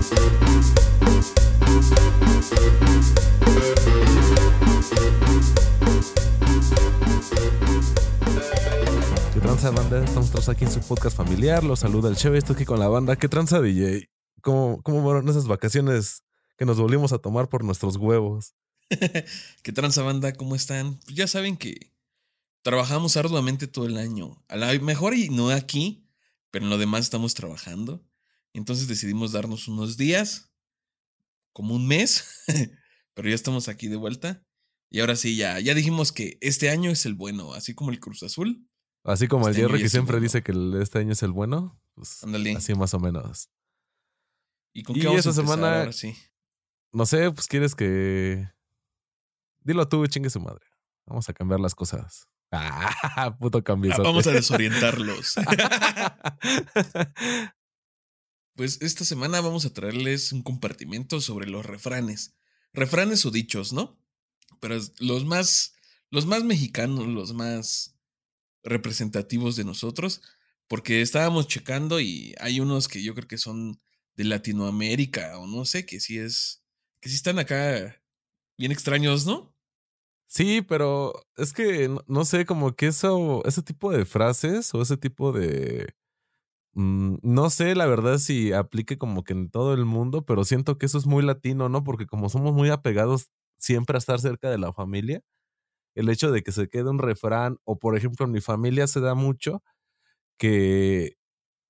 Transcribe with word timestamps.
¿Qué 0.00 0.06
tranza, 9.40 9.70
banda? 9.70 10.02
Estamos 10.02 10.30
todos 10.30 10.48
aquí 10.48 10.64
en 10.64 10.70
su 10.70 10.80
podcast 10.80 11.14
familiar. 11.14 11.62
Los 11.64 11.80
saluda 11.80 12.08
el 12.08 12.16
Cheve. 12.16 12.38
Estoy 12.38 12.54
aquí 12.54 12.64
con 12.64 12.78
la 12.80 12.88
banda. 12.88 13.16
¿Qué 13.16 13.28
tranza, 13.28 13.60
DJ? 13.60 14.08
¿Cómo, 14.40 14.80
¿Cómo 14.82 15.02
fueron 15.02 15.28
esas 15.28 15.46
vacaciones 15.46 16.22
que 16.56 16.64
nos 16.64 16.80
volvimos 16.80 17.12
a 17.12 17.18
tomar 17.18 17.50
por 17.50 17.62
nuestros 17.62 17.96
huevos? 17.96 18.54
¿Qué 19.62 19.72
tranza, 19.72 20.02
banda? 20.02 20.32
¿Cómo 20.32 20.56
están? 20.56 20.98
Pues 21.00 21.14
ya 21.14 21.26
saben 21.26 21.58
que 21.58 21.92
trabajamos 22.62 23.18
arduamente 23.18 23.66
todo 23.66 23.84
el 23.84 23.98
año. 23.98 24.42
A 24.48 24.56
lo 24.56 24.82
mejor 24.82 25.12
y 25.12 25.28
no 25.28 25.50
aquí, 25.50 26.08
pero 26.50 26.64
en 26.64 26.70
lo 26.70 26.78
demás 26.78 27.02
estamos 27.02 27.34
trabajando. 27.34 28.02
Entonces 28.52 28.88
decidimos 28.88 29.32
darnos 29.32 29.68
unos 29.68 29.96
días, 29.96 30.50
como 31.52 31.74
un 31.74 31.86
mes, 31.86 32.44
pero 33.14 33.28
ya 33.28 33.34
estamos 33.34 33.68
aquí 33.68 33.88
de 33.88 33.96
vuelta. 33.96 34.44
Y 34.90 35.00
ahora 35.00 35.14
sí, 35.16 35.36
ya, 35.36 35.60
ya 35.60 35.74
dijimos 35.74 36.10
que 36.12 36.36
este 36.40 36.68
año 36.70 36.90
es 36.90 37.06
el 37.06 37.14
bueno, 37.14 37.54
así 37.54 37.74
como 37.74 37.90
el 37.90 38.00
Cruz 38.00 38.22
Azul. 38.24 38.66
Así 39.04 39.28
como 39.28 39.46
el 39.46 39.52
Este 39.52 39.62
Jerry 39.62 39.78
ya 39.78 39.84
que 39.84 39.88
siempre 39.88 40.14
bueno. 40.14 40.24
dice 40.24 40.42
que 40.42 40.52
el- 40.52 40.74
este 40.82 40.98
año 40.98 41.12
es 41.12 41.22
el 41.22 41.30
bueno. 41.32 41.80
Pues 41.94 42.22
así 42.56 42.74
más 42.74 42.92
o 42.94 42.98
menos. 43.00 43.48
¿Y 44.74 44.82
con 44.82 44.96
Y 44.96 45.00
qué 45.00 45.06
vamos 45.06 45.20
esta 45.26 45.30
a 45.30 45.34
semana- 45.44 45.78
ahora 45.80 45.92
sí? 45.92 46.14
No 46.92 47.06
sé, 47.06 47.30
pues 47.30 47.46
quieres 47.46 47.74
que. 47.74 48.48
Dilo 49.60 49.88
tú, 49.88 50.04
chingue 50.08 50.28
su 50.30 50.40
madre. 50.40 50.64
Vamos 51.06 51.28
a 51.28 51.32
cambiar 51.34 51.60
las 51.60 51.74
cosas. 51.74 52.26
Ah, 52.52 53.36
puto 53.38 53.62
cambio. 53.62 53.92
Ah, 53.94 53.98
vamos 54.02 54.26
a 54.26 54.32
desorientarlos. 54.32 55.36
Pues 58.60 58.76
esta 58.82 59.06
semana 59.06 59.40
vamos 59.40 59.64
a 59.64 59.72
traerles 59.72 60.32
un 60.32 60.42
compartimento 60.42 61.22
sobre 61.22 61.48
los 61.48 61.64
refranes. 61.64 62.34
Refranes 62.74 63.24
o 63.24 63.30
dichos, 63.30 63.72
¿no? 63.72 63.98
Pero 64.60 64.78
los 64.98 65.24
más, 65.24 65.72
los 66.10 66.26
más 66.26 66.44
mexicanos, 66.44 67.06
los 67.06 67.32
más 67.32 67.96
representativos 68.62 69.56
de 69.56 69.64
nosotros, 69.64 70.20
porque 70.68 71.00
estábamos 71.00 71.48
checando 71.48 72.00
y 72.00 72.34
hay 72.38 72.60
unos 72.60 72.86
que 72.86 73.02
yo 73.02 73.14
creo 73.14 73.26
que 73.26 73.38
son 73.38 73.80
de 74.14 74.24
Latinoamérica 74.24 75.38
o 75.38 75.46
no 75.46 75.64
sé, 75.64 75.86
que 75.86 75.98
sí 75.98 76.18
es, 76.18 76.62
que 77.00 77.08
sí 77.08 77.14
están 77.14 77.38
acá 77.38 78.02
bien 78.58 78.72
extraños, 78.72 79.24
¿no? 79.24 79.56
Sí, 80.26 80.60
pero 80.60 81.14
es 81.38 81.54
que 81.54 81.88
no, 81.88 82.04
no 82.06 82.26
sé, 82.26 82.44
como 82.44 82.76
que 82.76 82.88
eso, 82.88 83.42
ese 83.46 83.62
tipo 83.62 83.90
de 83.90 84.04
frases 84.04 84.74
o 84.74 84.82
ese 84.82 84.98
tipo 84.98 85.32
de. 85.32 85.94
Mm, 86.74 87.16
no 87.22 87.50
sé, 87.50 87.74
la 87.74 87.86
verdad, 87.86 88.18
si 88.18 88.52
aplique 88.52 88.98
como 88.98 89.24
que 89.24 89.32
en 89.32 89.50
todo 89.50 89.74
el 89.74 89.84
mundo, 89.84 90.24
pero 90.24 90.44
siento 90.44 90.78
que 90.78 90.86
eso 90.86 90.98
es 90.98 91.06
muy 91.06 91.22
latino, 91.24 91.68
¿no? 91.68 91.84
Porque 91.84 92.06
como 92.06 92.28
somos 92.28 92.54
muy 92.54 92.70
apegados 92.70 93.30
siempre 93.58 93.96
a 93.96 93.98
estar 93.98 94.20
cerca 94.20 94.50
de 94.50 94.58
la 94.58 94.72
familia, 94.72 95.22
el 95.94 96.08
hecho 96.08 96.32
de 96.32 96.42
que 96.42 96.52
se 96.52 96.68
quede 96.68 96.90
un 96.90 96.98
refrán, 96.98 97.58
o 97.64 97.78
por 97.78 97.96
ejemplo, 97.96 98.26
en 98.26 98.32
mi 98.32 98.40
familia 98.40 98.86
se 98.86 99.00
da 99.00 99.14
mucho 99.14 99.62
que 100.38 101.16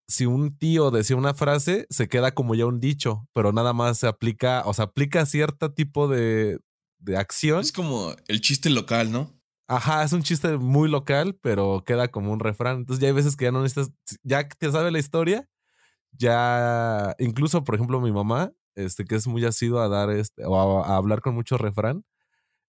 si 0.08 0.26
un 0.26 0.56
tío 0.58 0.90
decía 0.90 1.16
una 1.16 1.34
frase, 1.34 1.86
se 1.90 2.08
queda 2.08 2.34
como 2.34 2.54
ya 2.54 2.66
un 2.66 2.80
dicho, 2.80 3.28
pero 3.32 3.52
nada 3.52 3.72
más 3.72 3.98
se 3.98 4.08
aplica, 4.08 4.62
o 4.66 4.74
sea, 4.74 4.86
aplica 4.86 5.24
cierto 5.26 5.72
tipo 5.72 6.08
de, 6.08 6.58
de 6.98 7.16
acción. 7.16 7.60
Es 7.60 7.72
como 7.72 8.14
el 8.28 8.40
chiste 8.40 8.70
local, 8.70 9.12
¿no? 9.12 9.39
Ajá, 9.72 10.02
es 10.02 10.12
un 10.12 10.22
chiste 10.24 10.56
muy 10.58 10.88
local, 10.88 11.38
pero 11.40 11.84
queda 11.86 12.08
como 12.08 12.32
un 12.32 12.40
refrán. 12.40 12.78
Entonces 12.78 13.00
ya 13.00 13.06
hay 13.06 13.14
veces 13.14 13.36
que 13.36 13.44
ya 13.44 13.52
no 13.52 13.62
necesitas, 13.62 13.92
ya 14.24 14.48
te 14.48 14.72
sabe 14.72 14.90
la 14.90 14.98
historia, 14.98 15.48
ya, 16.12 17.14
incluso 17.18 17.64
por 17.64 17.77
ejemplo 17.77 18.00
mi 18.00 18.12
mamá, 18.12 18.52
este, 18.77 19.04
que 19.04 19.16
es 19.16 19.27
muy 19.28 19.44
asiduo 19.44 19.80
a 19.80 19.88
dar, 19.88 20.10
este, 20.10 20.44
o 20.46 20.82
a, 20.82 20.88
a 20.94 20.96
hablar 20.96 21.20
con 21.22 21.34
mucho 21.34 21.58
refrán, 21.58 22.04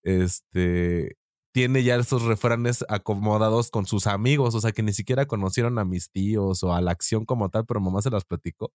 este, 0.03 1.17
tiene 1.53 1.83
ya 1.83 1.95
esos 1.97 2.23
refranes 2.23 2.86
acomodados 2.89 3.71
con 3.71 3.86
sus 3.87 4.08
amigos, 4.08 4.55
o 4.55 4.61
sea, 4.61 4.71
que 4.73 4.83
ni 4.83 4.93
siquiera 4.93 5.26
conocieron 5.27 5.80
a 5.80 5.86
mis 5.86 6.11
tíos 6.11 6.64
o 6.64 6.73
a 6.76 6.81
la 6.81 6.92
acción 6.92 7.26
como 7.26 7.49
tal, 7.49 7.65
pero 7.65 7.81
mamá 7.81 8.02
se 8.03 8.11
las 8.11 8.26
platicó 8.26 8.73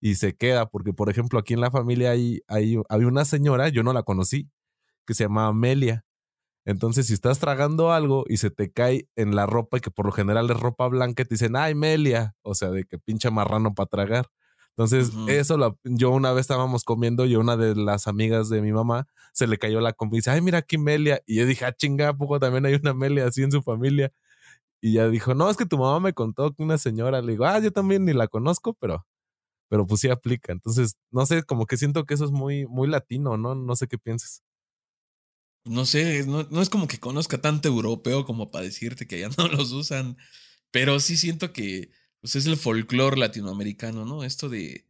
y 0.00 0.16
se 0.16 0.36
queda, 0.36 0.68
porque 0.70 0.92
por 0.94 1.10
ejemplo 1.10 1.38
aquí 1.40 1.54
en 1.54 1.60
la 1.62 1.70
familia 1.72 2.12
hay, 2.12 2.42
hay, 2.48 2.76
había 2.90 3.08
una 3.08 3.24
señora, 3.26 3.68
yo 3.70 3.82
no 3.84 3.92
la 3.94 4.04
conocí, 4.04 4.50
que 5.06 5.14
se 5.14 5.24
llamaba 5.24 5.48
Amelia. 5.48 6.04
Entonces, 6.68 7.06
si 7.08 7.14
estás 7.14 7.38
tragando 7.40 7.92
algo 7.92 8.24
y 8.28 8.36
se 8.38 8.50
te 8.50 8.70
cae 8.72 9.08
en 9.16 9.34
la 9.34 9.46
ropa, 9.46 9.78
y 9.78 9.80
que 9.80 9.90
por 9.90 10.06
lo 10.06 10.12
general 10.12 10.50
es 10.50 10.60
ropa 10.60 10.86
blanca, 10.88 11.24
te 11.24 11.34
dicen, 11.34 11.56
ay, 11.56 11.74
Melia, 11.74 12.36
o 12.42 12.54
sea, 12.54 12.70
de 12.70 12.84
que 12.84 12.98
pinche 12.98 13.30
marrano 13.30 13.74
para 13.74 13.86
tragar. 13.88 14.26
Entonces, 14.76 15.12
eso 15.26 15.56
lo- 15.58 15.78
yo 15.84 16.10
una 16.10 16.32
vez 16.32 16.42
estábamos 16.42 16.84
comiendo 16.84 17.26
y 17.26 17.36
una 17.36 17.56
de 17.56 17.74
las 17.74 18.06
amigas 18.06 18.48
de 18.50 18.60
mi 18.62 18.72
mamá 18.72 19.08
se 19.32 19.46
le 19.48 19.58
cayó 19.58 19.80
la 19.80 19.92
comida 19.94 20.16
y 20.16 20.18
dice, 20.20 20.30
ay, 20.32 20.40
mira 20.42 20.58
aquí 20.58 20.78
Melia. 20.78 21.20
Y 21.26 21.36
yo 21.36 21.46
dije, 21.46 21.64
ah, 21.64 21.72
chinga, 21.72 22.10
¿a 22.10 22.14
poco 22.16 22.38
también 22.40 22.66
hay 22.66 22.74
una 22.74 22.94
Melia 22.94 23.26
así 23.26 23.42
en 23.42 23.50
su 23.52 23.62
familia? 23.62 24.12
Y 24.80 24.94
ya 24.94 25.08
dijo, 25.08 25.34
no, 25.34 25.50
es 25.50 25.56
que 25.56 25.66
tu 25.66 25.78
mamá 25.78 26.00
me 26.00 26.12
contó 26.14 26.52
que 26.54 26.62
una 26.62 26.78
señora, 26.78 27.22
le 27.22 27.32
digo, 27.32 27.46
ah, 27.46 27.58
yo 27.60 27.72
también 27.72 28.04
ni 28.04 28.12
la 28.14 28.28
conozco, 28.28 28.74
pero, 28.74 29.06
pero 29.68 29.86
pues 29.86 30.00
sí 30.02 30.10
aplica. 30.10 30.52
Entonces, 30.52 30.96
no 31.12 31.26
sé, 31.26 31.42
como 31.44 31.66
que 31.66 31.76
siento 31.78 32.04
que 32.06 32.14
eso 32.14 32.24
es 32.26 32.32
muy, 32.32 32.66
muy 32.66 32.88
latino, 32.88 33.36
¿no? 33.38 33.54
No 33.56 33.76
sé 33.76 33.88
qué 33.88 33.98
pienses. 33.98 34.42
No 35.68 35.86
sé, 35.86 36.26
no, 36.26 36.44
no 36.50 36.62
es 36.62 36.68
como 36.68 36.88
que 36.88 36.98
conozca 36.98 37.40
tanto 37.40 37.68
europeo 37.68 38.24
como 38.24 38.50
para 38.50 38.64
decirte 38.64 39.06
que 39.06 39.16
allá 39.16 39.30
no 39.38 39.48
los 39.48 39.72
usan, 39.72 40.16
pero 40.70 41.00
sí 41.00 41.16
siento 41.16 41.52
que 41.52 41.90
pues, 42.20 42.36
es 42.36 42.46
el 42.46 42.56
folclore 42.56 43.18
latinoamericano, 43.18 44.04
¿no? 44.04 44.24
Esto 44.24 44.48
de 44.48 44.86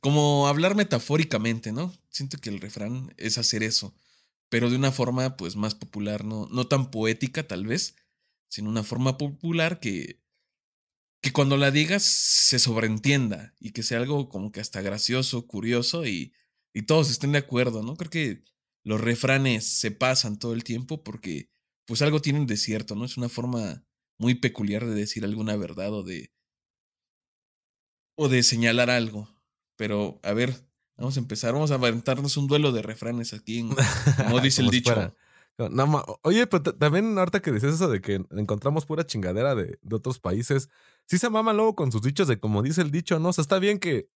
como 0.00 0.46
hablar 0.48 0.74
metafóricamente, 0.76 1.72
¿no? 1.72 1.92
Siento 2.10 2.38
que 2.38 2.50
el 2.50 2.60
refrán 2.60 3.12
es 3.16 3.38
hacer 3.38 3.62
eso, 3.62 3.94
pero 4.48 4.70
de 4.70 4.76
una 4.76 4.92
forma 4.92 5.36
pues 5.36 5.56
más 5.56 5.74
popular, 5.74 6.24
no, 6.24 6.48
no 6.50 6.66
tan 6.68 6.90
poética 6.90 7.46
tal 7.46 7.66
vez, 7.66 7.96
sino 8.48 8.70
una 8.70 8.84
forma 8.84 9.18
popular 9.18 9.80
que, 9.80 10.20
que 11.20 11.32
cuando 11.32 11.56
la 11.56 11.70
digas 11.70 12.02
se 12.04 12.58
sobreentienda 12.58 13.54
y 13.60 13.72
que 13.72 13.82
sea 13.82 13.98
algo 13.98 14.28
como 14.28 14.52
que 14.52 14.60
hasta 14.60 14.80
gracioso, 14.82 15.46
curioso 15.46 16.06
y, 16.06 16.32
y 16.72 16.82
todos 16.82 17.10
estén 17.10 17.32
de 17.32 17.38
acuerdo, 17.38 17.82
¿no? 17.82 17.96
Creo 17.96 18.10
que 18.10 18.44
los 18.84 19.00
refranes 19.00 19.66
se 19.66 19.90
pasan 19.90 20.38
todo 20.38 20.52
el 20.54 20.64
tiempo 20.64 21.02
porque 21.04 21.50
pues 21.86 22.02
algo 22.02 22.20
tienen 22.20 22.46
de 22.46 22.56
cierto, 22.56 22.94
¿no? 22.94 23.04
Es 23.04 23.16
una 23.16 23.28
forma 23.28 23.84
muy 24.18 24.34
peculiar 24.34 24.84
de 24.86 24.94
decir 24.94 25.24
alguna 25.24 25.56
verdad 25.56 25.92
o 25.92 26.02
de 26.02 26.30
o 28.16 28.28
de 28.28 28.42
señalar 28.42 28.90
algo. 28.90 29.28
Pero 29.76 30.18
a 30.22 30.32
ver, 30.32 30.54
vamos 30.96 31.16
a 31.16 31.20
empezar, 31.20 31.52
vamos 31.52 31.70
a 31.70 31.74
aventarnos 31.74 32.36
un 32.36 32.46
duelo 32.48 32.72
de 32.72 32.82
refranes 32.82 33.32
aquí, 33.32 33.60
en- 33.60 33.70
como 33.70 33.76
dice 34.42 34.62
el 34.62 34.70
dicho. 34.70 34.92
fuera- 34.92 35.14
No, 35.70 35.86
ma- 35.86 36.04
oye, 36.22 36.46
pero 36.46 36.62
ta- 36.62 36.76
también 36.76 37.16
ahorita 37.18 37.40
que 37.40 37.52
dices 37.52 37.74
eso 37.74 37.88
de 37.88 38.00
que 38.00 38.24
encontramos 38.30 38.86
pura 38.86 39.06
chingadera 39.06 39.54
de, 39.54 39.78
de 39.82 39.96
otros 39.96 40.18
países, 40.20 40.68
sí 41.06 41.18
se 41.18 41.30
mama 41.30 41.52
luego 41.52 41.74
con 41.74 41.90
sus 41.92 42.02
dichos 42.02 42.28
de 42.28 42.38
como 42.40 42.62
dice 42.62 42.80
el 42.82 42.90
dicho, 42.90 43.18
¿no? 43.18 43.30
O 43.30 43.32
sea, 43.32 43.42
está 43.42 43.58
bien 43.58 43.78
que 43.78 44.08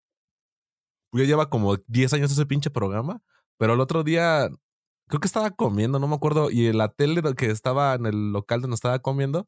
ya 1.12 1.24
lleva 1.24 1.50
como 1.50 1.76
10 1.86 2.12
años 2.12 2.32
ese 2.32 2.46
pinche 2.46 2.70
programa, 2.70 3.22
pero 3.62 3.74
el 3.74 3.80
otro 3.80 4.02
día 4.02 4.48
creo 5.06 5.20
que 5.20 5.26
estaba 5.28 5.52
comiendo, 5.52 6.00
no 6.00 6.08
me 6.08 6.16
acuerdo, 6.16 6.50
y 6.50 6.72
la 6.72 6.88
tele 6.88 7.22
que 7.36 7.46
estaba 7.46 7.94
en 7.94 8.06
el 8.06 8.32
local 8.32 8.60
donde 8.60 8.74
estaba 8.74 8.98
comiendo, 8.98 9.46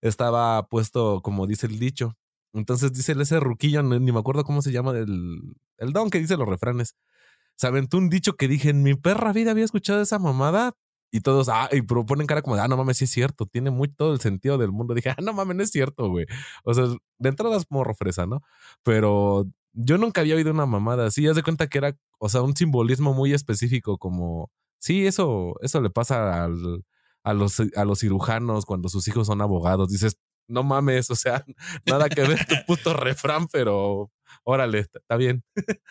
estaba 0.00 0.66
puesto 0.66 1.22
como 1.22 1.46
dice 1.46 1.68
el 1.68 1.78
dicho. 1.78 2.16
Entonces 2.54 2.92
dice 2.92 3.12
ese 3.12 3.38
ruquillo, 3.38 3.84
ni 3.84 4.10
me 4.12 4.18
acuerdo 4.18 4.42
cómo 4.42 4.62
se 4.62 4.72
llama, 4.72 4.98
el, 4.98 5.54
el 5.78 5.92
don 5.92 6.10
que 6.10 6.18
dice 6.18 6.36
los 6.36 6.48
refranes. 6.48 6.96
Se 7.54 7.68
aventó 7.68 7.98
un 7.98 8.08
dicho 8.10 8.34
que 8.34 8.48
dije, 8.48 8.70
en 8.70 8.82
mi 8.82 8.96
perra 8.96 9.32
vida 9.32 9.52
había 9.52 9.64
escuchado 9.64 10.02
esa 10.02 10.18
mamada. 10.18 10.72
Y 11.12 11.20
todos, 11.20 11.48
ah, 11.48 11.68
y 11.70 11.82
pero 11.82 12.04
ponen 12.04 12.26
cara 12.26 12.42
como 12.42 12.56
ah, 12.56 12.66
no 12.66 12.76
mames, 12.76 12.98
sí 12.98 13.04
es 13.04 13.10
cierto, 13.12 13.46
tiene 13.46 13.70
muy 13.70 13.86
todo 13.86 14.12
el 14.12 14.18
sentido 14.20 14.58
del 14.58 14.72
mundo. 14.72 14.92
Dije, 14.92 15.10
ah, 15.10 15.22
no 15.22 15.32
mames, 15.32 15.56
no 15.56 15.62
es 15.62 15.70
cierto, 15.70 16.08
güey. 16.08 16.26
O 16.64 16.74
sea, 16.74 16.86
de 17.18 17.28
entrada 17.28 17.56
es 17.56 17.66
morro 17.70 17.94
fresa, 17.94 18.26
¿no? 18.26 18.42
Pero 18.82 19.46
yo 19.76 19.98
nunca 19.98 20.22
había 20.22 20.36
oído 20.36 20.50
una 20.50 20.66
mamada 20.66 21.06
así. 21.06 21.26
Haz 21.28 21.36
de 21.36 21.42
cuenta 21.42 21.68
que 21.68 21.78
era, 21.78 21.96
o 22.18 22.28
sea, 22.28 22.42
un 22.42 22.56
simbolismo 22.56 23.14
muy 23.14 23.32
específico, 23.32 23.98
como, 23.98 24.50
sí, 24.78 25.06
eso, 25.06 25.54
eso 25.62 25.80
le 25.80 25.90
pasa 25.90 26.44
al, 26.44 26.84
a, 27.22 27.34
los, 27.34 27.60
a 27.60 27.84
los 27.84 28.00
cirujanos 28.00 28.64
cuando 28.64 28.88
sus 28.88 29.06
hijos 29.08 29.26
son 29.26 29.40
abogados. 29.42 29.90
Dices, 29.90 30.16
no 30.48 30.62
mames, 30.62 31.10
o 31.10 31.16
sea, 31.16 31.44
nada 31.86 32.08
que 32.08 32.22
ver 32.22 32.46
tu 32.46 32.54
puto 32.66 32.94
refrán, 32.94 33.48
pero 33.48 34.10
órale, 34.44 34.80
está 34.80 35.16
bien. 35.16 35.44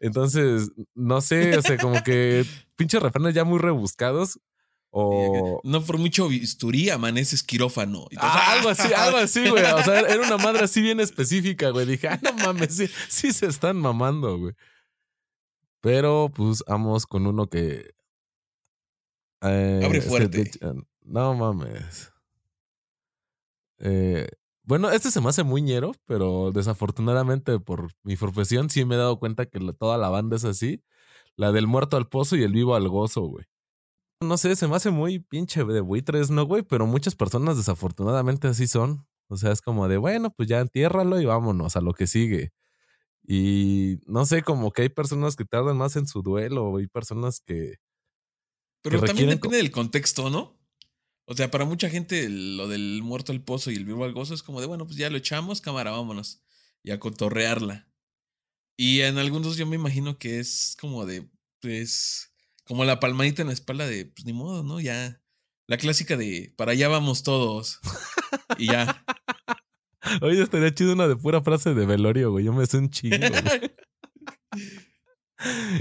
Entonces, 0.00 0.70
no 0.94 1.20
sé, 1.20 1.58
o 1.58 1.62
sea, 1.62 1.76
como 1.76 2.02
que 2.02 2.44
pinches 2.76 3.02
refranes 3.02 3.34
ya 3.34 3.44
muy 3.44 3.58
rebuscados. 3.58 4.38
O. 4.90 5.60
No 5.64 5.82
por 5.84 5.98
mucho 5.98 6.28
bisturí 6.28 6.88
amaneces 6.88 7.42
quirófano. 7.42 8.06
Y 8.10 8.16
Ah, 8.18 8.52
algo 8.52 8.70
así, 8.70 8.92
algo 8.94 9.18
así, 9.18 9.48
güey. 9.48 9.64
O 9.64 9.82
sea, 9.82 10.00
era 10.00 10.22
una 10.22 10.38
madre 10.38 10.64
así 10.64 10.80
bien 10.80 11.00
específica, 11.00 11.70
güey. 11.70 11.84
Dije, 11.84 12.08
ah, 12.08 12.18
no 12.22 12.32
mames, 12.32 12.76
sí, 12.76 12.88
sí 13.08 13.32
se 13.32 13.46
están 13.46 13.76
mamando, 13.76 14.38
güey. 14.38 14.54
Pero, 15.88 16.30
pues, 16.34 16.62
vamos 16.68 17.06
con 17.06 17.26
uno 17.26 17.46
que. 17.48 17.94
eh, 19.40 19.80
Abre 19.82 20.00
que, 20.00 20.06
fuerte. 20.06 20.50
no 21.02 21.34
mames. 21.34 22.12
Eh, 23.78 24.28
Bueno, 24.64 24.90
este 24.90 25.10
se 25.10 25.22
me 25.22 25.30
hace 25.30 25.44
muy 25.44 25.62
ñero, 25.62 25.92
pero 26.04 26.50
desafortunadamente 26.52 27.58
por 27.58 27.88
mi 28.02 28.16
profesión 28.16 28.68
sí 28.68 28.84
me 28.84 28.96
he 28.96 28.98
dado 28.98 29.18
cuenta 29.18 29.46
que 29.46 29.60
la- 29.60 29.72
toda 29.72 29.96
la 29.96 30.10
banda 30.10 30.36
es 30.36 30.44
así. 30.44 30.82
La 31.36 31.52
del 31.52 31.66
muerto 31.66 31.96
al 31.96 32.06
pozo 32.08 32.36
y 32.36 32.42
el 32.42 32.52
vivo 32.52 32.74
al 32.74 32.86
gozo, 32.90 33.22
güey. 33.22 33.46
No 34.20 34.36
sé, 34.36 34.56
se 34.56 34.68
me 34.68 34.76
hace 34.76 34.90
muy 34.90 35.20
pinche 35.20 35.64
de 35.64 35.80
buitres, 35.80 36.30
¿no, 36.30 36.44
güey? 36.44 36.62
Pero 36.64 36.86
muchas 36.86 37.14
personas 37.14 37.56
desafortunadamente 37.56 38.46
así 38.48 38.66
son. 38.66 39.06
O 39.28 39.38
sea, 39.38 39.52
es 39.52 39.62
como 39.62 39.88
de, 39.88 39.96
bueno, 39.96 40.30
pues 40.36 40.48
ya 40.50 40.60
entiérralo 40.60 41.18
y 41.18 41.24
vámonos 41.24 41.76
a 41.76 41.80
lo 41.80 41.94
que 41.94 42.06
sigue. 42.06 42.50
Y 43.30 44.00
no 44.06 44.24
sé, 44.24 44.42
como 44.42 44.72
que 44.72 44.82
hay 44.82 44.88
personas 44.88 45.36
que 45.36 45.44
tardan 45.44 45.76
más 45.76 45.96
en 45.96 46.06
su 46.06 46.22
duelo, 46.22 46.78
hay 46.78 46.86
personas 46.86 47.40
que... 47.44 47.74
Pero 48.80 49.02
que 49.02 49.06
también 49.06 49.28
depende 49.28 49.58
del 49.58 49.70
contexto, 49.70 50.30
¿no? 50.30 50.58
O 51.26 51.34
sea, 51.34 51.50
para 51.50 51.66
mucha 51.66 51.90
gente 51.90 52.26
lo 52.30 52.68
del 52.68 53.02
muerto 53.02 53.32
al 53.32 53.44
pozo 53.44 53.70
y 53.70 53.74
el 53.74 53.84
vivo 53.84 54.06
al 54.06 54.14
gozo 54.14 54.32
es 54.32 54.42
como 54.42 54.62
de, 54.62 54.66
bueno, 54.66 54.86
pues 54.86 54.96
ya 54.96 55.10
lo 55.10 55.18
echamos, 55.18 55.60
cámara, 55.60 55.90
vámonos. 55.90 56.40
Y 56.82 56.90
a 56.90 56.98
cotorrearla. 56.98 57.86
Y 58.78 59.02
en 59.02 59.18
algunos 59.18 59.58
yo 59.58 59.66
me 59.66 59.76
imagino 59.76 60.16
que 60.16 60.38
es 60.38 60.74
como 60.80 61.04
de, 61.04 61.28
pues, 61.60 62.32
como 62.64 62.86
la 62.86 62.98
palmadita 62.98 63.42
en 63.42 63.48
la 63.48 63.54
espalda 63.54 63.86
de, 63.86 64.06
pues 64.06 64.24
ni 64.24 64.32
modo, 64.32 64.62
¿no? 64.62 64.80
Ya. 64.80 65.20
La 65.66 65.76
clásica 65.76 66.16
de, 66.16 66.54
para 66.56 66.72
allá 66.72 66.88
vamos 66.88 67.22
todos. 67.24 67.78
Y 68.56 68.68
ya. 68.68 69.04
Oye, 70.22 70.42
estaría 70.42 70.72
chido 70.74 70.92
una 70.92 71.08
de 71.08 71.16
pura 71.16 71.42
frase 71.42 71.74
de 71.74 71.86
velorio, 71.86 72.30
güey. 72.32 72.44
Yo 72.44 72.52
me 72.52 72.66
sé 72.66 72.78
un 72.78 72.90
chingo, 72.90 73.16
güey. 73.18 73.32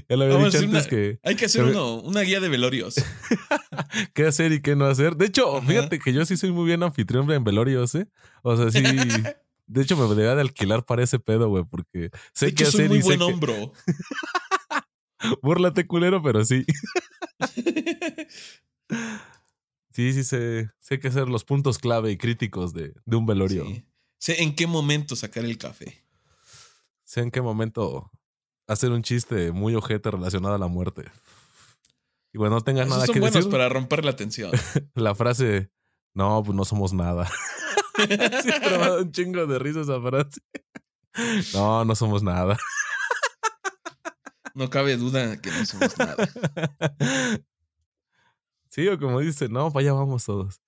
Ya 0.08 0.16
lo 0.16 0.26
había 0.26 0.36
Vamos 0.36 0.54
dicho 0.54 0.66
antes 0.66 0.82
una- 0.84 0.90
que 0.90 1.20
Hay 1.24 1.36
que 1.36 1.46
hacer 1.46 1.64
uno, 1.64 1.96
una 2.02 2.22
guía 2.22 2.40
de 2.40 2.48
velorios. 2.48 2.94
qué 4.14 4.28
hacer 4.28 4.52
y 4.52 4.62
qué 4.62 4.76
no 4.76 4.86
hacer. 4.86 5.16
De 5.16 5.26
hecho, 5.26 5.58
Ajá. 5.58 5.66
fíjate 5.66 5.98
que 5.98 6.14
yo 6.14 6.24
sí 6.28 6.38
soy 6.38 6.52
muy 6.52 6.66
bien 6.66 6.84
anfitrión 6.84 7.30
en 7.32 7.44
velorios, 7.44 7.96
¿eh? 7.96 8.08
O 8.44 8.56
sea, 8.56 8.70
sí. 8.70 8.84
De 9.66 9.82
hecho, 9.82 9.98
me 9.98 10.04
debería 10.08 10.36
de 10.36 10.42
alquilar 10.42 10.86
para 10.86 11.04
ese 11.04 11.18
pedo, 11.20 11.50
güey, 11.50 11.64
porque 11.70 12.12
sé 12.34 12.46
de 12.48 12.54
qué 12.54 12.64
hecho, 12.66 12.72
soy 12.72 12.82
hacer 12.86 12.90
muy 12.90 13.00
y 13.00 13.02
sé 13.02 13.08
buen 13.08 13.20
que... 13.20 13.26
hombro. 13.26 13.74
Búrlate, 15.42 15.88
culero, 15.88 16.22
pero 16.22 16.46
sí. 16.46 16.64
Sí, 19.92 20.14
sí, 20.14 20.24
sé, 20.24 20.70
sé 20.80 21.00
qué 21.00 21.08
hacer 21.08 21.28
los 21.30 21.44
puntos 21.44 21.80
clave 21.80 22.12
y 22.12 22.18
críticos 22.18 22.74
de, 22.74 22.94
de 23.06 23.16
un 23.16 23.26
velorio. 23.26 23.66
Sí. 23.66 23.84
Sé 24.20 24.42
en 24.44 24.56
qué 24.56 24.68
momento 24.68 25.16
sacar 25.16 25.46
el 25.46 25.58
café. 25.58 26.04
Sé 27.04 27.22
en 27.22 27.32
qué 27.32 27.42
momento 27.42 28.12
hacer 28.68 28.92
un 28.92 29.04
chiste 29.04 29.52
muy 29.52 29.76
ojete 29.76 30.12
relacionado 30.12 30.56
a 30.56 30.58
la 30.60 30.68
muerte. 30.68 31.06
Y 32.34 32.38
bueno, 32.38 32.56
no 32.56 32.62
tengas 32.62 32.86
Esos 32.88 32.96
nada 32.98 33.06
son 33.06 33.14
que 33.14 33.20
buenos 33.20 33.36
decir. 33.36 33.52
para 33.52 33.70
romper 33.70 34.04
la 34.04 34.16
tensión. 34.16 34.52
La 34.96 35.16
frase, 35.16 35.72
no, 36.14 36.44
pues 36.44 36.56
no 36.56 36.66
somos 36.66 36.94
nada. 36.94 37.30
Siempre 37.98 38.70
me 38.72 38.76
ha 38.76 38.90
dado 38.90 39.02
un 39.02 39.12
chingo 39.12 39.48
de 39.48 39.60
risa 39.60 39.82
esa 39.82 40.02
frase. 40.02 40.42
No, 41.54 41.84
no 41.84 41.96
somos 41.96 42.22
nada. 42.22 42.60
No 44.54 44.70
cabe 44.70 44.98
duda 44.98 45.42
que 45.42 45.50
no 45.50 45.66
somos 45.66 45.98
nada. 45.98 46.30
Sí, 48.70 48.88
o 48.88 49.00
como 49.00 49.20
dice, 49.22 49.50
no, 49.50 49.72
para 49.74 49.82
allá 49.82 49.94
vamos 49.94 50.26
todos. 50.26 50.62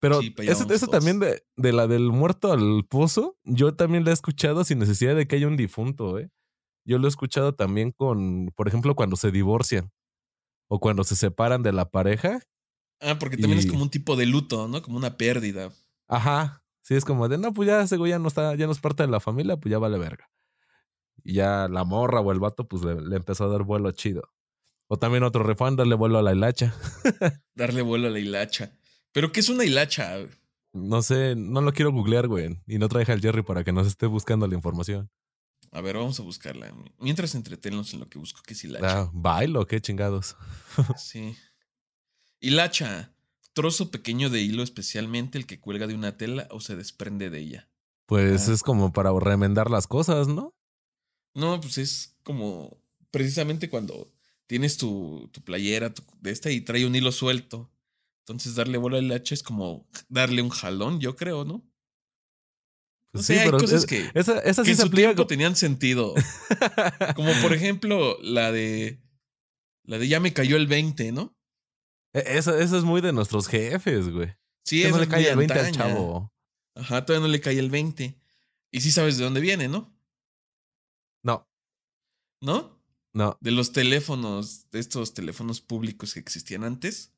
Pero 0.00 0.20
Sí, 0.20 0.34
eso, 0.38 0.66
eso 0.72 0.86
también 0.86 1.18
de, 1.18 1.42
de 1.56 1.72
la 1.72 1.86
del 1.86 2.10
muerto 2.10 2.52
al 2.52 2.84
pozo, 2.88 3.36
yo 3.44 3.74
también 3.74 4.04
la 4.04 4.10
he 4.10 4.14
escuchado 4.14 4.64
sin 4.64 4.78
necesidad 4.78 5.16
de 5.16 5.26
que 5.26 5.36
haya 5.36 5.48
un 5.48 5.56
difunto, 5.56 6.18
¿eh? 6.18 6.30
Yo 6.84 6.98
lo 6.98 7.06
he 7.06 7.08
escuchado 7.08 7.54
también 7.54 7.90
con, 7.90 8.52
por 8.54 8.68
ejemplo, 8.68 8.94
cuando 8.94 9.16
se 9.16 9.32
divorcian 9.32 9.90
o 10.68 10.78
cuando 10.78 11.02
se 11.04 11.16
separan 11.16 11.62
de 11.62 11.72
la 11.72 11.90
pareja. 11.90 12.40
Ah, 13.00 13.18
porque 13.18 13.36
también 13.36 13.58
es 13.58 13.66
como 13.66 13.82
un 13.82 13.90
tipo 13.90 14.16
de 14.16 14.26
luto, 14.26 14.68
¿no? 14.68 14.82
Como 14.82 14.96
una 14.96 15.16
pérdida. 15.16 15.72
Ajá. 16.08 16.62
Sí, 16.82 16.94
es 16.94 17.04
como 17.04 17.28
de, 17.28 17.38
no, 17.38 17.52
pues 17.52 17.66
ya 17.66 17.82
ese 17.82 17.96
güey 17.96 18.10
ya 18.10 18.20
no 18.20 18.28
está, 18.28 18.54
ya 18.54 18.66
no 18.66 18.72
es 18.72 18.78
parte 18.78 19.02
de 19.02 19.08
la 19.08 19.18
familia, 19.18 19.56
pues 19.56 19.72
ya 19.72 19.78
vale 19.78 19.98
verga. 19.98 20.30
Y 21.24 21.34
ya 21.34 21.66
la 21.68 21.82
morra 21.82 22.20
o 22.20 22.30
el 22.30 22.38
vato, 22.38 22.68
pues 22.68 22.84
le, 22.84 23.00
le 23.00 23.16
empezó 23.16 23.44
a 23.44 23.48
dar 23.48 23.64
vuelo 23.64 23.90
chido. 23.90 24.30
O 24.88 24.96
también 24.96 25.24
otro 25.24 25.42
refán, 25.42 25.74
darle 25.74 25.96
vuelo 25.96 26.18
a 26.18 26.22
la 26.22 26.32
hilacha. 26.32 26.72
Darle 27.56 27.82
vuelo 27.82 28.06
a 28.06 28.10
la 28.10 28.20
hilacha. 28.20 28.70
¿Pero 29.16 29.32
qué 29.32 29.40
es 29.40 29.48
una 29.48 29.64
hilacha? 29.64 30.18
No 30.74 31.00
sé, 31.00 31.34
no 31.36 31.62
lo 31.62 31.72
quiero 31.72 31.90
googlear, 31.90 32.28
güey. 32.28 32.60
Y 32.66 32.76
no 32.76 32.86
traje 32.86 33.10
al 33.12 33.22
Jerry 33.22 33.40
para 33.42 33.64
que 33.64 33.72
nos 33.72 33.86
esté 33.86 34.04
buscando 34.04 34.46
la 34.46 34.54
información. 34.54 35.10
A 35.70 35.80
ver, 35.80 35.96
vamos 35.96 36.20
a 36.20 36.22
buscarla. 36.22 36.70
Mientras 36.98 37.34
entretenlos 37.34 37.94
en 37.94 38.00
lo 38.00 38.10
que 38.10 38.18
busco, 38.18 38.42
¿qué 38.46 38.52
es 38.52 38.62
hilacha? 38.64 39.00
Ah, 39.04 39.10
bailo, 39.14 39.66
qué 39.66 39.80
chingados. 39.80 40.36
Sí. 40.98 41.34
Hilacha. 42.40 43.14
Trozo 43.54 43.90
pequeño 43.90 44.28
de 44.28 44.42
hilo, 44.42 44.62
especialmente 44.62 45.38
el 45.38 45.46
que 45.46 45.60
cuelga 45.60 45.86
de 45.86 45.94
una 45.94 46.18
tela 46.18 46.46
o 46.50 46.60
se 46.60 46.76
desprende 46.76 47.30
de 47.30 47.38
ella. 47.38 47.70
Pues 48.04 48.50
Ah. 48.50 48.52
es 48.52 48.62
como 48.62 48.92
para 48.92 49.18
remendar 49.18 49.70
las 49.70 49.86
cosas, 49.86 50.28
¿no? 50.28 50.54
No, 51.34 51.58
pues 51.58 51.78
es 51.78 52.18
como 52.22 52.76
precisamente 53.10 53.70
cuando 53.70 54.12
tienes 54.46 54.76
tu, 54.76 55.30
tu 55.32 55.40
playera 55.40 55.94
tu- 55.94 56.02
de 56.20 56.32
esta 56.32 56.50
y 56.50 56.60
trae 56.60 56.84
un 56.84 56.94
hilo 56.94 57.12
suelto. 57.12 57.70
Entonces 58.26 58.56
darle 58.56 58.76
bola 58.78 58.98
al 58.98 59.10
hacha 59.12 59.34
es 59.34 59.42
como 59.44 59.86
darle 60.08 60.42
un 60.42 60.48
jalón, 60.50 60.98
yo 61.00 61.14
creo, 61.14 61.44
¿no? 61.44 61.60
Pues 63.12 63.22
No 63.22 63.22
sé, 63.22 63.40
hay 63.40 63.50
cosas 63.52 63.86
que- 63.86 64.10
Esa, 64.14 64.40
esa 64.40 64.62
que 64.62 64.74
sí 64.74 64.80
en 64.82 64.88
su 64.88 64.90
tiempo 64.90 65.26
tenían 65.28 65.54
sentido. 65.54 66.12
Como 67.14 67.30
por 67.40 67.52
ejemplo 67.54 68.18
la 68.22 68.50
de 68.50 69.00
la 69.84 69.98
de 69.98 70.08
ya 70.08 70.18
me 70.18 70.32
cayó 70.32 70.56
el 70.56 70.66
20, 70.66 71.12
¿no? 71.12 71.36
E- 72.12 72.36
Esa, 72.36 72.58
esa 72.60 72.76
es 72.76 72.82
muy 72.82 73.00
de 73.00 73.12
nuestros 73.12 73.46
jefes, 73.46 74.08
güey. 74.10 74.34
Sí, 74.64 74.82
que 74.82 74.90
no 74.90 74.98
le 74.98 75.06
cae 75.06 75.30
el 75.30 75.36
20 75.36 75.54
al 75.54 75.70
chavo. 75.72 76.32
Ajá, 76.74 77.04
todavía 77.06 77.26
no 77.28 77.32
le 77.32 77.40
cae 77.40 77.58
el 77.60 77.70
20. 77.70 78.18
Y 78.72 78.80
sí 78.80 78.90
sabes 78.90 79.16
de 79.18 79.24
dónde 79.24 79.40
viene, 79.40 79.68
¿no? 79.68 79.96
No, 81.22 81.48
¿No? 82.42 82.82
no. 83.14 83.38
De 83.40 83.52
los 83.52 83.70
teléfonos, 83.72 84.68
de 84.70 84.80
estos 84.80 85.14
teléfonos 85.14 85.60
públicos 85.60 86.12
que 86.14 86.20
existían 86.20 86.64
antes, 86.64 87.12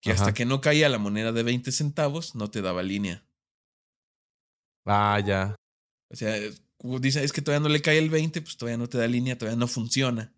que 0.00 0.12
Ajá. 0.12 0.22
hasta 0.22 0.34
que 0.34 0.44
no 0.44 0.60
caía 0.60 0.88
la 0.88 0.98
moneda 0.98 1.32
de 1.32 1.42
20 1.42 1.72
centavos, 1.72 2.34
no 2.34 2.50
te 2.50 2.62
daba 2.62 2.82
línea. 2.82 3.24
Ah, 4.86 5.20
ya. 5.24 5.54
O 6.08 6.16
sea, 6.16 6.36
como 6.76 6.98
dice, 6.98 7.22
es 7.22 7.32
que 7.32 7.42
todavía 7.42 7.62
no 7.62 7.72
le 7.72 7.82
cae 7.82 7.98
el 7.98 8.10
20, 8.10 8.40
pues 8.42 8.56
todavía 8.56 8.78
no 8.78 8.88
te 8.88 8.98
da 8.98 9.06
línea, 9.06 9.36
todavía 9.36 9.58
no 9.58 9.68
funciona. 9.68 10.32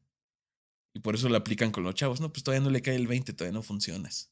Y 0.95 1.01
por 1.01 1.15
eso 1.15 1.29
lo 1.29 1.37
aplican 1.37 1.71
con 1.71 1.85
los 1.85 1.95
chavos. 1.95 2.21
No, 2.21 2.33
pues 2.33 2.43
todavía 2.43 2.65
no 2.65 2.71
le 2.71 2.83
cae 2.83 2.97
el 2.97 3.07
20, 3.07 3.33
todavía 3.33 3.55
no 3.57 3.63
funcionas. 3.63 4.31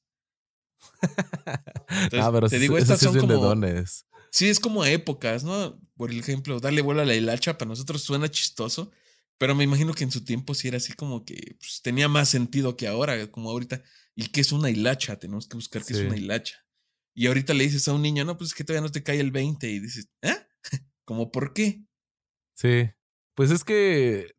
Entonces, 1.88 2.20
ah, 2.20 2.30
pero 2.32 2.48
te 2.48 2.58
digo, 2.58 2.76
estas 2.76 3.00
sí 3.00 3.06
es 3.06 3.12
son 3.12 3.28
de 3.28 3.34
como. 3.34 3.42
dones. 3.42 4.06
Sí, 4.30 4.48
es 4.48 4.60
como 4.60 4.84
épocas, 4.84 5.44
¿no? 5.44 5.80
Por 5.96 6.12
ejemplo, 6.12 6.60
darle 6.60 6.82
vuelo 6.82 7.02
a 7.02 7.04
la 7.04 7.14
hilacha 7.14 7.58
para 7.58 7.68
nosotros 7.68 8.02
suena 8.02 8.30
chistoso, 8.30 8.90
pero 9.38 9.54
me 9.54 9.64
imagino 9.64 9.92
que 9.92 10.04
en 10.04 10.10
su 10.10 10.24
tiempo 10.24 10.54
sí 10.54 10.68
era 10.68 10.76
así 10.76 10.92
como 10.92 11.24
que 11.24 11.56
pues, 11.58 11.80
tenía 11.82 12.08
más 12.08 12.28
sentido 12.28 12.76
que 12.76 12.86
ahora, 12.86 13.30
como 13.30 13.50
ahorita. 13.50 13.82
¿Y 14.20 14.28
qué 14.28 14.42
es 14.42 14.52
una 14.52 14.68
hilacha? 14.68 15.18
Tenemos 15.18 15.48
que 15.48 15.56
buscar 15.56 15.82
qué 15.82 15.94
Sí. 15.94 16.00
es 16.00 16.06
una 16.06 16.16
hilacha. 16.18 16.56
Y 17.14 17.26
ahorita 17.26 17.54
le 17.54 17.64
dices 17.64 17.88
a 17.88 17.94
un 17.94 18.02
niño, 18.02 18.24
no, 18.26 18.36
pues 18.36 18.50
es 18.50 18.54
que 18.54 18.64
todavía 18.64 18.86
no 18.86 18.92
te 18.92 19.02
cae 19.02 19.18
el 19.18 19.30
20 19.30 19.66
y 19.68 19.80
dices, 19.80 20.08
¿eh? 20.20 20.36
¿Cómo 21.06 21.30
por 21.32 21.54
qué? 21.54 21.82
Sí. 22.54 22.90
Pues 23.34 23.50
es 23.50 23.64
que, 23.64 24.34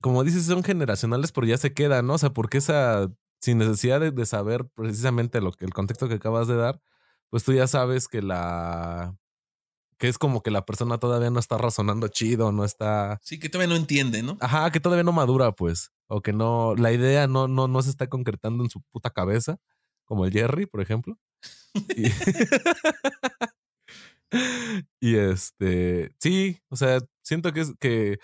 como 0.00 0.24
dices, 0.24 0.44
son 0.46 0.64
generacionales, 0.64 1.30
pero 1.30 1.46
ya 1.46 1.56
se 1.58 1.72
quedan, 1.72 2.08
¿no? 2.08 2.14
O 2.14 2.18
sea, 2.18 2.30
porque 2.30 2.58
esa, 2.58 3.08
sin 3.40 3.58
necesidad 3.58 4.00
de, 4.00 4.10
de 4.10 4.26
saber 4.26 4.66
precisamente 4.74 5.40
lo 5.40 5.52
que, 5.52 5.64
el 5.64 5.72
contexto 5.72 6.08
que 6.08 6.14
acabas 6.14 6.48
de 6.48 6.56
dar, 6.56 6.82
pues 7.30 7.44
tú 7.44 7.52
ya 7.52 7.68
sabes 7.68 8.08
que 8.08 8.20
la. 8.22 9.16
Que 10.00 10.08
es 10.08 10.16
como 10.18 10.42
que 10.42 10.50
la 10.50 10.64
persona 10.64 10.96
todavía 10.98 11.30
no 11.30 11.38
está 11.38 11.58
razonando 11.58 12.08
chido, 12.08 12.50
no 12.52 12.64
está. 12.64 13.20
Sí, 13.22 13.38
que 13.38 13.50
todavía 13.50 13.72
no 13.72 13.78
entiende, 13.78 14.22
¿no? 14.22 14.38
Ajá, 14.40 14.70
que 14.72 14.80
todavía 14.80 15.04
no 15.04 15.12
madura, 15.12 15.52
pues. 15.52 15.90
O 16.08 16.22
que 16.22 16.32
no. 16.32 16.74
La 16.74 16.90
idea 16.90 17.26
no, 17.26 17.48
no, 17.48 17.68
no 17.68 17.82
se 17.82 17.90
está 17.90 18.08
concretando 18.08 18.64
en 18.64 18.70
su 18.70 18.80
puta 18.90 19.10
cabeza. 19.10 19.58
Como 20.06 20.24
el 20.24 20.32
Jerry, 20.32 20.64
por 20.64 20.80
ejemplo. 20.80 21.18
Y, 21.96 22.06
y 25.00 25.16
este. 25.16 26.12
Sí, 26.18 26.60
o 26.68 26.76
sea, 26.76 27.00
siento 27.22 27.52
que 27.52 27.60
es 27.60 27.72
que. 27.78 28.18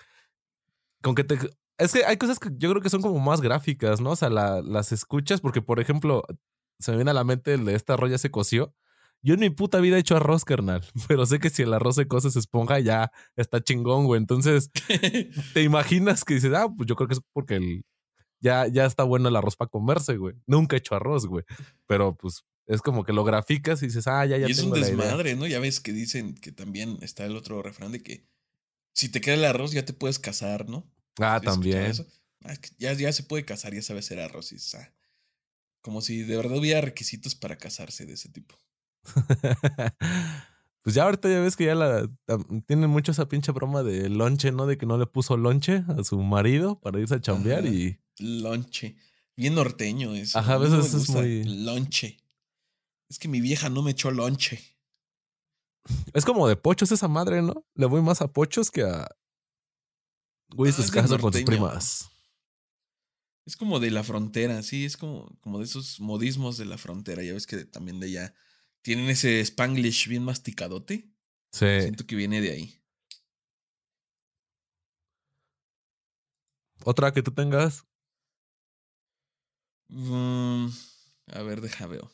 Con 1.01 1.15
que 1.15 1.23
te. 1.23 1.37
Es 1.77 1.93
que 1.93 2.05
hay 2.05 2.17
cosas 2.17 2.39
que 2.39 2.49
yo 2.57 2.69
creo 2.71 2.81
que 2.81 2.89
son 2.89 3.01
como 3.01 3.19
más 3.19 3.41
gráficas, 3.41 4.01
¿no? 4.01 4.11
O 4.11 4.15
sea, 4.15 4.29
la- 4.29 4.61
las 4.63 4.91
escuchas, 4.91 5.41
porque, 5.41 5.61
por 5.61 5.79
ejemplo, 5.79 6.23
se 6.79 6.91
me 6.91 6.97
viene 6.97 7.11
a 7.11 7.13
la 7.13 7.23
mente 7.23 7.53
el 7.53 7.65
de 7.65 7.75
esta 7.75 7.93
arroz 7.93 8.09
ya 8.09 8.17
se 8.17 8.31
coció. 8.31 8.73
Yo 9.27 9.33
en 9.33 9.41
mi 9.41 9.49
puta 9.49 9.81
vida 9.81 9.97
he 9.97 9.99
hecho 9.99 10.15
arroz, 10.15 10.45
carnal. 10.45 10.81
Pero 11.09 11.25
sé 11.25 11.39
que 11.39 11.49
si 11.49 11.63
el 11.63 11.73
arroz 11.73 11.95
se 11.95 12.07
cose, 12.07 12.31
se 12.31 12.39
esponja, 12.39 12.79
ya 12.79 13.11
está 13.35 13.61
chingón, 13.61 14.05
güey. 14.05 14.21
Entonces, 14.21 14.71
te 15.53 15.63
imaginas 15.63 16.23
que 16.23 16.35
dices, 16.35 16.53
ah, 16.53 16.69
pues 16.73 16.87
yo 16.87 16.95
creo 16.95 17.09
que 17.09 17.15
es 17.15 17.19
porque 17.33 17.55
el, 17.55 17.83
ya, 18.39 18.67
ya 18.67 18.85
está 18.85 19.03
bueno 19.03 19.27
el 19.27 19.35
arroz 19.35 19.57
para 19.57 19.67
comerse, 19.67 20.15
güey. 20.15 20.35
Nunca 20.45 20.77
he 20.77 20.79
hecho 20.79 20.95
arroz, 20.95 21.27
güey. 21.27 21.43
Pero 21.87 22.15
pues 22.15 22.45
es 22.67 22.81
como 22.81 23.03
que 23.03 23.11
lo 23.11 23.25
graficas 23.25 23.83
y 23.83 23.87
dices, 23.87 24.07
ah, 24.07 24.25
ya, 24.25 24.37
ya 24.37 24.47
y 24.47 24.51
es 24.51 24.59
tengo 24.59 24.75
un 24.75 24.79
la 24.79 24.87
idea. 24.87 24.95
desmadre, 24.95 25.35
¿no? 25.35 25.45
Ya 25.45 25.59
ves 25.59 25.81
que 25.81 25.91
dicen 25.91 26.33
que 26.35 26.53
también 26.53 26.97
está 27.01 27.25
el 27.25 27.35
otro 27.35 27.61
refrán 27.61 27.91
de 27.91 28.01
que 28.01 28.25
si 28.93 29.09
te 29.09 29.19
queda 29.19 29.35
el 29.35 29.43
arroz 29.43 29.73
ya 29.73 29.83
te 29.83 29.91
puedes 29.91 30.19
casar, 30.19 30.69
¿no? 30.69 30.89
Ah, 31.19 31.35
¿Has 31.35 31.43
escuchado 31.43 31.53
también. 31.53 31.91
Ah, 32.45 32.55
ya, 32.77 32.93
ya 32.93 33.11
se 33.11 33.23
puede 33.23 33.43
casar, 33.43 33.73
ya 33.73 33.81
sabe 33.81 33.99
hacer 33.99 34.21
arroz. 34.21 34.53
Y 34.53 34.77
ah, 34.77 34.93
como 35.81 35.99
si 35.99 36.21
de 36.21 36.37
verdad 36.37 36.57
hubiera 36.57 36.79
requisitos 36.79 37.35
para 37.35 37.57
casarse 37.57 38.05
de 38.05 38.13
ese 38.13 38.29
tipo. 38.29 38.57
Pues 40.83 40.95
ya 40.95 41.03
ahorita 41.03 41.27
ya 41.29 41.41
ves 41.41 41.57
que 41.57 41.65
ya 41.65 41.75
la 41.75 42.09
tienen 42.65 42.89
mucho 42.89 43.11
esa 43.11 43.27
pinche 43.27 43.51
broma 43.51 43.83
de 43.83 44.07
lonche, 44.07 44.53
¿no? 44.53 44.65
De 44.67 44.77
que 44.77 44.85
no 44.85 44.97
le 44.97 45.05
puso 45.05 45.35
lonche 45.35 45.83
a 45.89 46.01
su 46.05 46.17
marido 46.23 46.79
para 46.79 46.97
irse 46.97 47.15
a 47.15 47.19
chambear 47.19 47.59
Ajá. 47.65 47.67
y. 47.67 47.99
Lonche. 48.19 48.95
Bien 49.35 49.53
norteño 49.55 50.13
eso. 50.15 50.39
Ajá, 50.39 50.53
a 50.53 50.59
no 50.59 50.61
veces 50.61 50.93
es 50.93 51.09
muy- 51.09 51.43
Lonche. 51.43 52.17
Es 53.09 53.19
que 53.19 53.27
mi 53.27 53.41
vieja 53.41 53.69
no 53.69 53.81
me 53.81 53.91
echó 53.91 54.11
lonche. 54.11 54.63
Es 56.13 56.23
como 56.23 56.47
de 56.47 56.55
pochos 56.55 56.89
esa 56.93 57.09
madre, 57.09 57.41
¿no? 57.41 57.65
Le 57.75 57.85
voy 57.85 58.01
más 58.01 58.21
a 58.21 58.31
pochos 58.31 58.71
que 58.71 58.83
a. 58.83 59.09
Güeyes 60.55 60.79
Ah, 60.79 60.83
de 60.83 60.87
casan 60.87 61.01
con 61.03 61.33
sus 61.33 61.41
norteño. 61.41 61.45
primas. 61.47 62.09
Es 63.45 63.57
como 63.57 63.81
de 63.81 63.91
la 63.91 64.03
frontera, 64.03 64.63
sí, 64.63 64.85
es 64.85 64.95
como, 64.95 65.29
como 65.41 65.59
de 65.59 65.65
esos 65.65 65.99
modismos 65.99 66.55
de 66.57 66.63
la 66.63 66.77
frontera. 66.77 67.23
Ya 67.23 67.33
ves 67.33 67.45
que 67.45 67.65
también 67.65 67.99
de 67.99 68.07
allá 68.07 68.33
tienen 68.87 69.09
ese 69.09 69.41
spanglish 69.41 70.07
bien 70.07 70.23
masticadote. 70.23 71.11
Sí. 71.51 71.65
Siento 71.81 72.07
que 72.07 72.15
viene 72.15 72.39
de 72.39 72.51
ahí. 72.51 72.81
Otra 76.85 77.11
que 77.11 77.21
tú 77.21 77.33
tengas. 77.33 77.85
Mm, 79.89 80.67
a 81.33 81.41
ver, 81.41 81.59
deja 81.59 81.85
veo. 81.87 82.09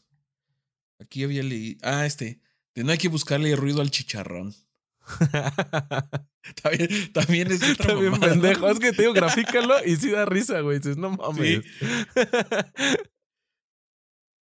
Aquí 0.99 1.23
había 1.23 1.43
leído. 1.43 1.79
Ah, 1.83 2.07
este. 2.07 2.41
De 2.73 2.83
no 2.83 2.91
hay 2.91 2.97
que 2.97 3.07
buscarle 3.07 3.55
ruido 3.55 3.79
al 3.79 3.91
chicharrón. 3.91 4.55
También, 6.63 7.13
también 7.13 7.51
es 7.51 7.61
otra 7.63 7.95
mamada. 7.95 8.29
pendejo. 8.33 8.67
Es 8.67 8.79
que 8.79 8.91
te 8.93 9.03
digo, 9.03 9.13
grafícalo 9.21 9.75
y 9.85 9.95
sí 9.95 10.09
da 10.09 10.25
risa, 10.25 10.59
güey. 10.61 10.79
Dices, 10.79 10.97
no 10.97 11.11
mames. 11.11 11.63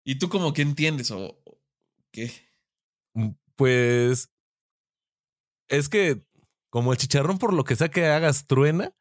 ¿Y 0.05 0.15
tú 0.15 0.29
como 0.29 0.53
que 0.53 0.63
entiendes 0.63 1.11
o 1.11 1.43
qué? 2.11 2.31
Pues. 3.57 4.31
Es 5.69 5.88
que, 5.88 6.23
como 6.71 6.93
el 6.93 6.99
chicharrón, 6.99 7.38
por 7.38 7.52
lo 7.52 7.64
que 7.64 7.76
sea 7.76 7.90
que 7.90 8.07
hagas, 8.07 8.47
truena. 8.47 8.93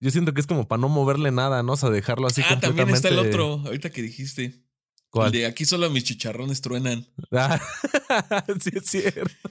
Yo 0.00 0.10
siento 0.10 0.32
que 0.32 0.40
es 0.40 0.46
como 0.46 0.68
para 0.68 0.80
no 0.80 0.88
moverle 0.88 1.32
nada, 1.32 1.62
¿no? 1.62 1.72
O 1.72 1.76
sea, 1.76 1.90
dejarlo 1.90 2.28
así 2.28 2.42
ah, 2.44 2.60
también 2.60 2.88
está 2.90 3.08
el 3.08 3.18
otro, 3.18 3.62
ahorita 3.64 3.90
que 3.90 4.02
dijiste. 4.02 4.62
¿Cuál? 5.10 5.26
El 5.26 5.40
de 5.40 5.46
aquí 5.46 5.64
solo 5.64 5.90
mis 5.90 6.04
chicharrones 6.04 6.60
truenan. 6.60 7.06
Ah, 7.32 7.60
sí, 8.60 8.70
es 8.74 8.84
cierto. 8.84 9.50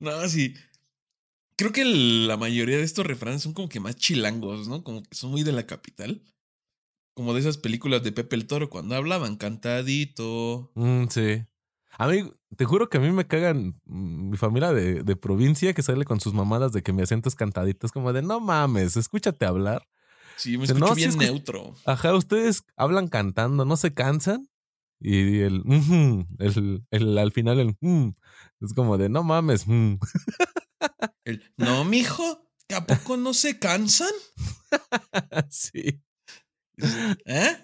No, 0.00 0.28
sí. 0.28 0.54
Creo 1.56 1.70
que 1.70 1.84
la 1.84 2.36
mayoría 2.36 2.76
de 2.76 2.82
estos 2.82 3.06
refranes 3.06 3.42
son 3.42 3.52
como 3.52 3.68
que 3.68 3.78
más 3.78 3.94
chilangos, 3.94 4.66
¿no? 4.66 4.82
Como 4.82 5.02
que 5.02 5.14
son 5.14 5.30
muy 5.30 5.44
de 5.44 5.52
la 5.52 5.64
capital. 5.64 6.22
Como 7.14 7.34
de 7.34 7.40
esas 7.40 7.58
películas 7.58 8.02
de 8.02 8.12
Pepe 8.12 8.36
el 8.36 8.46
Toro 8.46 8.70
cuando 8.70 8.94
hablaban 8.96 9.36
cantadito. 9.36 10.70
Mm, 10.74 11.06
sí. 11.08 11.44
A 11.98 12.08
mí, 12.08 12.32
te 12.56 12.64
juro 12.64 12.88
que 12.88 12.96
a 12.96 13.00
mí 13.00 13.10
me 13.10 13.26
cagan 13.26 13.78
mm, 13.84 14.30
mi 14.30 14.36
familia 14.38 14.72
de, 14.72 15.02
de 15.02 15.16
provincia 15.16 15.74
que 15.74 15.82
sale 15.82 16.04
con 16.06 16.20
sus 16.20 16.32
mamadas 16.32 16.72
de 16.72 16.82
que 16.82 16.92
mi 16.92 17.02
acento 17.02 17.28
es 17.28 17.34
cantadito. 17.34 17.86
Es 17.86 17.92
como 17.92 18.12
de, 18.14 18.22
no 18.22 18.40
mames, 18.40 18.96
escúchate 18.96 19.44
hablar. 19.44 19.86
Sí, 20.36 20.56
me 20.56 20.64
escucho 20.64 20.86
no, 20.86 20.94
bien 20.94 21.10
escuch- 21.10 21.18
neutro. 21.26 21.74
Ajá, 21.84 22.14
ustedes 22.14 22.64
hablan 22.76 23.08
cantando, 23.08 23.64
no 23.66 23.76
se 23.76 23.92
cansan. 23.92 24.48
Y 25.04 25.40
el, 25.40 25.62
el, 26.38 26.84
el 26.90 27.18
al 27.18 27.32
final 27.32 27.58
el 27.60 27.76
mm, 27.80 28.10
es 28.60 28.72
como 28.72 28.96
de 28.96 29.08
no 29.08 29.22
mames. 29.22 29.66
mm". 29.66 29.94
El, 31.24 31.42
no, 31.56 31.84
mijo, 31.84 32.48
¿que 32.68 32.74
a 32.76 32.86
poco 32.86 33.16
no 33.16 33.34
se 33.34 33.58
cansan? 33.58 34.12
sí. 35.50 36.00
¿Eh? 37.26 37.56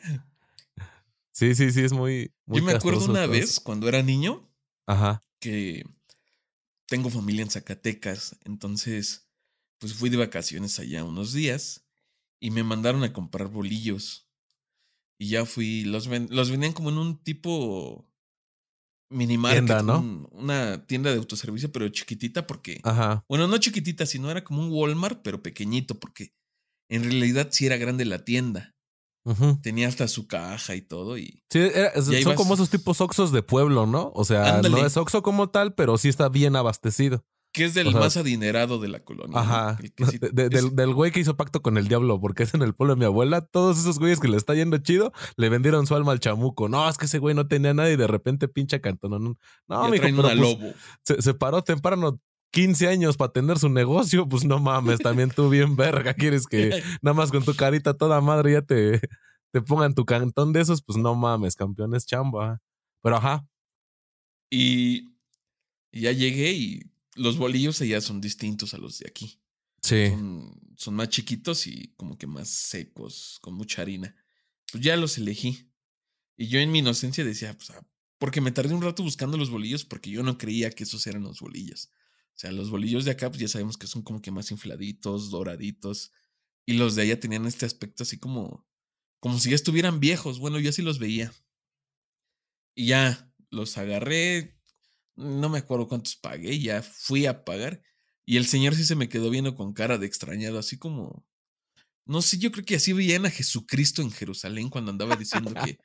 Sí, 1.33 1.55
sí, 1.55 1.71
sí, 1.71 1.83
es 1.83 1.93
muy. 1.93 2.33
muy 2.47 2.61
Yo 2.61 2.65
me 2.67 2.73
acuerdo 2.73 3.05
una 3.05 3.23
todo. 3.23 3.33
vez 3.33 3.61
cuando 3.61 3.89
era 3.89 4.03
niño 4.03 4.49
Ajá. 4.87 5.23
que 5.41 5.85
tengo 6.87 7.11
familia 7.11 7.43
en 7.43 7.51
Zacatecas, 7.51 8.37
entonces 8.45 9.29
pues 9.79 9.95
fui 9.95 10.11
de 10.11 10.17
vacaciones 10.17 10.79
allá 10.81 11.05
unos 11.05 11.33
días 11.33 11.87
y 12.41 12.51
me 12.51 12.65
mandaron 12.65 13.05
a 13.05 13.13
comprar 13.13 13.49
bolillos. 13.49 14.29
Y 15.21 15.29
ya 15.31 15.45
fui, 15.45 15.83
los, 15.85 16.09
ven- 16.09 16.29
los 16.31 16.51
vendían 16.51 16.73
como 16.73 16.91
en 16.91 16.99
un 16.99 17.23
tipo 17.23 18.09
mini 19.11 19.39
market, 19.39 19.65
Tienda, 19.67 19.83
¿no? 19.83 19.99
un- 20.01 20.29
una 20.33 20.87
tienda 20.87 21.11
de 21.11 21.19
autoservicio, 21.19 21.71
pero 21.73 21.89
chiquitita 21.89 22.47
porque, 22.47 22.81
Ajá. 22.85 23.25
bueno, 23.29 23.47
no 23.49 23.59
chiquitita, 23.59 24.07
sino 24.07 24.31
era 24.31 24.43
como 24.45 24.63
un 24.63 24.71
Walmart, 24.73 25.23
pero 25.23 25.43
pequeñito, 25.43 25.99
porque 26.01 26.35
en 26.89 27.05
realidad 27.05 27.49
sí 27.51 27.67
era 27.67 27.77
grande 27.77 28.05
la 28.05 28.25
tienda. 28.25 28.75
Tenía 29.63 29.89
hasta 29.89 30.09
su 30.09 30.27
caja 30.27 30.75
y 30.75 30.83
todo 30.83 31.19
y 31.19 31.43
Sí, 31.51 31.59
era- 31.59 31.93
Y 31.97 32.03
son 32.23 32.33
vas. 32.33 32.37
como 32.37 32.55
esos 32.55 32.71
tipos 32.71 33.01
oxos 33.01 33.33
de 33.33 33.43
pueblo, 33.43 33.87
¿no? 33.87 34.11
O 34.15 34.25
sea, 34.25 34.57
Ándale. 34.57 34.81
no 34.81 34.87
es 34.87 34.97
oxo 34.97 35.23
como 35.23 35.51
tal, 35.51 35.75
pero 35.75 35.99
sí 35.99 36.09
está 36.09 36.29
bien 36.29 36.57
abastecido. 36.57 37.25
que 37.51 37.65
es 37.65 37.73
del 37.75 37.89
O 37.89 37.91
sea, 37.93 38.01
más 38.01 38.17
adinerado 38.19 38.79
de 38.79 38.89
la 38.89 39.01
colonia. 39.03 39.41
Ajá. 39.41 39.79
Sí- 39.81 39.93
De- 40.33 40.45
es- 40.45 40.51
del, 40.51 40.77
del 40.77 40.95
güey 40.95 41.11
que 41.11 41.19
hizo 41.21 41.37
pacto 41.37 41.63
con 41.63 41.79
el 41.79 41.89
diablo, 41.89 42.21
porque 42.21 42.43
es 42.43 42.53
en 42.55 42.61
el 42.63 42.75
pueblo 42.75 42.95
de 42.95 42.99
mi 43.01 43.07
abuela. 43.07 43.41
Todos 43.41 43.79
esos 43.79 43.99
güeyes 43.99 44.21
que 44.21 44.29
le 44.29 44.37
está 44.37 44.55
yendo 44.55 44.77
chido, 44.79 45.13
le 45.37 45.49
vendieron 45.49 45.87
su 45.87 45.95
alma 45.97 46.13
al 46.13 46.21
chamuco. 46.21 46.69
No, 46.69 46.87
es 46.89 46.99
que 46.99 47.07
ese 47.07 47.19
güey 47.19 47.35
no 47.35 47.49
tenía 47.49 47.73
nada 47.75 47.91
y 47.91 47.97
de 47.97 48.07
repente 48.07 48.49
pincha 48.49 48.81
cantón. 48.81 49.11
No, 49.13 49.37
no 49.67 49.89
mijo, 49.89 50.03
pero 50.05 50.23
pues, 50.23 50.37
lobo. 50.37 50.59
se, 51.03 51.23
se 51.23 51.35
paró 51.35 51.63
temprano 51.65 52.21
15 52.51 52.89
años 52.89 53.17
para 53.17 53.33
tener 53.33 53.59
su 53.59 53.69
negocio. 53.69 54.29
Pues 54.29 54.45
no 54.45 54.59
mames, 54.59 55.01
también 55.01 55.31
tú 55.31 55.49
bien 55.49 55.77
verga. 55.77 56.15
¿Quieres 56.15 56.47
que 56.47 56.71
nada 57.03 57.15
más 57.15 57.31
con 57.31 57.45
tu 57.45 57.55
carita 57.55 57.95
toda 57.95 58.21
madre 58.21 58.53
ya 58.53 58.63
te, 58.63 59.01
te 59.53 59.63
pongan 59.63 59.95
tu 59.95 60.05
cantón 60.05 60.53
de 60.53 60.61
esos? 60.61 60.83
Pues 60.83 60.99
no 60.99 61.15
mames, 61.15 61.57
campeón 61.57 61.95
es 61.95 62.07
chamba. 62.07 62.61
Pero 63.03 63.17
ajá. 63.17 63.47
Y, 64.51 65.15
y 65.91 66.03
ya 66.03 66.13
llegué 66.13 66.53
y 66.53 66.83
los 67.15 67.37
bolillos 67.37 67.81
allá 67.81 68.01
son 68.01 68.21
distintos 68.21 68.75
a 68.75 68.79
los 68.79 68.99
de 68.99 69.09
aquí. 69.09 69.41
Sí. 69.83 70.09
Son, 70.11 70.61
son 70.77 70.95
más 70.95 71.09
chiquitos 71.09 71.67
y 71.67 71.93
como 71.97 72.17
que 72.17 72.27
más 72.27 72.49
secos, 72.49 73.39
con 73.43 73.55
mucha 73.55 73.83
harina. 73.83 74.15
Pues 74.73 74.83
ya 74.83 74.97
los 74.97 75.19
elegí. 75.19 75.71
Y 76.37 76.49
yo 76.49 76.61
en 76.61 76.71
mi 76.71 76.79
inocencia 76.79 77.25
decía, 77.25 77.55
pues, 77.55 77.71
ah, 77.71 77.85
porque 78.19 78.41
me 78.41 78.53
tardé 78.53 78.75
un 78.75 78.83
rato 78.83 79.03
buscando 79.03 79.37
los 79.37 79.51
bolillos 79.51 79.85
porque 79.85 80.11
yo 80.11 80.23
no 80.23 80.39
creía 80.39 80.71
que 80.71 80.85
esos 80.85 81.07
eran 81.07 81.23
los 81.23 81.41
bolillos. 81.41 81.91
O 82.39 82.41
sea, 82.41 82.53
los 82.53 82.71
bolillos 82.71 83.05
de 83.05 83.11
acá, 83.11 83.31
pues 83.31 83.41
ya 83.41 83.49
sabemos 83.49 83.77
que 83.77 83.89
son 83.89 84.03
como 84.03 84.23
que 84.23 84.31
más 84.31 84.53
infladitos, 84.53 85.29
doraditos. 85.31 86.13
Y 86.65 86.75
los 86.75 86.95
de 86.95 87.03
allá 87.03 87.19
tenían 87.19 87.47
este 87.47 87.67
aspecto 87.67 88.05
así 88.05 88.17
como, 88.17 88.65
como 89.19 89.41
si 89.41 89.51
ya 89.51 89.57
estuvieran 89.57 89.99
viejos. 89.99 90.39
Bueno, 90.39 90.61
yo 90.61 90.71
así 90.71 90.81
los 90.81 91.01
veía. 91.01 91.33
Y 92.77 92.87
ya 92.87 93.33
los 93.51 93.77
agarré. 93.77 94.57
No 95.17 95.49
me 95.49 95.59
acuerdo 95.59 95.89
cuántos 95.89 96.15
pagué. 96.15 96.61
Ya 96.61 96.81
fui 96.81 97.27
a 97.27 97.45
pagar. 97.45 97.83
Y 98.25 98.37
el 98.37 98.47
señor 98.47 98.77
sí 98.77 98.85
se 98.85 98.95
me 98.95 99.09
quedó 99.09 99.31
viendo 99.31 99.57
con 99.57 99.73
cara 99.73 99.99
de 99.99 100.07
extrañado, 100.07 100.61
así 100.61 100.79
como. 100.79 101.27
No 102.07 102.23
sé, 102.23 102.39
yo 102.39 102.53
creo 102.53 102.65
que 102.65 102.77
así 102.77 102.93
veían 102.93 103.27
a 103.27 103.31
Jesucristo 103.31 104.01
en 104.01 104.13
Jerusalén 104.13 104.71
cuando 104.71 104.93
andaba 104.93 105.17
diciendo 105.17 105.53
que, 105.55 105.77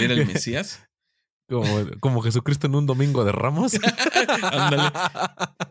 era 0.00 0.14
el 0.14 0.24
Mesías. 0.24 0.86
Como, 1.50 1.66
como 1.98 2.22
Jesucristo 2.22 2.68
en 2.68 2.76
un 2.76 2.86
domingo 2.86 3.24
de 3.24 3.32
ramos. 3.32 3.72
Ándale. 4.52 4.92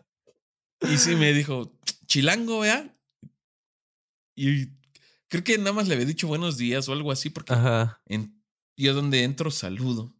Y 0.82 0.96
sí 0.96 1.14
me 1.16 1.32
dijo, 1.32 1.78
chilango, 2.06 2.60
vea. 2.60 2.96
Y 4.34 4.68
creo 5.28 5.44
que 5.44 5.58
nada 5.58 5.72
más 5.72 5.88
le 5.88 5.94
había 5.94 6.06
dicho 6.06 6.26
buenos 6.26 6.56
días 6.56 6.88
o 6.88 6.92
algo 6.92 7.12
así, 7.12 7.30
porque 7.30 7.52
Ajá. 7.52 8.02
en, 8.06 8.42
yo 8.76 8.94
donde 8.94 9.24
entro 9.24 9.50
saludo. 9.50 10.16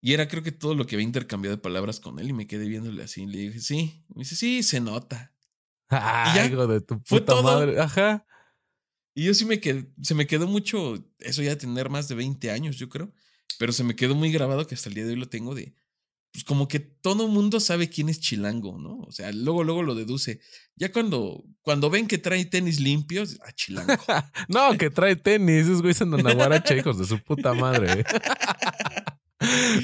Y 0.00 0.12
era 0.12 0.28
creo 0.28 0.42
que 0.42 0.52
todo 0.52 0.74
lo 0.74 0.86
que 0.86 0.94
había 0.94 1.06
intercambiado 1.06 1.56
de 1.56 1.62
palabras 1.62 1.98
con 1.98 2.18
él 2.20 2.28
y 2.28 2.32
me 2.32 2.46
quedé 2.46 2.68
viéndole 2.68 3.02
así. 3.02 3.22
Y 3.22 3.26
le 3.26 3.38
dije, 3.38 3.60
sí. 3.60 4.04
Me 4.14 4.20
dice, 4.20 4.36
sí, 4.36 4.62
se 4.62 4.80
nota. 4.80 5.34
Ay, 5.88 6.36
ya. 6.36 6.46
hijo 6.46 6.66
de 6.66 6.80
tu 6.80 7.02
puta 7.02 7.26
todo. 7.26 7.42
madre. 7.42 7.80
Ajá. 7.80 8.24
Y 9.14 9.24
yo 9.24 9.34
sí 9.34 9.44
me 9.44 9.58
quedé, 9.58 9.92
se 10.00 10.14
me 10.14 10.28
quedó 10.28 10.46
mucho, 10.46 10.94
eso 11.18 11.42
ya 11.42 11.50
de 11.50 11.56
tener 11.56 11.90
más 11.90 12.06
de 12.06 12.14
20 12.14 12.52
años, 12.52 12.76
yo 12.76 12.88
creo. 12.88 13.12
Pero 13.58 13.72
se 13.72 13.82
me 13.82 13.96
quedó 13.96 14.14
muy 14.14 14.30
grabado 14.30 14.64
que 14.64 14.76
hasta 14.76 14.88
el 14.88 14.94
día 14.94 15.04
de 15.04 15.10
hoy 15.10 15.16
lo 15.18 15.28
tengo 15.28 15.56
de, 15.56 15.74
pues 16.32 16.44
como 16.44 16.68
que 16.68 16.80
todo 16.80 17.28
mundo 17.28 17.58
sabe 17.60 17.88
quién 17.88 18.08
es 18.08 18.20
chilango, 18.20 18.78
¿no? 18.78 18.98
O 19.00 19.12
sea, 19.12 19.32
luego, 19.32 19.64
luego 19.64 19.82
lo 19.82 19.94
deduce. 19.94 20.40
Ya 20.76 20.92
cuando, 20.92 21.44
cuando 21.62 21.90
ven 21.90 22.06
que 22.06 22.18
trae 22.18 22.44
tenis 22.44 22.80
limpios, 22.80 23.38
ah, 23.44 23.52
chilango. 23.52 23.92
No, 24.48 24.76
que 24.78 24.90
trae 24.90 25.16
tenis. 25.16 25.66
Esos 25.66 25.82
güeyes 25.82 26.00
andan 26.02 26.26
a 26.26 26.76
hijos 26.76 26.98
de 26.98 27.06
su 27.06 27.18
puta 27.22 27.54
madre. 27.54 28.04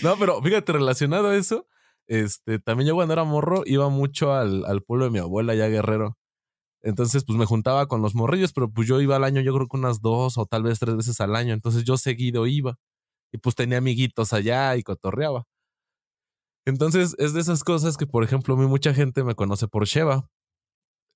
No, 0.02 0.18
pero 0.18 0.42
fíjate, 0.42 0.72
relacionado 0.72 1.28
a 1.28 1.36
eso, 1.36 1.68
este, 2.08 2.58
también 2.58 2.88
yo 2.88 2.96
cuando 2.96 3.14
era 3.14 3.22
morro 3.22 3.62
iba 3.66 3.88
mucho 3.88 4.32
al, 4.32 4.64
al 4.64 4.82
pueblo 4.82 5.04
de 5.04 5.12
mi 5.12 5.20
abuela, 5.20 5.54
ya 5.54 5.68
guerrero. 5.68 6.18
Entonces, 6.82 7.24
pues 7.24 7.38
me 7.38 7.46
juntaba 7.46 7.86
con 7.86 8.02
los 8.02 8.14
morrillos, 8.14 8.52
pero 8.52 8.70
pues 8.70 8.86
yo 8.86 9.00
iba 9.00 9.16
al 9.16 9.24
año, 9.24 9.40
yo 9.40 9.54
creo 9.54 9.68
que 9.68 9.76
unas 9.76 10.02
dos 10.02 10.36
o 10.36 10.44
tal 10.44 10.64
vez 10.64 10.78
tres 10.78 10.96
veces 10.96 11.20
al 11.20 11.34
año. 11.34 11.54
Entonces 11.54 11.84
yo 11.84 11.96
seguido 11.96 12.46
iba. 12.46 12.78
Y 13.32 13.38
pues 13.38 13.54
tenía 13.56 13.78
amiguitos 13.78 14.32
allá 14.32 14.76
y 14.76 14.82
cotorreaba. 14.82 15.46
Entonces, 16.66 17.14
es 17.18 17.34
de 17.34 17.40
esas 17.40 17.64
cosas 17.64 17.96
que, 17.96 18.06
por 18.06 18.24
ejemplo, 18.24 18.54
a 18.54 18.56
mí 18.56 18.66
mucha 18.66 18.94
gente 18.94 19.22
me 19.22 19.34
conoce 19.34 19.68
por 19.68 19.84
Sheva. 19.84 20.30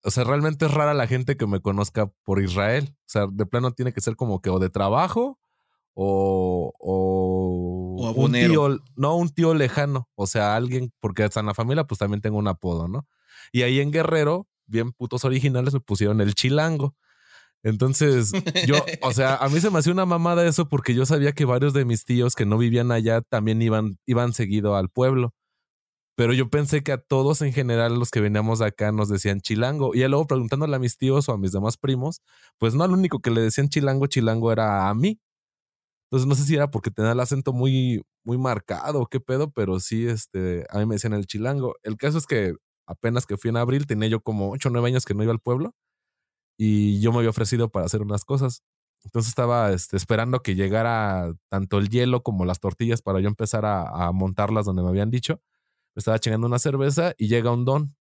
O 0.05 0.11
sea, 0.11 0.25
realmente 0.25 0.67
es 0.67 0.73
rara 0.73 0.95
la 0.95 1.07
gente 1.07 1.37
que 1.37 1.47
me 1.47 1.61
conozca 1.61 2.13
por 2.25 2.43
Israel. 2.43 2.95
O 3.01 3.09
sea, 3.09 3.27
de 3.31 3.47
plano 3.47 3.73
tiene 3.73 3.93
que 3.93 4.01
ser 4.01 4.17
como 4.17 4.41
que 4.41 4.51
o 4.51 4.59
de 4.59 4.71
trabajo 4.71 5.39
o, 6.01 6.73
un 8.15 8.33
tío, 8.33 8.79
no 8.95 9.17
un 9.17 9.31
tío 9.31 9.53
lejano, 9.53 10.09
o 10.15 10.29
sea, 10.29 10.55
alguien, 10.55 10.93
porque 11.01 11.25
hasta 11.25 11.41
en 11.41 11.47
la 11.47 11.55
familia 11.55 11.85
pues 11.85 11.99
también 11.99 12.21
tengo 12.21 12.39
un 12.39 12.47
apodo, 12.47 12.87
¿no? 12.87 13.09
Y 13.51 13.63
ahí 13.63 13.81
en 13.81 13.91
Guerrero, 13.91 14.47
bien 14.67 14.93
putos 14.93 15.25
originales, 15.25 15.75
me 15.75 15.81
pusieron 15.81 16.21
el 16.21 16.35
chilango. 16.35 16.95
Entonces, 17.65 18.31
yo, 18.69 18.77
o 19.03 19.13
sea, 19.13 19.35
a 19.37 19.49
mí 19.49 19.61
se 19.61 19.71
me 19.71 19.81
hacía 19.81 19.93
una 19.93 20.07
mamada 20.07 20.47
eso 20.47 20.69
porque 20.69 20.95
yo 20.95 21.05
sabía 21.05 21.33
que 21.33 21.45
varios 21.45 21.73
de 21.73 21.85
mis 21.85 22.05
tíos 22.05 22.37
que 22.37 22.47
no 22.47 22.59
vivían 22.59 22.93
allá 22.93 23.21
también 23.23 23.61
iban, 23.61 23.99
iban 24.07 24.33
seguido 24.33 24.77
al 24.77 24.91
pueblo. 24.91 25.35
Pero 26.19 26.33
yo 26.33 26.51
pensé 26.51 26.83
que 26.83 26.91
a 26.91 26.99
todos 26.99 27.43
en 27.43 27.53
general, 27.53 27.95
los 27.97 28.11
que 28.11 28.21
veníamos 28.21 28.61
acá, 28.61 28.91
nos 28.91 29.09
decían 29.09 29.41
chilango. 29.41 29.95
Y 29.95 30.01
luego 30.09 30.27
preguntándole 30.27 30.75
a 30.75 30.81
mis 30.81 30.99
tíos 30.99 31.29
o 31.29 31.33
a 31.33 31.39
mis 31.39 31.53
demás 31.53 31.77
primos, 31.77 32.23
pues 32.59 32.75
no, 32.75 32.83
al 32.83 32.91
único 32.91 33.21
que 33.21 33.31
le 33.31 33.41
decían 33.41 33.69
chilango, 33.69 34.09
chilango 34.09 34.51
era 34.51 34.89
a 34.89 34.95
mí. 34.95 35.21
Entonces 36.11 36.27
no 36.29 36.35
sé 36.35 36.45
si 36.45 36.57
era 36.57 36.71
porque 36.73 36.91
tenía 36.91 37.13
el 37.13 37.21
acento 37.21 37.53
muy, 37.53 38.03
muy 38.25 38.37
marcado 38.37 39.03
o 39.03 39.07
qué 39.07 39.21
pedo, 39.21 39.53
pero 39.53 39.79
sí, 39.81 40.09
este, 40.09 40.67
a 40.71 40.79
mí 40.81 40.87
me 40.87 40.97
decían 40.97 41.13
el 41.15 41.27
chilango. 41.27 41.77
El 41.85 41.97
caso 41.97 42.19
es 42.19 42.27
que 42.27 42.55
apenas 42.87 43.25
que 43.27 43.37
fui 43.37 43.51
en 43.51 43.59
abril, 43.59 43.87
tenía 43.87 44.09
yo 44.09 44.21
como 44.21 44.51
8 44.51 44.71
o 44.71 44.73
9 44.73 44.89
años 44.89 45.05
que 45.05 45.15
no 45.15 45.23
iba 45.23 45.33
al 45.33 45.41
pueblo 45.41 45.73
y 46.59 47.01
yo 47.01 47.13
me 47.13 47.19
había 47.19 47.31
ofrecido 47.31 47.71
para 47.71 47.87
hacer 47.87 48.03
unas 48.03 48.25
cosas. 48.25 48.63
Entonces 49.05 49.29
estaba 49.31 49.73
este, 49.73 49.97
esperando 49.97 50.43
que 50.43 50.57
llegara 50.57 51.33
tanto 51.51 51.79
el 51.79 51.91
hielo 51.91 52.23
como 52.25 52.45
las 52.45 52.61
tortillas 52.61 53.03
para 53.03 53.21
yo 53.21 53.29
empezar 53.29 53.65
a 53.67 54.11
montarlas 54.13 54.67
donde 54.67 54.83
me 54.83 54.89
habían 54.89 55.11
dicho 55.11 55.41
estaba 55.99 56.19
chingando 56.19 56.47
una 56.47 56.59
cerveza 56.59 57.15
y 57.19 57.29
llega 57.29 57.53
un 57.53 57.65
don. 57.65 57.97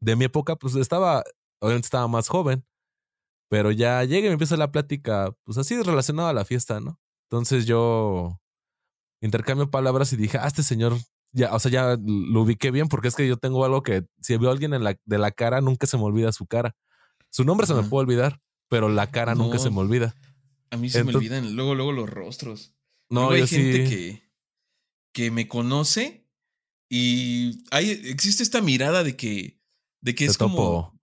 De 0.00 0.16
mi 0.16 0.26
época, 0.26 0.56
pues 0.56 0.74
estaba, 0.76 1.24
obviamente 1.60 1.86
estaba 1.86 2.08
más 2.08 2.28
joven, 2.28 2.64
pero 3.48 3.70
ya 3.70 4.04
llega 4.04 4.26
y 4.26 4.28
me 4.28 4.34
empieza 4.34 4.56
la 4.56 4.70
plática, 4.70 5.34
pues 5.44 5.58
así 5.58 5.80
relacionada 5.80 6.30
a 6.30 6.34
la 6.34 6.44
fiesta, 6.44 6.80
¿no? 6.80 7.00
Entonces 7.30 7.66
yo 7.66 8.40
intercambio 9.20 9.70
palabras 9.70 10.12
y 10.12 10.16
dije, 10.16 10.38
ah, 10.38 10.46
este 10.46 10.62
señor, 10.62 10.96
ya, 11.32 11.54
o 11.54 11.58
sea, 11.58 11.70
ya 11.70 11.96
lo 11.96 12.42
ubiqué 12.42 12.70
bien 12.70 12.88
porque 12.88 13.08
es 13.08 13.14
que 13.14 13.26
yo 13.26 13.36
tengo 13.38 13.64
algo 13.64 13.82
que 13.82 14.04
si 14.20 14.36
veo 14.36 14.50
a 14.50 14.52
alguien 14.52 14.74
en 14.74 14.84
la, 14.84 14.96
de 15.04 15.18
la 15.18 15.30
cara, 15.30 15.60
nunca 15.60 15.86
se 15.86 15.96
me 15.96 16.04
olvida 16.04 16.32
su 16.32 16.46
cara. 16.46 16.76
Su 17.30 17.44
nombre 17.44 17.66
se 17.66 17.74
me 17.74 17.82
puede 17.82 18.02
olvidar, 18.02 18.40
pero 18.68 18.88
la 18.88 19.10
cara 19.10 19.34
nunca 19.34 19.58
se 19.58 19.70
me 19.70 19.80
olvida. 19.80 20.14
A 20.70 20.76
mí 20.76 20.90
se 20.90 21.02
me 21.02 21.14
olvidan 21.14 21.56
luego, 21.56 21.74
luego 21.74 21.92
los 21.92 22.10
rostros. 22.10 22.74
No, 23.08 23.30
hay 23.30 23.46
gente 23.46 23.84
que, 23.84 24.22
que 25.12 25.30
me 25.30 25.48
conoce 25.48 26.23
y 26.96 27.64
hay, 27.72 27.90
existe 27.90 28.44
esta 28.44 28.60
mirada 28.60 29.02
de 29.02 29.16
que, 29.16 29.60
de 30.00 30.14
que 30.14 30.26
es 30.26 30.38
como 30.38 30.96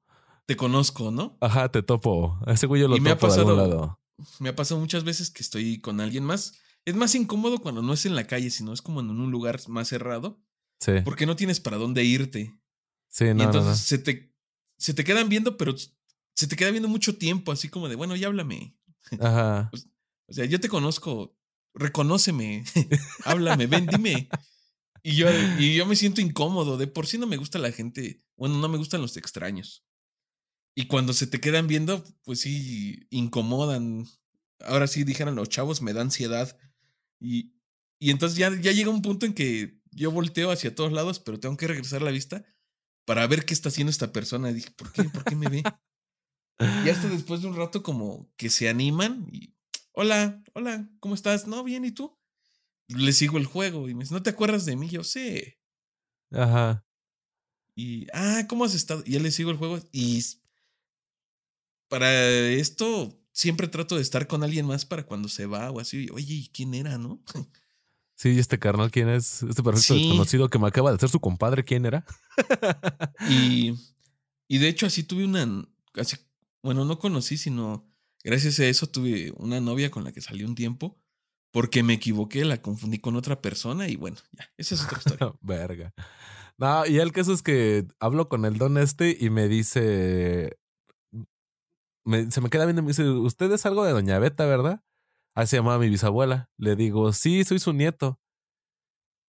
te 0.46 0.56
conozco, 0.56 1.12
¿no? 1.12 1.38
Ajá, 1.42 1.70
te 1.70 1.84
topo. 1.84 2.40
Ese 2.48 2.66
güey 2.66 2.82
yo 2.82 2.88
lo 2.88 2.96
y 2.96 3.02
me 3.02 3.10
ha 3.10 3.18
pasado, 3.18 3.58
lado. 3.58 4.00
Me 4.40 4.48
ha 4.48 4.56
pasado 4.56 4.80
muchas 4.80 5.04
veces 5.04 5.30
que 5.32 5.44
estoy 5.44 5.82
con 5.82 6.00
alguien 6.00 6.24
más. 6.24 6.54
Es 6.86 6.96
más 6.96 7.14
incómodo 7.14 7.60
cuando 7.60 7.82
no 7.82 7.92
es 7.92 8.06
en 8.06 8.16
la 8.16 8.26
calle, 8.26 8.52
sino 8.52 8.72
es 8.72 8.82
como 8.82 9.02
en 9.02 9.10
un 9.10 9.32
lugar 9.32 9.60
más 9.68 9.90
cerrado. 9.90 10.42
Sí. 10.80 10.94
Porque 11.04 11.26
no 11.26 11.36
tienes 11.36 11.60
para 11.60 11.76
dónde 11.76 12.06
irte. 12.06 12.58
Sí, 13.10 13.26
no. 13.34 13.44
Y 13.44 13.46
entonces 13.48 13.80
Se, 13.80 13.98
te, 13.98 14.34
se 14.78 14.94
te 14.94 15.04
quedan 15.04 15.28
viendo, 15.28 15.58
pero 15.58 15.76
se 15.78 16.48
te 16.48 16.56
queda 16.56 16.72
viendo 16.72 16.88
mucho 16.88 17.18
tiempo, 17.18 17.52
así 17.52 17.68
como 17.68 17.90
de, 17.90 17.98
bueno, 17.98 18.16
ya 18.16 18.28
háblame. 18.28 18.78
Ajá. 19.20 19.70
o 20.28 20.34
sea, 20.34 20.46
yo 20.46 20.62
te 20.62 20.70
conozco, 20.70 21.36
reconóceme, 21.74 22.64
háblame, 23.26 23.68
ven, 23.68 23.88
dime. 23.88 24.30
Y 25.04 25.16
yo, 25.16 25.28
y 25.58 25.76
yo 25.76 25.86
me 25.86 25.96
siento 25.96 26.22
incómodo. 26.22 26.78
De 26.78 26.88
por 26.88 27.08
sí 27.08 27.18
no 27.18 27.28
me 27.28 27.38
gusta 27.38 27.60
la 27.60 27.72
gente. 27.72 28.24
Bueno, 28.36 28.58
no 28.58 28.70
me 28.70 28.78
gustan 28.78 29.02
los 29.02 29.18
extraños. 29.18 29.84
Y 30.76 30.86
cuando 30.86 31.14
se 31.14 31.28
te 31.28 31.40
quedan 31.40 31.68
viendo, 31.68 32.04
pues 32.24 32.42
sí, 32.42 33.08
incomodan. 33.10 34.08
Ahora 34.60 34.88
sí, 34.88 35.04
dijeron 35.04 35.36
los 35.36 35.50
chavos, 35.50 35.82
me 35.82 35.94
da 35.94 36.02
ansiedad. 36.02 36.58
Y, 37.20 37.54
y 38.00 38.12
entonces 38.12 38.38
ya, 38.38 38.50
ya 38.60 38.72
llega 38.72 38.90
un 38.90 39.02
punto 39.02 39.26
en 39.26 39.34
que 39.34 39.80
yo 39.92 40.12
volteo 40.12 40.52
hacia 40.52 40.74
todos 40.74 40.92
lados, 40.92 41.20
pero 41.20 41.40
tengo 41.40 41.58
que 41.58 41.68
regresar 41.68 42.02
la 42.02 42.12
vista 42.12 42.46
para 43.06 43.28
ver 43.28 43.46
qué 43.46 43.54
está 43.54 43.70
haciendo 43.70 43.92
esta 43.92 44.12
persona. 44.12 44.52
Y 44.52 44.56
dije, 44.56 44.72
¿por 44.72 44.92
qué? 44.92 45.04
¿Por 45.04 45.24
qué 45.24 45.36
me 45.36 45.50
ve? 45.50 45.64
y 46.86 46.90
hasta 46.90 47.10
después 47.10 47.42
de 47.42 47.48
un 47.48 47.56
rato 47.56 47.84
como 47.84 48.32
que 48.38 48.50
se 48.50 48.70
animan 48.70 49.28
y, 49.32 49.54
hola, 49.94 50.42
hola, 50.54 50.90
¿cómo 51.00 51.16
estás? 51.16 51.48
No, 51.48 51.64
bien, 51.64 51.84
¿y 51.86 51.92
tú? 51.92 52.18
Le 52.96 53.14
sigo 53.14 53.38
el 53.38 53.46
juego 53.46 53.90
y 53.90 53.94
me 53.94 54.04
dice, 54.04 54.14
¿no 54.14 54.24
te 54.24 54.30
acuerdas 54.30 54.66
de 54.66 54.76
mí? 54.76 54.90
Yo 54.90 55.04
sé. 55.04 55.60
Ajá. 56.32 56.86
Y, 57.76 58.08
ah, 58.14 58.46
¿cómo 58.48 58.66
has 58.66 58.74
estado? 58.74 59.04
Y 59.06 59.14
ya 59.14 59.20
le 59.20 59.32
sigo 59.32 59.52
el 59.52 59.58
juego 59.58 59.80
y 59.92 60.24
para 61.88 62.12
esto 62.50 63.18
siempre 63.34 63.68
trato 63.68 63.96
de 63.96 64.02
estar 64.02 64.28
con 64.28 64.44
alguien 64.44 64.66
más 64.66 64.86
para 64.86 65.06
cuando 65.06 65.28
se 65.30 65.46
va 65.46 65.72
o 65.72 65.80
así. 65.80 66.08
Oye, 66.14 66.50
quién 66.54 66.74
era, 66.74 66.98
no? 66.98 67.24
Sí, 68.16 68.38
este 68.38 68.60
carnal, 68.60 68.92
¿quién 68.92 69.10
es? 69.10 69.42
Este 69.44 69.64
perfecto 69.64 69.96
desconocido 69.96 70.50
que 70.50 70.60
me 70.60 70.68
acaba 70.68 70.92
de 70.92 70.98
hacer 70.98 71.10
su 71.10 71.20
compadre, 71.20 71.66
¿quién 71.66 71.86
era? 71.86 72.06
y, 73.30 73.74
y 74.48 74.58
de 74.60 74.68
hecho 74.68 74.86
así 74.86 75.04
tuve 75.04 75.26
una, 75.26 75.68
así, 75.96 76.18
bueno, 76.62 76.86
no 76.86 77.00
conocí, 77.00 77.38
sino 77.38 77.90
gracias 78.24 78.60
a 78.60 78.68
eso 78.68 78.88
tuve 78.88 79.34
una 79.38 79.60
novia 79.60 79.90
con 79.90 80.04
la 80.04 80.12
que 80.12 80.22
salí 80.22 80.44
un 80.44 80.54
tiempo 80.54 81.01
porque 81.52 81.84
me 81.84 81.94
equivoqué, 81.94 82.46
la 82.46 82.62
confundí 82.62 83.00
con 83.00 83.16
otra 83.16 83.42
persona 83.42 83.88
y 83.88 83.96
bueno, 83.96 84.18
ya, 84.32 84.50
esa 84.58 84.76
es 84.76 84.86
otra 84.86 84.98
historia. 85.06 85.34
Verga. 85.42 85.94
No, 86.58 86.86
y 86.86 87.00
el 87.00 87.12
caso 87.12 87.34
es 87.34 87.42
que 87.42 87.88
hablo 88.00 88.30
con 88.30 88.46
el 88.46 88.58
don 88.58 88.78
este 88.78 89.16
y 89.20 89.30
me 89.30 89.48
dice, 89.48 90.58
se 92.30 92.42
me 92.42 92.50
queda 92.50 92.66
viendo 92.66 92.82
y 92.82 92.86
me 92.86 92.90
dice, 92.90 93.10
usted 93.10 93.52
es 93.52 93.66
algo 93.66 93.84
de 93.84 93.92
Doña 93.92 94.20
Beta, 94.20 94.46
¿verdad? 94.46 94.82
Así 95.34 95.52
se 95.52 95.58
llamaba 95.58 95.80
mi 95.80 95.90
bisabuela. 95.90 96.50
Le 96.58 96.76
digo, 96.76 97.14
sí, 97.14 97.44
soy 97.44 97.60
su 97.60 97.74
nieto. 97.74 98.20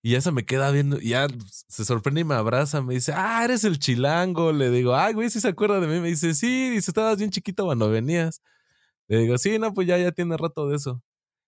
Y 0.05 0.13
ya 0.13 0.21
se 0.21 0.33
me 0.33 0.45
queda 0.45 0.73
viendo, 0.73 0.99
ya 0.99 1.29
se 1.69 1.85
sorprende 1.85 2.23
y 2.23 2.25
me 2.25 2.35
abraza, 2.35 2.83
me 2.83 2.95
dice, 2.95 3.13
ah, 3.15 3.45
eres 3.45 3.63
el 3.63 3.79
chilango. 3.79 4.53
Le 4.53 4.71
digo, 4.71 4.97
ay, 4.97 5.15
güey, 5.15 5.31
si 5.31 5.41
se 5.41 5.49
acuerda 5.49 5.79
de 5.81 5.87
mí. 5.87 6.01
Me 6.01 6.09
dice, 6.09 6.35
sí, 6.35 6.71
dice, 6.71 6.91
estabas 6.91 7.19
bien 7.19 7.31
chiquito 7.31 7.65
cuando 7.65 7.89
venías. 7.89 8.43
Le 9.09 9.19
digo, 9.19 9.39
sí, 9.39 9.59
no, 9.59 9.73
pues 9.73 9.87
ya, 9.87 9.99
ya 9.99 10.11
tiene 10.13 10.37
rato 10.37 10.69
de 10.69 10.77
eso. 10.77 11.03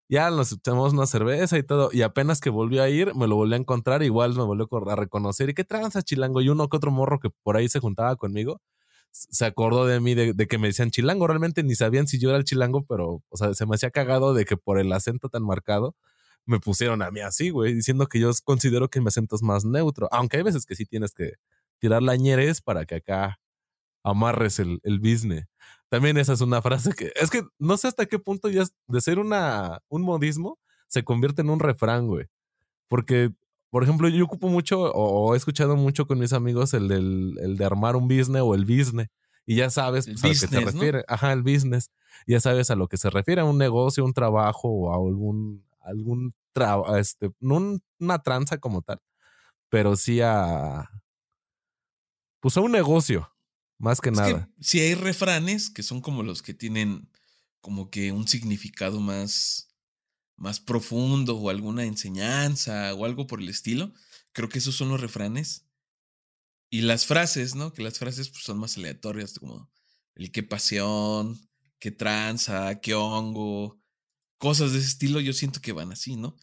Ya 0.08 0.30
nos 0.30 0.52
echamos 0.52 0.92
una 0.92 1.06
cerveza 1.06 1.58
y 1.58 1.62
todo. 1.62 1.90
Y 1.92 2.02
apenas 2.02 2.40
que 2.40 2.50
volvió 2.50 2.82
a 2.82 2.88
ir, 2.88 3.14
me 3.14 3.26
lo 3.26 3.36
volví 3.36 3.54
a 3.54 3.56
encontrar. 3.56 4.02
Igual 4.02 4.34
me 4.34 4.44
volvió 4.44 4.68
a 4.90 4.96
reconocer. 4.96 5.48
¿Y 5.50 5.54
qué 5.54 5.64
tranza, 5.64 6.02
chilango? 6.02 6.40
Y 6.42 6.48
uno 6.50 6.68
que 6.68 6.76
otro 6.76 6.90
morro 6.90 7.18
que 7.20 7.30
por 7.42 7.56
ahí 7.56 7.68
se 7.68 7.80
juntaba 7.80 8.16
conmigo 8.16 8.60
se 9.14 9.44
acordó 9.44 9.86
de 9.86 10.00
mí 10.00 10.14
de, 10.14 10.34
que 10.48 10.58
me 10.58 10.68
decían 10.68 10.90
chilango. 10.90 11.26
Realmente 11.26 11.62
ni 11.62 11.74
sabían 11.74 12.06
si 12.08 12.18
yo 12.18 12.30
era 12.30 12.38
el 12.38 12.44
chilango, 12.44 12.84
pero, 12.84 13.22
o 13.28 13.36
sea, 13.36 13.54
se 13.54 13.66
me 13.66 13.76
hacía 13.76 13.90
cagado 13.90 14.34
de 14.34 14.44
que 14.44 14.56
por 14.56 14.78
el 14.78 14.92
acento 14.92 15.28
tan 15.28 15.44
marcado 15.44 15.94
me 16.46 16.60
pusieron 16.60 17.02
a 17.02 17.10
mí 17.10 17.20
así, 17.20 17.50
güey, 17.50 17.74
diciendo 17.74 18.06
que 18.06 18.20
yo 18.20 18.30
considero 18.44 18.88
que 18.90 19.00
mi 19.00 19.08
acento 19.08 19.36
es 19.36 19.42
más 19.42 19.64
neutro. 19.64 20.08
Aunque 20.12 20.38
hay 20.38 20.42
veces 20.42 20.66
que 20.66 20.74
sí 20.74 20.84
tienes 20.84 21.14
que 21.14 21.34
tirar 21.78 22.02
la 22.02 22.16
ñeres 22.16 22.60
para 22.60 22.84
que 22.86 22.96
acá 22.96 23.38
amarres 24.04 24.60
el, 24.60 24.80
el 24.84 25.00
business. 25.00 25.46
También 25.88 26.16
esa 26.16 26.32
es 26.32 26.40
una 26.40 26.62
frase 26.62 26.92
que 26.92 27.12
es 27.16 27.30
que 27.30 27.42
no 27.58 27.76
sé 27.76 27.88
hasta 27.88 28.06
qué 28.06 28.18
punto 28.18 28.48
ya 28.48 28.64
de 28.88 29.00
ser 29.00 29.18
una, 29.18 29.80
un 29.88 30.02
modismo 30.02 30.58
se 30.86 31.04
convierte 31.04 31.42
en 31.42 31.50
un 31.50 31.60
refrán, 31.60 32.06
güey. 32.06 32.26
Porque, 32.88 33.32
por 33.70 33.82
ejemplo, 33.82 34.08
yo 34.08 34.24
ocupo 34.24 34.48
mucho 34.48 34.80
o, 34.80 35.34
he 35.34 35.36
escuchado 35.36 35.76
mucho 35.76 36.06
con 36.06 36.18
mis 36.18 36.32
amigos 36.32 36.74
el, 36.74 36.88
del, 36.88 37.34
el 37.40 37.56
de 37.56 37.64
armar 37.64 37.96
un 37.96 38.06
business 38.06 38.42
o 38.42 38.54
el 38.54 38.64
business. 38.64 39.08
Y 39.46 39.56
ya 39.56 39.70
sabes 39.70 40.06
pues, 40.06 40.22
a 40.24 40.28
lo 40.28 40.32
que 40.32 40.38
se 40.38 40.60
refiere. 40.60 41.04
Ajá, 41.08 41.32
el 41.32 41.42
business. 41.42 41.90
Ya 42.26 42.40
sabes 42.40 42.70
a 42.70 42.76
lo 42.76 42.88
que 42.88 42.96
se 42.96 43.10
refiere, 43.10 43.40
a 43.40 43.44
un 43.44 43.58
negocio, 43.58 44.04
un 44.04 44.14
trabajo 44.14 44.68
o 44.68 44.92
a 44.92 44.96
algún, 44.96 45.64
algún 45.80 46.34
trabajo, 46.52 46.96
este, 46.96 47.30
no 47.40 47.78
una 47.98 48.18
tranza 48.20 48.58
como 48.58 48.82
tal, 48.82 49.00
pero 49.68 49.96
sí 49.96 50.20
a, 50.22 50.88
pues 52.40 52.56
a 52.56 52.60
un 52.60 52.72
negocio. 52.72 53.33
Más 53.78 54.00
que 54.00 54.10
nada. 54.10 54.48
si 54.60 54.80
hay 54.80 54.94
refranes 54.94 55.70
que 55.70 55.82
son 55.82 56.00
como 56.00 56.22
los 56.22 56.42
que 56.42 56.54
tienen 56.54 57.10
como 57.60 57.90
que 57.90 58.12
un 58.12 58.28
significado 58.28 59.00
más, 59.00 59.70
más 60.36 60.60
profundo 60.60 61.38
o 61.38 61.48
alguna 61.48 61.84
enseñanza 61.84 62.92
o 62.94 63.06
algo 63.06 63.26
por 63.26 63.40
el 63.40 63.48
estilo, 63.48 63.94
creo 64.32 64.50
que 64.50 64.58
esos 64.58 64.76
son 64.76 64.90
los 64.90 65.00
refranes. 65.00 65.66
Y 66.68 66.82
las 66.82 67.06
frases, 67.06 67.54
¿no? 67.54 67.72
Que 67.72 67.82
las 67.82 67.98
frases 67.98 68.28
pues, 68.28 68.42
son 68.44 68.58
más 68.58 68.76
aleatorias, 68.76 69.38
como 69.38 69.70
el 70.14 70.30
qué 70.30 70.42
pasión, 70.42 71.40
qué 71.78 71.90
tranza, 71.90 72.80
qué 72.80 72.94
hongo, 72.94 73.80
cosas 74.36 74.72
de 74.72 74.80
ese 74.80 74.88
estilo, 74.88 75.20
yo 75.20 75.32
siento 75.32 75.62
que 75.62 75.72
van 75.72 75.90
así, 75.90 76.16
¿no? 76.16 76.36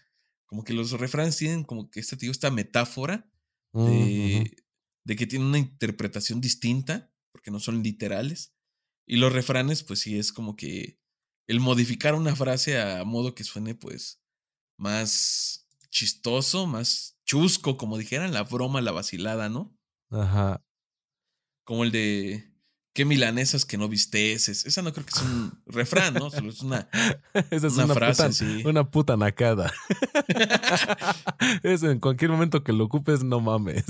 Como 0.48 0.64
que 0.64 0.74
los 0.74 0.92
refranes 0.92 1.38
tienen 1.38 1.64
como 1.64 1.92
que 1.92 2.00
este, 2.00 2.18
tío, 2.18 2.32
esta 2.32 2.50
metáfora 2.50 3.30
de, 3.74 4.58
de 5.04 5.16
que 5.16 5.28
tienen 5.28 5.50
una 5.50 5.60
interpretación 5.60 6.42
distinta 6.42 7.11
porque 7.32 7.52
no 7.52 7.60
son 7.60 7.84
literales. 7.84 8.54
Y 9.06 9.18
los 9.18 9.34
refranes, 9.34 9.84
pues 9.84 10.00
sí, 10.00 10.18
es 10.18 10.32
como 10.32 10.56
que 10.56 11.00
el 11.48 11.60
modificar 11.60 12.16
una 12.16 12.36
frase 12.36 12.80
a 12.80 13.04
modo 13.04 13.36
que 13.36 13.44
suene, 13.44 13.76
pues, 13.76 14.22
más 14.78 15.68
chistoso, 15.90 16.68
más 16.68 17.20
chusco, 17.26 17.78
como 17.78 17.98
dijeran, 17.98 18.34
la 18.34 18.44
broma, 18.44 18.82
la 18.82 18.92
vacilada, 18.92 19.50
¿no? 19.50 19.76
Ajá. 20.10 20.64
Como 21.64 21.84
el 21.84 21.92
de, 21.92 22.52
qué 22.94 23.06
milanesas 23.06 23.66
que 23.66 23.78
no 23.78 23.88
visteces. 23.88 24.66
Esa 24.66 24.82
no 24.82 24.94
creo 24.94 25.06
que 25.06 25.12
es 25.16 25.22
un 25.22 25.62
refrán, 25.66 26.14
¿no? 26.14 26.30
Solo 26.30 26.50
es 26.50 26.62
una, 26.62 26.90
Esa 27.52 27.68
es 27.68 27.74
una 27.74 27.86
una, 27.86 27.94
frase, 27.94 28.24
puta, 28.24 28.34
sí. 28.34 28.64
una 28.66 28.90
puta 28.90 29.18
nacada. 29.18 29.74
Eso 31.64 31.90
en 31.90 32.00
cualquier 32.00 32.32
momento 32.32 32.64
que 32.64 32.74
lo 32.74 32.86
ocupes, 32.86 33.24
no 33.24 33.40
mames. 33.40 33.86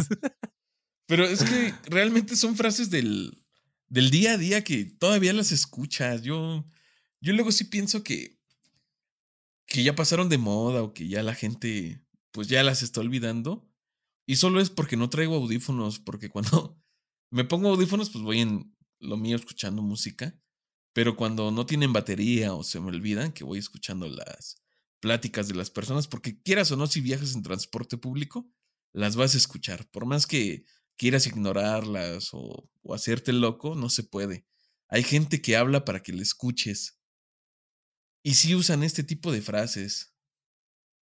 Pero 1.11 1.25
es 1.25 1.43
que 1.43 1.73
realmente 1.89 2.37
son 2.37 2.55
frases 2.55 2.89
del, 2.89 3.37
del 3.89 4.11
día 4.11 4.31
a 4.31 4.37
día 4.37 4.63
que 4.63 4.85
todavía 4.85 5.33
las 5.33 5.51
escuchas. 5.51 6.21
Yo, 6.21 6.63
yo 7.19 7.33
luego 7.33 7.51
sí 7.51 7.65
pienso 7.65 8.01
que, 8.01 8.39
que 9.65 9.83
ya 9.83 9.93
pasaron 9.93 10.29
de 10.29 10.37
moda 10.37 10.81
o 10.83 10.93
que 10.93 11.09
ya 11.09 11.21
la 11.21 11.35
gente 11.35 12.01
pues 12.31 12.47
ya 12.47 12.63
las 12.63 12.81
está 12.81 13.01
olvidando. 13.01 13.69
Y 14.25 14.37
solo 14.37 14.61
es 14.61 14.69
porque 14.69 14.95
no 14.95 15.09
traigo 15.09 15.35
audífonos, 15.35 15.99
porque 15.99 16.29
cuando 16.29 16.81
me 17.29 17.43
pongo 17.43 17.67
audífonos 17.67 18.09
pues 18.09 18.23
voy 18.23 18.39
en 18.39 18.73
lo 18.99 19.17
mío 19.17 19.35
escuchando 19.35 19.81
música. 19.81 20.39
Pero 20.93 21.17
cuando 21.17 21.51
no 21.51 21.65
tienen 21.65 21.91
batería 21.91 22.53
o 22.53 22.63
se 22.63 22.79
me 22.79 22.87
olvidan 22.87 23.33
que 23.33 23.43
voy 23.43 23.59
escuchando 23.59 24.07
las 24.07 24.63
pláticas 25.01 25.49
de 25.49 25.55
las 25.55 25.71
personas, 25.71 26.07
porque 26.07 26.41
quieras 26.41 26.71
o 26.71 26.77
no, 26.77 26.87
si 26.87 27.01
viajas 27.01 27.35
en 27.35 27.43
transporte 27.43 27.97
público, 27.97 28.49
las 28.93 29.17
vas 29.17 29.35
a 29.35 29.39
escuchar. 29.39 29.91
Por 29.91 30.05
más 30.05 30.25
que 30.25 30.63
quieras 31.01 31.25
ignorarlas 31.25 32.29
o, 32.31 32.69
o 32.83 32.93
hacerte 32.93 33.33
loco, 33.33 33.73
no 33.73 33.89
se 33.89 34.03
puede. 34.03 34.45
Hay 34.87 35.01
gente 35.01 35.41
que 35.41 35.57
habla 35.57 35.83
para 35.83 36.03
que 36.03 36.13
le 36.13 36.21
escuches. 36.21 37.01
Y 38.23 38.35
sí 38.35 38.53
usan 38.53 38.83
este 38.83 39.03
tipo 39.03 39.31
de 39.31 39.41
frases. 39.41 40.13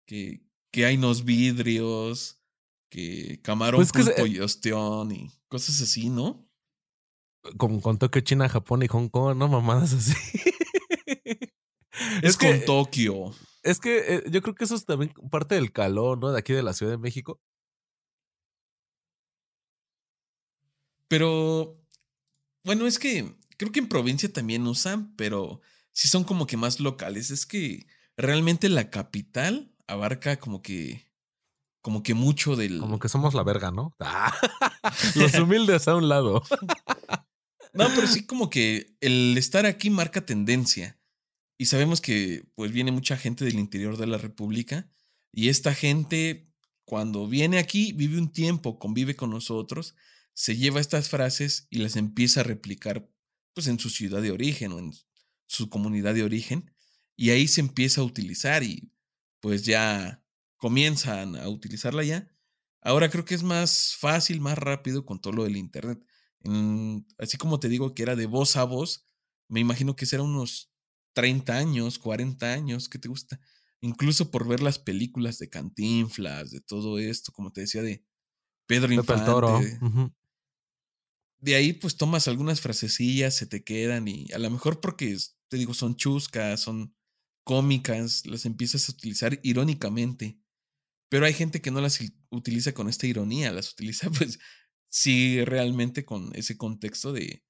Que, 0.07 0.46
que 0.72 0.87
hay 0.87 0.96
unos 0.96 1.24
vidrios, 1.24 2.40
que 2.88 3.40
camarón, 3.42 3.81
Pues 3.81 3.90
que 3.90 4.05
se- 4.05 4.12
pulpo 4.12 4.26
y 4.26 4.38
ostión 4.38 5.11
y 5.11 5.29
cosas 5.48 5.83
así, 5.83 6.09
¿no? 6.09 6.48
Con, 7.57 7.81
con 7.81 7.98
Tokio, 7.98 8.20
China, 8.20 8.48
Japón 8.48 8.85
y 8.85 8.87
Hong 8.87 9.09
Kong, 9.09 9.37
no 9.37 9.48
mamadas 9.48 9.92
así. 9.92 10.14
Es, 12.22 12.37
que, 12.37 12.48
con 12.48 12.64
Tokio. 12.64 13.35
Es 13.64 13.81
que 13.81 14.14
eh, 14.14 14.22
yo 14.31 14.40
creo 14.40 14.55
que 14.55 14.62
eso 14.64 14.76
es 14.76 14.85
también 14.87 15.12
parte 15.33 15.57
del 15.57 15.72
calor, 15.72 16.18
¿no? 16.18 16.31
De 16.31 16.38
aquí 16.38 16.53
de 16.53 16.62
la 16.62 16.74
Ciudad 16.74 16.92
de 16.92 16.98
México. 16.98 17.40
Pero, 21.11 21.77
bueno, 22.62 22.87
es 22.87 23.01
que 23.01 23.35
creo 23.57 23.73
que 23.73 23.81
en 23.81 23.88
provincia 23.88 24.33
también 24.33 24.64
usan, 24.68 25.12
pero 25.16 25.61
sí 25.90 26.07
son 26.07 26.23
como 26.23 26.46
que 26.46 26.57
más 26.57 26.79
locales. 26.79 27.33
Es 27.33 27.46
que 27.46 27.88
realmente 28.16 28.68
la 28.68 28.90
capital 28.90 29.75
abarca 29.88 30.38
como 30.38 30.62
que, 30.62 31.11
como 31.83 32.05
que 32.05 32.14
mucho 32.14 32.55
del... 32.55 32.79
Como 32.79 33.01
que 33.01 33.09
somos 33.09 33.35
la 33.35 33.42
verga, 33.42 33.73
¿no? 33.73 33.96
Ah, 33.99 34.33
Los 35.16 35.35
humildes 35.35 35.88
a 35.88 35.96
un 35.96 36.09
lado. 36.09 36.44
No, 37.73 37.88
pero 37.92 38.07
sí 38.07 38.25
como 38.25 38.49
que 38.49 38.96
el 39.01 39.37
estar 39.37 39.66
aquí 39.66 39.90
marca 39.90 40.25
tendencia. 40.25 40.96
Y 41.59 41.66
sabemos 41.66 42.01
que 42.01 42.44
pues 42.55 42.70
viene 42.70 42.92
mucha 42.92 43.16
gente 43.16 43.44
del 43.44 43.59
interior 43.59 43.96
de 43.96 44.07
la 44.07 44.16
República 44.16 44.88
y 45.33 45.49
esta 45.49 45.75
gente 45.75 46.53
cuando 46.85 47.27
viene 47.27 47.59
aquí 47.59 47.92
vive 47.94 48.16
un 48.16 48.31
tiempo, 48.31 48.79
convive 48.79 49.16
con 49.16 49.31
nosotros, 49.31 49.96
se 50.35 50.57
lleva 50.57 50.81
estas 50.81 51.09
frases 51.09 51.66
y 51.71 51.79
las 51.79 51.97
empieza 51.97 52.40
a 52.40 52.45
replicar 52.45 53.11
pues 53.55 53.66
en 53.66 53.79
su 53.79 53.90
ciudad 53.90 54.23
de 54.23 54.31
origen 54.31 54.73
o 54.73 54.79
en 54.79 54.93
su 55.47 55.69
comunidad 55.69 56.14
de 56.14 56.23
origen 56.25 56.73
y 57.16 57.31
ahí 57.31 57.49
se 57.49 57.61
empieza 57.61 58.01
a 58.01 58.05
utilizar 58.05 58.62
y 58.62 58.93
pues 59.40 59.64
ya 59.64 60.25
comienzan 60.57 61.37
a 61.37 61.49
utilizarla 61.49 62.05
ya. 62.05 62.31
Ahora 62.83 63.11
creo 63.11 63.25
que 63.25 63.35
es 63.35 63.43
más 63.43 63.95
fácil, 63.97 64.40
más 64.40 64.57
rápido 64.59 65.05
con 65.05 65.21
todo 65.21 65.33
lo 65.35 65.45
del 65.45 65.57
internet. 65.57 66.03
En- 66.43 67.07
así 67.19 67.37
como 67.37 67.61
te 67.61 67.69
digo 67.69 67.95
que 67.95 68.03
era 68.03 68.16
de 68.16 68.27
voz 68.27 68.57
a 68.57 68.64
voz, 68.64 69.05
me 69.49 69.61
imagino 69.61 69.97
que 69.97 70.07
será 70.07 70.23
unos 70.23 70.73
30 71.12 71.57
años, 71.59 71.99
40 71.99 72.53
años, 72.53 72.88
¿qué 72.88 72.99
te 72.99 73.09
gusta? 73.09 73.40
Incluso 73.83 74.31
por 74.31 74.47
ver 74.47 74.62
las 74.62 74.79
películas 74.79 75.38
de 75.38 75.49
Cantinflas, 75.51 76.51
de 76.51 76.61
todo 76.61 76.99
esto, 76.99 77.33
como 77.33 77.53
te 77.53 77.62
decía, 77.62 77.83
de 77.83 78.05
Pedro 78.66 78.88
Pepe 78.88 78.95
el 78.95 78.95
Infante. 78.95 79.85
De 81.40 81.55
ahí 81.55 81.72
pues 81.72 81.96
tomas 81.96 82.29
algunas 82.29 82.61
frasecillas, 82.61 83.35
se 83.37 83.46
te 83.46 83.64
quedan 83.64 84.09
y 84.09 84.26
a 84.33 84.38
lo 84.38 84.50
mejor 84.50 84.81
porque, 84.81 85.16
te 85.48 85.57
digo, 85.57 85.72
son 85.74 85.96
chuscas, 85.96 86.61
son 86.61 86.94
cómicas, 87.44 88.26
las 88.26 88.44
empiezas 88.46 88.88
a 88.88 88.92
utilizar 88.92 89.40
irónicamente. 89.42 90.38
Pero 91.11 91.26
hay 91.26 91.35
gente 91.35 91.62
que 91.62 91.70
no 91.72 91.81
las 91.83 92.00
il- 92.03 92.14
utiliza 92.31 92.74
con 92.74 92.88
esta 92.88 93.07
ironía, 93.09 93.53
las 93.53 93.72
utiliza 93.72 94.11
pues 94.12 94.38
sí 94.90 95.44
realmente 95.44 96.05
con 96.07 96.33
ese 96.37 96.57
contexto 96.59 97.12
de 97.12 97.44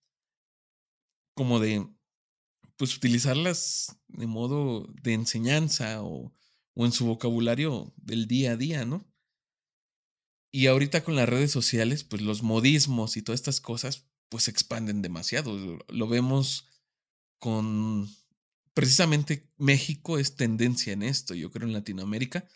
como 1.35 1.61
de 1.61 1.87
pues 2.77 2.97
utilizarlas 2.97 3.99
de 4.09 4.27
modo 4.29 4.87
de 5.03 5.15
enseñanza 5.15 6.03
o, 6.03 6.35
o 6.75 6.87
en 6.87 6.93
su 6.93 7.07
vocabulario 7.07 7.95
del 7.99 8.29
día 8.29 8.53
a 8.53 8.59
día, 8.59 8.87
¿no? 8.87 9.10
Y 10.53 10.67
ahorita 10.67 11.05
con 11.05 11.17
las 11.17 11.29
redes 11.29 11.51
sociales, 11.53 12.05
pues 12.05 12.23
los 12.23 12.43
modismos 12.43 13.17
y 13.17 13.23
todas 13.23 13.41
estas 13.41 13.61
cosas, 13.61 14.07
pues 14.29 14.45
se 14.45 14.51
expanden 14.51 15.03
demasiado. 15.03 15.57
Lo- 15.89 16.09
vemos 16.09 16.67
con 17.39 18.09
precisamente 18.75 19.51
México 19.59 20.19
es 20.19 20.37
tendencia 20.37 20.93
en 20.93 21.03
esto, 21.03 21.35
yo 21.35 21.51
creo 21.51 21.67
en 21.69 21.75
Latinoamérica, 21.75 22.47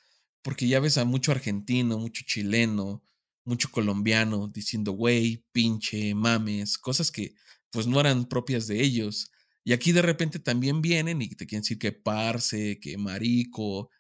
porque 0.43 0.69
ya 0.69 0.81
ves 0.81 0.99
a 0.99 1.05
mucho 1.05 1.33
argentino, 1.33 1.99
mucho 1.99 2.25
chileno, 2.27 3.03
mucho 3.45 3.71
colombiano 3.71 4.49
diciendo 4.49 4.93
güey, 4.93 5.45
pinche, 5.53 6.15
mames, 6.15 6.79
cosas 6.79 7.11
que 7.13 7.35
pues 7.71 7.87
no 7.87 8.01
eran 8.01 8.27
propias 8.29 8.67
de 8.69 8.83
ellos. 8.83 9.31
Y 9.65 9.73
aquí 9.73 9.93
de 9.93 10.03
repente 10.03 10.39
también 10.39 10.83
vienen 10.83 11.23
y 11.23 11.29
te 11.31 11.47
quieren 11.47 11.63
decir 11.63 11.79
que 11.79 11.93
parce, 11.93 12.79
que 12.81 12.97
marico, 12.99 13.91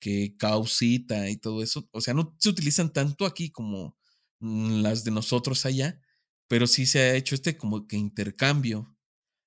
que 0.00 0.36
causita 0.38 1.28
y 1.30 1.36
todo 1.36 1.62
eso. 1.62 1.88
O 1.92 2.00
sea, 2.00 2.14
no 2.14 2.36
se 2.38 2.48
utilizan 2.48 2.92
tanto 2.92 3.26
aquí 3.26 3.50
como 3.50 3.96
mm, 4.40 4.82
las 4.82 5.04
de 5.04 5.10
nosotros 5.10 5.66
allá, 5.66 6.00
pero 6.48 6.66
sí 6.66 6.86
se 6.86 7.00
ha 7.00 7.14
hecho 7.14 7.34
este 7.34 7.56
como 7.56 7.86
que 7.86 7.96
intercambio. 7.96 8.96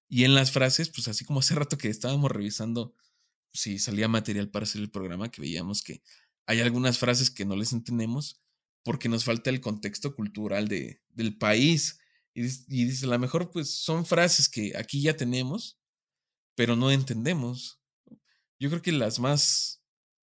Y 0.10 0.24
en 0.24 0.36
las 0.36 0.52
frases, 0.52 0.90
pues 0.90 1.08
así 1.08 1.26
como 1.26 1.40
hace 1.40 1.56
rato 1.56 1.78
que 1.78 1.90
estábamos 1.90 2.32
revisando 2.32 2.96
si 3.54 3.80
salía 3.80 4.08
material 4.08 4.50
para 4.50 4.64
hacer 4.64 4.82
el 4.82 4.92
programa, 4.92 5.32
que 5.32 5.42
veíamos 5.42 5.82
que 5.82 6.02
hay 6.46 6.62
algunas 6.62 6.98
frases 6.98 7.30
que 7.30 7.46
no 7.46 7.56
les 7.56 7.74
entendemos 7.74 8.42
porque 8.84 9.10
nos 9.10 9.24
falta 9.24 9.50
el 9.50 9.62
contexto 9.62 10.16
cultural 10.16 10.68
de, 10.68 11.02
del 11.10 11.38
país. 11.38 12.00
Y, 12.34 12.46
y 12.46 12.86
dice, 12.86 13.06
a 13.06 13.10
lo 13.10 13.20
mejor 13.20 13.52
pues 13.52 13.70
son 13.76 14.06
frases 14.06 14.50
que 14.50 14.76
aquí 14.78 15.02
ya 15.02 15.16
tenemos, 15.16 15.80
pero 16.56 16.76
no 16.76 16.92
entendemos. 16.92 17.80
Yo 18.60 18.70
creo 18.70 18.82
que 18.82 18.92
las 18.92 19.20
más, 19.20 19.79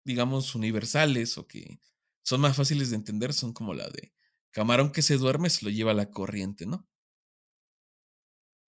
digamos, 0.04 0.56
universales 0.56 1.38
o 1.38 1.48
que 1.48 1.80
son 2.24 2.42
más 2.42 2.56
fáciles 2.58 2.89
de 2.89 2.98
entender 2.98 3.34
son 3.34 3.54
como 3.54 3.74
la 3.74 3.89
de 3.89 4.13
camarón 4.52 4.92
que 4.92 5.02
se 5.02 5.18
duerme 5.18 5.50
se 5.50 5.66
lo 5.66 5.72
lleva 5.72 5.94
la 5.94 6.12
corriente, 6.12 6.66
¿no? 6.66 6.88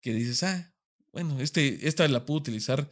Que 0.02 0.14
dices, 0.14 0.44
ah, 0.44 0.74
bueno, 1.12 1.40
este, 1.40 1.88
esta 1.88 2.08
la 2.08 2.26
puedo 2.26 2.40
utilizar 2.40 2.92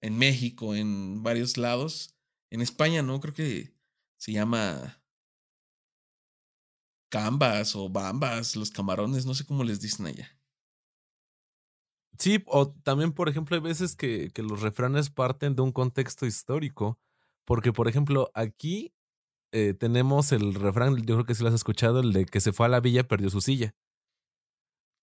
en 0.00 0.18
México, 0.18 0.74
en 0.74 1.22
varios 1.22 1.56
lados. 1.56 2.16
En 2.50 2.60
España, 2.62 3.02
¿no? 3.02 3.20
Creo 3.20 3.34
que 3.34 3.74
se 4.16 4.32
llama 4.32 5.02
cambas 7.10 7.74
o 7.76 7.88
bambas, 7.88 8.56
los 8.56 8.70
camarones, 8.70 9.26
no 9.26 9.34
sé 9.34 9.44
cómo 9.44 9.64
les 9.64 9.80
dicen 9.80 10.06
allá. 10.06 10.36
Sí, 12.18 12.42
o 12.46 12.70
también, 12.82 13.12
por 13.12 13.28
ejemplo, 13.28 13.56
hay 13.56 13.62
veces 13.62 13.96
que, 13.96 14.30
que 14.30 14.42
los 14.42 14.60
refranes 14.60 15.10
parten 15.10 15.54
de 15.56 15.62
un 15.62 15.72
contexto 15.72 16.26
histórico. 16.26 16.98
Porque, 17.50 17.72
por 17.72 17.88
ejemplo, 17.88 18.30
aquí 18.34 18.94
eh, 19.50 19.74
tenemos 19.74 20.30
el 20.30 20.54
refrán, 20.54 20.96
yo 20.98 21.16
creo 21.16 21.24
que 21.24 21.34
sí 21.34 21.42
lo 21.42 21.48
has 21.48 21.54
escuchado, 21.56 21.98
el 21.98 22.12
de 22.12 22.24
que 22.24 22.40
se 22.40 22.52
fue 22.52 22.66
a 22.66 22.68
la 22.68 22.78
villa, 22.78 23.08
perdió 23.08 23.28
su 23.28 23.40
silla. 23.40 23.74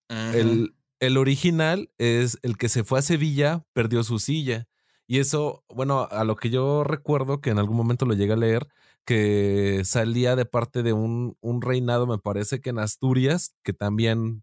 El, 0.08 0.74
el 0.98 1.18
original 1.18 1.90
es 1.98 2.38
el 2.40 2.56
que 2.56 2.70
se 2.70 2.84
fue 2.84 3.00
a 3.00 3.02
Sevilla, 3.02 3.66
perdió 3.74 4.02
su 4.02 4.18
silla. 4.18 4.66
Y 5.06 5.18
eso, 5.18 5.62
bueno, 5.68 6.08
a 6.10 6.24
lo 6.24 6.36
que 6.36 6.48
yo 6.48 6.84
recuerdo 6.84 7.42
que 7.42 7.50
en 7.50 7.58
algún 7.58 7.76
momento 7.76 8.06
lo 8.06 8.14
llegué 8.14 8.32
a 8.32 8.36
leer, 8.36 8.66
que 9.04 9.82
salía 9.84 10.34
de 10.34 10.46
parte 10.46 10.82
de 10.82 10.94
un, 10.94 11.36
un 11.42 11.60
reinado, 11.60 12.06
me 12.06 12.16
parece 12.16 12.62
que 12.62 12.70
en 12.70 12.78
Asturias, 12.78 13.56
que 13.62 13.74
también 13.74 14.42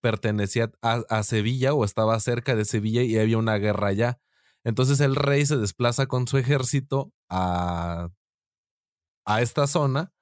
pertenecía 0.00 0.72
a, 0.82 1.04
a 1.08 1.22
Sevilla 1.22 1.74
o 1.74 1.84
estaba 1.84 2.18
cerca 2.18 2.56
de 2.56 2.64
Sevilla 2.64 3.04
y 3.04 3.16
había 3.16 3.38
una 3.38 3.56
guerra 3.58 3.86
allá. 3.86 4.18
Entonces 4.64 4.98
el 4.98 5.14
rey 5.14 5.46
se 5.46 5.56
desplaza 5.58 6.06
con 6.06 6.26
su 6.26 6.38
ejército 6.38 7.12
a, 7.30 8.08
a 9.24 9.42
esta 9.42 9.66
zona, 9.66 10.12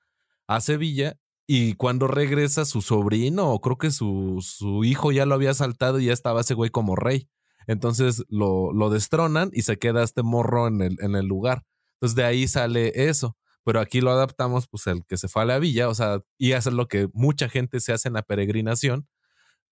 a 0.49 0.61
Sevilla, 0.61 1.19
y 1.47 1.75
cuando 1.75 2.09
regresa 2.09 2.65
su 2.65 2.83
sobrino, 2.83 3.51
o 3.53 3.61
creo 3.61 3.79
que 3.79 3.91
su, 3.91 4.39
su 4.43 4.85
hijo 4.85 5.13
ya 5.13 5.27
lo 5.27 5.35
había 5.35 5.55
saltado 5.55 6.01
y 6.01 6.07
ya 6.07 6.13
estaba 6.15 6.43
ese 6.43 6.55
güey 6.55 6.71
como 6.71 6.97
rey. 6.97 7.29
Entonces 7.67 8.25
lo, 8.29 8.73
lo 8.73 8.91
destronan 8.91 9.51
y 9.55 9.63
se 9.63 9.79
queda 9.79 10.03
este 10.05 10.23
morro 10.23 10.69
en 10.69 10.83
el, 10.83 10.97
en 11.01 11.17
el 11.17 11.27
lugar. 11.27 11.65
Entonces 11.97 12.17
de 12.17 12.25
ahí 12.25 12.49
sale 12.49 12.93
eso. 13.09 13.37
Pero 13.65 13.81
aquí 13.81 14.01
lo 14.03 14.11
adaptamos, 14.13 14.69
pues 14.69 14.87
el 14.89 15.05
que 15.07 15.17
se 15.19 15.29
fue 15.29 15.43
a 15.43 15.47
la 15.47 15.59
villa, 15.59 15.89
o 15.89 15.95
sea, 15.95 16.21
y 16.39 16.53
hacer 16.53 16.75
lo 16.75 16.89
que 16.89 17.09
mucha 17.15 17.49
gente 17.49 17.81
se 17.81 17.93
hace 17.95 18.09
en 18.09 18.15
la 18.15 18.23
peregrinación, 18.23 19.09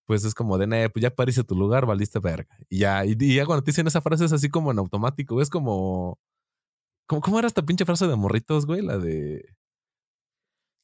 pues 0.06 0.24
es 0.24 0.34
como 0.34 0.58
de, 0.58 0.66
"Nee, 0.66 0.90
pues 0.90 1.02
ya 1.02 1.10
parece 1.14 1.44
tu 1.44 1.54
lugar, 1.56 1.86
valiste 1.86 2.18
verga. 2.20 2.56
Y 2.70 2.80
ya, 2.80 3.04
y 3.06 3.34
ya 3.36 3.46
cuando 3.46 3.64
te 3.64 3.70
dicen 3.72 3.86
esa 3.86 4.00
frase 4.02 4.24
es 4.26 4.32
así 4.32 4.48
como 4.50 4.72
en 4.72 4.78
automático, 4.78 5.40
es 5.42 5.50
como, 5.50 6.18
¿cómo 7.20 7.38
era 7.38 7.48
esta 7.48 7.62
pinche 7.62 7.84
frase 7.84 8.06
de 8.06 8.16
morritos, 8.16 8.66
güey? 8.66 8.82
La 8.82 8.98
de 8.98 9.56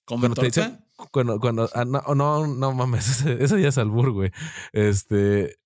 ¿Come 0.05 0.21
cuando 0.23 0.41
te 0.41 0.47
dicen, 0.47 0.85
cuando, 1.11 1.38
cuando, 1.38 1.69
ah, 1.75 1.85
no, 1.85 2.03
no, 2.14 2.47
no 2.47 2.73
mames, 2.73 3.09
ese, 3.23 3.43
ese 3.45 3.61
ya 3.61 3.69
es 3.69 3.79
albur, 3.79 4.12
güey. 4.12 4.31
Este, 4.73 5.59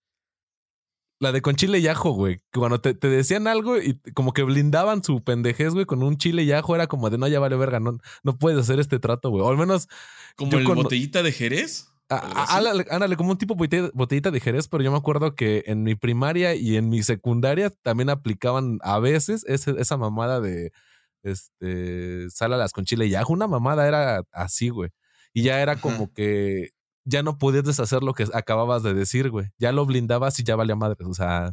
la 1.21 1.31
de 1.31 1.41
con 1.41 1.55
chile 1.55 1.79
y 1.79 1.87
ajo, 1.87 2.11
güey. 2.11 2.43
Cuando 2.53 2.81
te, 2.81 2.95
te 2.95 3.09
decían 3.09 3.47
algo 3.47 3.79
y 3.79 4.01
como 4.15 4.33
que 4.33 4.43
blindaban 4.43 5.05
su 5.05 5.23
pendejez, 5.23 5.73
güey, 5.73 5.87
con 5.87 6.03
un 6.03 6.17
chile 6.17 6.43
y 6.43 6.51
ajo, 6.51 6.75
era 6.75 6.89
como 6.89 7.09
de 7.11 7.19
no, 7.19 7.29
ya 7.29 7.39
vale 7.39 7.57
verga, 7.57 7.79
no, 7.79 7.99
no 8.25 8.39
puedes 8.39 8.59
hacer 8.59 8.81
este 8.81 8.99
trato, 8.99 9.31
güey. 9.31 9.45
O 9.45 9.49
al 9.49 9.57
menos 9.57 9.89
¿Como 10.37 10.59
el 10.59 10.65
botellita 10.65 11.23
de 11.23 11.31
Jerez? 11.31 11.92
Ah, 12.17 12.47
¿Algo 12.57 12.81
ah, 12.81 12.95
ándale, 12.95 13.17
como 13.17 13.31
un 13.31 13.39
tipo 13.39 13.55
botellita 13.55 14.31
de 14.31 14.41
Jerez, 14.41 14.69
pero 14.69 14.83
yo 14.83 14.91
me 14.91 14.99
acuerdo 14.99 15.35
que 15.35 15.65
en 15.67 15.83
mi 15.83 15.95
primaria 15.95 16.55
y 16.55 16.77
en 16.77 16.89
mi 16.89 17.03
secundaria 17.03 17.71
también 17.83 18.11
aplicaban 18.11 18.79
a 18.83 18.99
veces 18.99 19.45
ese- 19.49 19.75
esa 19.81 19.97
mamada 19.97 20.41
de 20.41 20.73
este 21.25 22.29
sálalas 22.31 22.73
con 22.73 22.85
chile 22.85 23.07
y 23.07 23.15
ajo. 23.15 23.33
Una 23.33 23.47
mamada 23.47 23.87
era 23.87 24.23
así, 24.33 24.69
güey. 24.69 24.91
Y 25.33 25.43
ya 25.45 25.61
era 25.63 25.73
Ajá. 25.73 25.81
como 25.81 26.13
que 26.13 26.71
ya 27.05 27.23
no 27.23 27.39
podías 27.39 27.65
deshacer 27.65 28.03
lo 28.03 28.13
que 28.15 28.27
acababas 28.35 28.83
de 28.83 28.95
decir, 28.95 29.31
güey. 29.31 29.47
Ya 29.59 29.73
lo 29.73 29.87
blindabas 29.87 30.39
y 30.39 30.45
ya 30.45 30.57
valía 30.57 30.77
madres. 30.77 31.07
O 31.09 31.15
sea, 31.15 31.53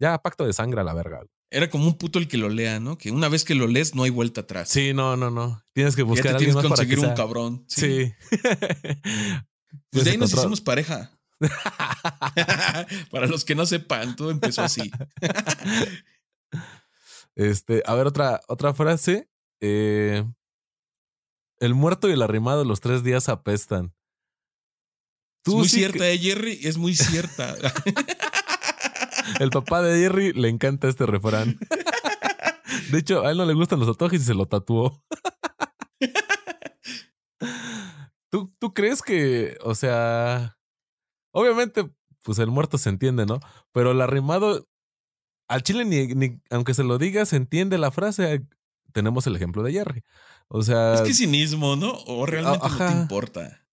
ya 0.00 0.18
pacto 0.18 0.46
de 0.46 0.52
sangre 0.52 0.80
a 0.80 0.84
la 0.84 0.94
verga. 0.94 1.18
güey. 1.18 1.28
Era 1.52 1.68
como 1.68 1.86
un 1.86 1.98
puto 1.98 2.20
el 2.20 2.28
que 2.28 2.38
lo 2.38 2.48
lea, 2.48 2.78
¿no? 2.78 2.96
Que 2.96 3.10
una 3.10 3.28
vez 3.28 3.44
que 3.44 3.56
lo 3.56 3.66
lees 3.66 3.96
no 3.96 4.04
hay 4.04 4.10
vuelta 4.10 4.42
atrás. 4.42 4.68
Sí, 4.68 4.94
no, 4.94 5.16
no, 5.16 5.30
no. 5.32 5.60
Tienes 5.74 5.96
que 5.96 6.02
Ya 6.02 6.06
buscar 6.08 6.22
te 6.22 6.28
a 6.28 6.36
alguien 6.36 6.50
tienes 6.54 6.62
que 6.62 6.68
más 6.68 6.78
para 6.78 6.88
que 6.88 6.94
conseguir 6.94 6.98
un 6.98 7.04
sea- 7.06 7.14
cabrón. 7.16 7.64
Sí. 7.66 8.12
Sí. 8.30 8.30
Pues 9.90 10.04
de 10.04 10.10
ahí 10.12 10.16
nos 10.16 10.32
que 10.32 10.38
hicimos 10.38 10.60
pareja. 10.60 11.10
Para 13.10 13.26
los 13.26 13.44
que 13.44 13.54
no 13.54 13.66
sepan, 13.66 14.14
todo 14.16 14.30
empezó 14.30 14.62
así. 14.62 14.90
Este, 17.34 17.82
a 17.86 17.94
ver, 17.94 18.06
otra, 18.06 18.40
otra 18.48 18.74
frase. 18.74 19.28
Eh, 19.60 20.24
el 21.60 21.74
muerto 21.74 22.08
y 22.08 22.12
el 22.12 22.22
arrimado 22.22 22.64
los 22.64 22.80
tres 22.80 23.02
días 23.02 23.28
apestan. 23.28 23.94
Es 25.46 25.54
muy 25.54 25.68
sí 25.68 25.76
cierta, 25.78 26.08
¿eh, 26.08 26.18
Jerry? 26.18 26.60
Es 26.62 26.76
muy 26.76 26.94
cierta. 26.94 27.56
que- 27.84 27.94
el 29.40 29.50
papá 29.50 29.80
de 29.82 29.98
Jerry 29.98 30.32
le 30.32 30.48
encanta 30.48 30.88
este 30.88 31.06
refrán. 31.06 31.58
De 32.90 32.98
hecho, 32.98 33.24
a 33.24 33.30
él 33.30 33.38
no 33.38 33.46
le 33.46 33.54
gustan 33.54 33.78
los 33.78 33.88
tatuajes 33.88 34.20
y 34.22 34.24
se 34.24 34.34
lo 34.34 34.46
tatuó. 34.46 35.02
¿Tú, 38.30 38.54
¿Tú 38.58 38.72
crees 38.74 39.02
que, 39.02 39.58
o 39.62 39.74
sea, 39.74 40.56
obviamente, 41.32 41.90
pues 42.22 42.38
el 42.38 42.48
muerto 42.48 42.78
se 42.78 42.88
entiende, 42.88 43.26
¿no? 43.26 43.40
Pero 43.72 43.92
el 43.92 44.00
arrimado, 44.00 44.68
al 45.48 45.62
chile, 45.62 45.84
ni, 45.84 46.08
ni 46.08 46.40
aunque 46.50 46.74
se 46.74 46.84
lo 46.84 46.98
diga, 46.98 47.26
se 47.26 47.36
entiende 47.36 47.78
la 47.78 47.90
frase. 47.90 48.46
Tenemos 48.92 49.26
el 49.26 49.36
ejemplo 49.36 49.62
de 49.62 49.72
Jerry. 49.72 50.02
O 50.48 50.62
sea, 50.62 50.94
es 50.94 51.02
que 51.02 51.14
cinismo, 51.14 51.76
¿no? 51.76 51.92
O 52.06 52.26
realmente 52.26 52.68
no 52.68 52.76
te 52.76 52.82
ajá. 52.84 53.02
importa. 53.02 53.66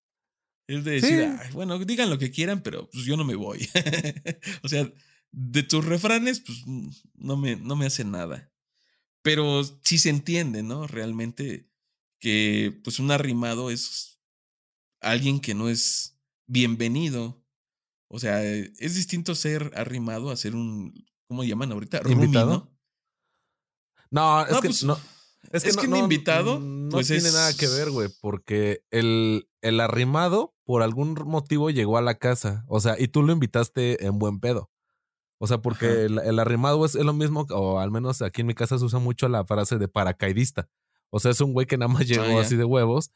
Es 0.67 0.83
de 0.83 0.91
decir, 0.91 1.19
Sí. 1.19 1.37
"Ay, 1.41 1.51
bueno, 1.53 1.79
digan 1.79 2.09
lo 2.09 2.17
que 2.19 2.31
quieran, 2.31 2.61
pero 2.61 2.89
pues 2.91 3.05
yo 3.05 3.17
no 3.17 3.23
me 3.25 3.35
voy. 3.35 3.69
o 4.63 4.67
sea, 4.67 4.91
de 5.31 5.63
tus 5.63 5.85
refranes, 5.85 6.41
pues 6.41 6.63
no 7.15 7.37
me, 7.37 7.55
no 7.55 7.75
me 7.75 7.85
hace 7.85 8.03
nada. 8.05 8.51
Pero 9.23 9.63
sí 9.83 9.97
se 9.97 10.09
entiende, 10.09 10.63
¿no? 10.63 10.87
Realmente 10.87 11.69
que 12.19 12.79
pues 12.83 12.99
un 12.99 13.11
arrimado 13.11 13.69
es 13.71 14.16
alguien 15.01 15.39
que 15.39 15.53
no 15.53 15.69
es 15.69 16.17
bienvenido. 16.47 17.41
O 18.09 18.19
sea, 18.19 18.43
es 18.43 18.95
distinto 18.95 19.35
ser 19.35 19.71
arrimado 19.75 20.29
a 20.31 20.35
ser 20.37 20.55
un, 20.55 20.93
¿cómo 21.27 21.43
llaman 21.43 21.71
ahorita? 21.71 22.01
¿Invitado? 22.09 22.49
¿no? 22.49 22.77
no, 24.11 24.45
es 24.45 24.51
No, 24.51 24.61
que 24.61 24.67
pues, 24.69 24.83
no. 24.83 24.97
Es 25.51 25.63
que, 25.63 25.69
es 25.69 25.75
no- 25.75 25.81
que 25.81 25.87
un 25.87 25.93
no- 25.93 25.99
invitado, 25.99 26.59
no 26.59 26.89
pues, 26.89 27.07
tiene 27.07 27.27
es- 27.27 27.33
nada 27.33 27.53
que 27.55 27.67
ver, 27.67 27.89
güey, 27.91 28.09
porque 28.21 28.81
el, 28.91 29.49
el 29.61 29.79
arrimado 29.79 30.55
por 30.65 30.83
algún 30.83 31.13
motivo 31.25 31.69
llegó 31.69 31.97
a 31.97 32.01
la 32.01 32.15
casa, 32.15 32.65
o 32.67 32.79
sea, 32.79 32.95
y 32.99 33.07
tú 33.07 33.23
lo 33.23 33.31
invitaste 33.33 34.05
en 34.05 34.19
buen 34.19 34.39
pedo. 34.39 34.69
O 35.39 35.45
sea, 35.47 35.59
porque 35.59 36.05
el, 36.05 36.17
el 36.19 36.39
arrimado 36.39 36.83
es, 36.85 36.95
es 36.95 37.05
lo 37.05 37.13
mismo, 37.13 37.45
o 37.51 37.79
al 37.79 37.91
menos 37.91 38.21
aquí 38.23 38.41
en 38.41 38.47
mi 38.47 38.55
casa 38.55 38.79
se 38.79 38.83
usa 38.85 38.99
mucho 38.99 39.29
la 39.29 39.45
frase 39.45 39.77
de 39.77 39.87
paracaidista. 39.87 40.67
O 41.11 41.19
sea, 41.19 41.31
es 41.31 41.39
un 41.41 41.53
güey 41.53 41.67
que 41.67 41.77
nada 41.77 41.93
más 41.93 42.07
llegó 42.07 42.23
Ah, 42.23 42.27
ya. 42.29 42.41
así 42.41 42.55
de 42.55 42.63
huevos 42.65 43.11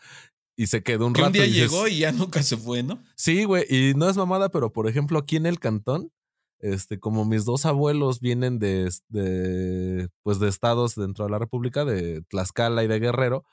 y 0.62 0.68
se 0.68 0.84
quedó 0.84 1.08
un 1.08 1.14
Que 1.14 1.22
rato. 1.22 1.30
un 1.30 1.34
día 1.34 1.46
y 1.46 1.52
dices, 1.54 1.72
llegó 1.72 1.88
y 1.88 1.98
ya 2.00 2.12
nunca 2.12 2.44
se 2.44 2.56
fue, 2.56 2.84
¿no? 2.84 3.02
Sí, 3.16 3.46
güey, 3.46 3.66
y 3.68 3.94
no 3.96 4.08
es 4.08 4.16
mamada, 4.16 4.50
pero 4.50 4.72
por 4.72 4.88
ejemplo, 4.88 5.18
aquí 5.18 5.36
en 5.38 5.48
el 5.48 5.60
cantón, 5.60 6.12
este, 6.60 7.00
como 7.00 7.26
mis 7.26 7.46
dos 7.46 7.66
abuelos 7.66 8.20
vienen 8.20 8.60
de, 8.60 8.92
de, 9.10 10.08
pues 10.22 10.40
de 10.40 10.50
estados 10.50 10.94
dentro 10.94 11.26
de 11.26 11.32
la 11.32 11.40
República, 11.40 11.84
de 11.84 12.22
Tlaxcala 12.30 12.84
y 12.84 12.88
de 12.88 13.00
Guerrero, 13.00 13.44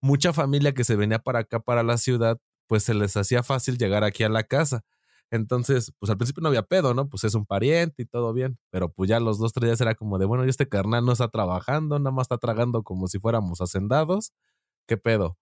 mucha 0.00 0.32
familia 0.32 0.72
que 0.72 0.84
se 0.84 0.96
venía 0.96 1.18
para 1.18 1.40
acá, 1.40 1.60
para 1.60 1.82
la 1.82 1.98
ciudad, 1.98 2.38
pues 2.66 2.82
se 2.84 2.94
les 2.94 3.14
hacía 3.18 3.42
fácil 3.42 3.76
llegar 3.76 4.02
aquí 4.02 4.22
a 4.22 4.30
la 4.30 4.42
casa. 4.44 4.80
Entonces, 5.30 5.92
pues 5.98 6.08
al 6.08 6.16
principio 6.16 6.40
no 6.42 6.48
había 6.48 6.62
pedo, 6.62 6.94
¿no? 6.94 7.10
Pues 7.10 7.24
es 7.24 7.34
un 7.34 7.44
pariente 7.44 8.04
y 8.04 8.06
todo 8.06 8.32
bien, 8.32 8.58
pero 8.70 8.88
pues 8.90 9.10
ya 9.10 9.20
los 9.20 9.38
dos, 9.38 9.52
tres 9.52 9.68
días 9.68 9.80
era 9.82 9.94
como 9.94 10.16
de, 10.18 10.24
bueno, 10.24 10.46
y 10.46 10.48
este 10.48 10.66
carnal 10.66 11.04
no 11.04 11.12
está 11.12 11.28
trabajando, 11.28 11.98
nada 11.98 12.10
más 12.12 12.24
está 12.24 12.38
tragando 12.38 12.82
como 12.82 13.06
si 13.08 13.18
fuéramos 13.18 13.60
hacendados, 13.60 14.32
¿qué 14.86 14.96
pedo? 14.96 15.36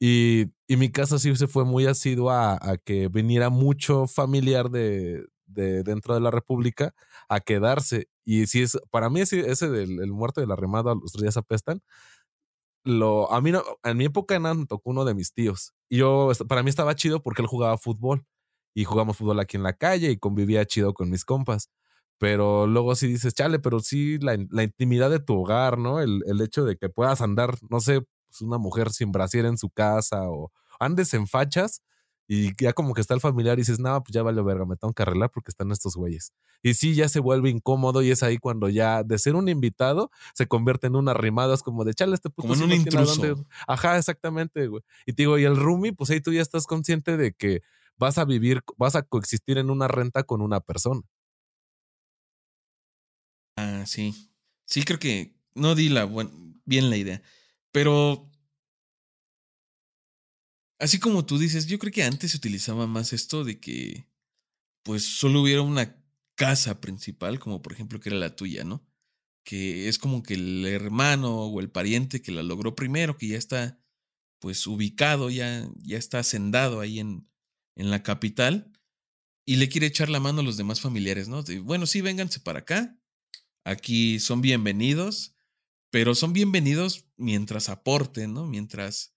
Y, 0.00 0.46
y 0.68 0.76
mi 0.76 0.90
casa 0.90 1.18
sí 1.18 1.34
se 1.36 1.46
fue 1.46 1.64
muy 1.64 1.86
asidua 1.86 2.52
a, 2.54 2.72
a 2.72 2.76
que 2.78 3.08
viniera 3.08 3.50
mucho 3.50 4.06
familiar 4.06 4.70
de, 4.70 5.24
de 5.46 5.82
dentro 5.84 6.14
de 6.14 6.20
la 6.20 6.30
República 6.30 6.94
a 7.28 7.40
quedarse. 7.40 8.08
Y 8.24 8.46
si 8.46 8.62
es, 8.62 8.78
para 8.90 9.08
mí 9.10 9.20
ese, 9.20 9.50
ese 9.50 9.68
del 9.70 10.00
el 10.00 10.12
muerto 10.12 10.40
de 10.40 10.46
la 10.46 10.56
remada, 10.56 10.94
los 10.94 11.12
días 11.14 11.36
apestan, 11.38 11.80
lo, 12.84 13.32
a 13.32 13.40
mí 13.40 13.50
no, 13.52 13.62
en 13.84 13.96
mi 13.96 14.04
época 14.04 14.38
nada, 14.38 14.54
me 14.54 14.66
tocó 14.66 14.90
uno 14.90 15.04
de 15.04 15.14
mis 15.14 15.32
tíos. 15.32 15.72
Y 15.88 15.98
yo, 15.98 16.30
para 16.48 16.62
mí 16.62 16.70
estaba 16.70 16.94
chido 16.94 17.22
porque 17.22 17.42
él 17.42 17.48
jugaba 17.48 17.78
fútbol 17.78 18.24
y 18.74 18.84
jugamos 18.84 19.16
fútbol 19.16 19.40
aquí 19.40 19.56
en 19.56 19.62
la 19.64 19.72
calle 19.74 20.10
y 20.10 20.18
convivía 20.18 20.64
chido 20.66 20.94
con 20.94 21.10
mis 21.10 21.24
compas. 21.24 21.70
Pero 22.18 22.66
luego 22.66 22.94
sí 22.96 23.08
dices, 23.08 23.34
chale, 23.34 23.58
pero 23.58 23.80
sí 23.80 24.18
la, 24.18 24.38
la 24.50 24.62
intimidad 24.64 25.10
de 25.10 25.20
tu 25.20 25.34
hogar, 25.40 25.78
¿no? 25.78 26.00
El, 26.00 26.22
el 26.26 26.40
hecho 26.40 26.64
de 26.64 26.76
que 26.76 26.88
puedas 26.88 27.20
andar, 27.22 27.56
no 27.70 27.80
sé, 27.80 28.02
pues 28.38 28.42
una 28.48 28.58
mujer 28.58 28.90
sin 28.92 29.12
brasier 29.12 29.46
en 29.46 29.58
su 29.58 29.70
casa 29.70 30.28
o 30.30 30.52
andes 30.80 31.14
en 31.14 31.26
fachas 31.26 31.82
y 32.28 32.50
ya 32.62 32.72
como 32.72 32.92
que 32.94 33.00
está 33.00 33.14
el 33.14 33.20
familiar 33.20 33.56
y 33.58 33.62
dices, 33.62 33.78
no, 33.78 34.02
pues 34.02 34.12
ya 34.12 34.22
vale 34.22 34.42
verga, 34.42 34.66
me 34.66 34.76
tengo 34.76 34.92
que 34.92 35.02
arreglar 35.02 35.30
porque 35.32 35.50
están 35.50 35.70
estos 35.70 35.94
güeyes. 35.96 36.32
Y 36.62 36.74
sí, 36.74 36.94
ya 36.94 37.08
se 37.08 37.20
vuelve 37.20 37.50
incómodo 37.50 38.02
y 38.02 38.10
es 38.10 38.22
ahí 38.24 38.38
cuando 38.38 38.68
ya 38.68 39.04
de 39.04 39.18
ser 39.18 39.36
un 39.36 39.48
invitado 39.48 40.10
se 40.34 40.46
convierte 40.48 40.88
en 40.88 40.96
un 40.96 41.08
arrimado, 41.08 41.54
es 41.54 41.62
como 41.62 41.84
de 41.84 41.94
chale 41.94 42.14
este 42.14 42.30
puto 42.30 42.48
Como 42.48 42.54
en 42.54 42.62
un 42.62 42.72
intruso. 42.72 43.22
dónde". 43.22 43.44
Ajá, 43.68 43.96
exactamente, 43.98 44.66
güey. 44.66 44.82
Y 45.06 45.12
te 45.12 45.22
digo, 45.22 45.38
y 45.38 45.44
el 45.44 45.56
roomie, 45.56 45.92
pues 45.92 46.10
ahí 46.10 46.20
tú 46.20 46.32
ya 46.32 46.42
estás 46.42 46.66
consciente 46.66 47.16
de 47.16 47.32
que 47.32 47.60
vas 47.96 48.18
a 48.18 48.24
vivir, 48.24 48.62
vas 48.76 48.96
a 48.96 49.02
coexistir 49.02 49.58
en 49.58 49.70
una 49.70 49.86
renta 49.88 50.24
con 50.24 50.42
una 50.42 50.60
persona. 50.60 51.02
Ah, 53.56 53.84
sí. 53.86 54.14
Sí, 54.66 54.82
creo 54.82 54.98
que 54.98 55.36
no 55.54 55.74
di 55.74 55.88
la 55.88 56.04
buen- 56.04 56.60
bien 56.64 56.90
la 56.90 56.96
idea. 56.96 57.22
Pero. 57.76 58.32
Así 60.80 60.98
como 60.98 61.26
tú 61.26 61.36
dices, 61.36 61.66
yo 61.66 61.78
creo 61.78 61.92
que 61.92 62.04
antes 62.04 62.30
se 62.30 62.38
utilizaba 62.38 62.86
más 62.86 63.12
esto 63.12 63.44
de 63.44 63.60
que. 63.60 64.08
Pues 64.82 65.04
solo 65.04 65.42
hubiera 65.42 65.60
una 65.60 66.02
casa 66.36 66.80
principal, 66.80 67.38
como 67.38 67.60
por 67.60 67.74
ejemplo 67.74 68.00
que 68.00 68.08
era 68.08 68.16
la 68.16 68.34
tuya, 68.34 68.64
¿no? 68.64 68.82
Que 69.44 69.88
es 69.88 69.98
como 69.98 70.22
que 70.22 70.34
el 70.34 70.64
hermano 70.64 71.36
o 71.36 71.60
el 71.60 71.70
pariente 71.70 72.22
que 72.22 72.32
la 72.32 72.42
logró 72.42 72.74
primero, 72.74 73.18
que 73.18 73.28
ya 73.28 73.36
está 73.36 73.78
pues 74.40 74.66
ubicado, 74.66 75.28
ya, 75.28 75.68
ya 75.82 75.98
está 75.98 76.20
hacendado 76.20 76.80
ahí 76.80 76.98
en, 76.98 77.28
en 77.76 77.90
la 77.90 78.02
capital 78.02 78.72
y 79.44 79.56
le 79.56 79.68
quiere 79.68 79.88
echar 79.88 80.08
la 80.08 80.20
mano 80.20 80.40
a 80.40 80.44
los 80.44 80.56
demás 80.56 80.80
familiares, 80.80 81.28
¿no? 81.28 81.44
Bueno, 81.62 81.84
sí, 81.84 82.00
vénganse 82.00 82.40
para 82.40 82.60
acá, 82.60 82.98
aquí 83.64 84.18
son 84.18 84.40
bienvenidos, 84.40 85.35
pero 85.96 86.14
son 86.14 86.34
bienvenidos 86.34 87.06
mientras 87.16 87.70
aporten, 87.70 88.34
¿no? 88.34 88.44
Mientras 88.44 89.16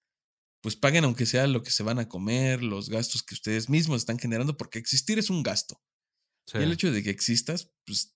pues 0.62 0.78
paguen 0.78 1.04
aunque 1.04 1.26
sea 1.26 1.46
lo 1.46 1.62
que 1.62 1.72
se 1.72 1.84
van 1.84 2.00
a 2.00 2.08
comer, 2.08 2.64
los 2.64 2.88
gastos 2.88 3.22
que 3.22 3.34
ustedes 3.34 3.68
mismos 3.68 3.98
están 3.98 4.18
generando, 4.18 4.56
porque 4.56 4.80
existir 4.80 5.20
es 5.20 5.30
un 5.30 5.44
gasto. 5.44 5.84
Y 6.54 6.60
el 6.60 6.72
hecho 6.72 6.90
de 6.90 7.04
que 7.04 7.10
existas, 7.10 7.74
pues 7.86 8.16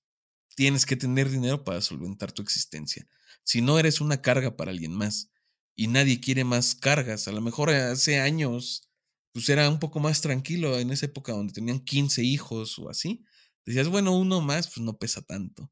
tienes 0.56 0.86
que 0.86 0.96
tener 0.96 1.30
dinero 1.30 1.66
para 1.66 1.82
solventar 1.82 2.32
tu 2.32 2.42
existencia. 2.42 3.06
Si 3.44 3.60
no 3.60 3.80
eres 3.80 4.00
una 4.00 4.22
carga 4.22 4.56
para 4.56 4.72
alguien 4.72 4.94
más 4.94 5.30
y 5.76 5.88
nadie 5.88 6.22
quiere 6.22 6.46
más 6.46 6.74
cargas, 6.74 7.28
a 7.28 7.34
lo 7.34 7.42
mejor 7.42 7.70
hace 7.70 8.22
años, 8.22 8.90
pues 9.34 9.50
era 9.50 9.70
un 9.70 9.80
poco 9.82 10.00
más 10.00 10.22
tranquilo 10.22 10.80
en 10.80 10.92
esa 10.92 11.08
época 11.08 11.34
donde 11.34 11.52
tenían 11.52 11.82
15 11.82 12.24
hijos 12.24 12.80
o 12.80 12.90
así. 12.90 13.26
Decías, 13.66 13.90
bueno, 13.90 14.18
uno 14.18 14.40
más, 14.40 14.68
pues 14.68 14.80
no 14.80 14.98
pesa 14.98 15.22
tanto. 15.22 15.70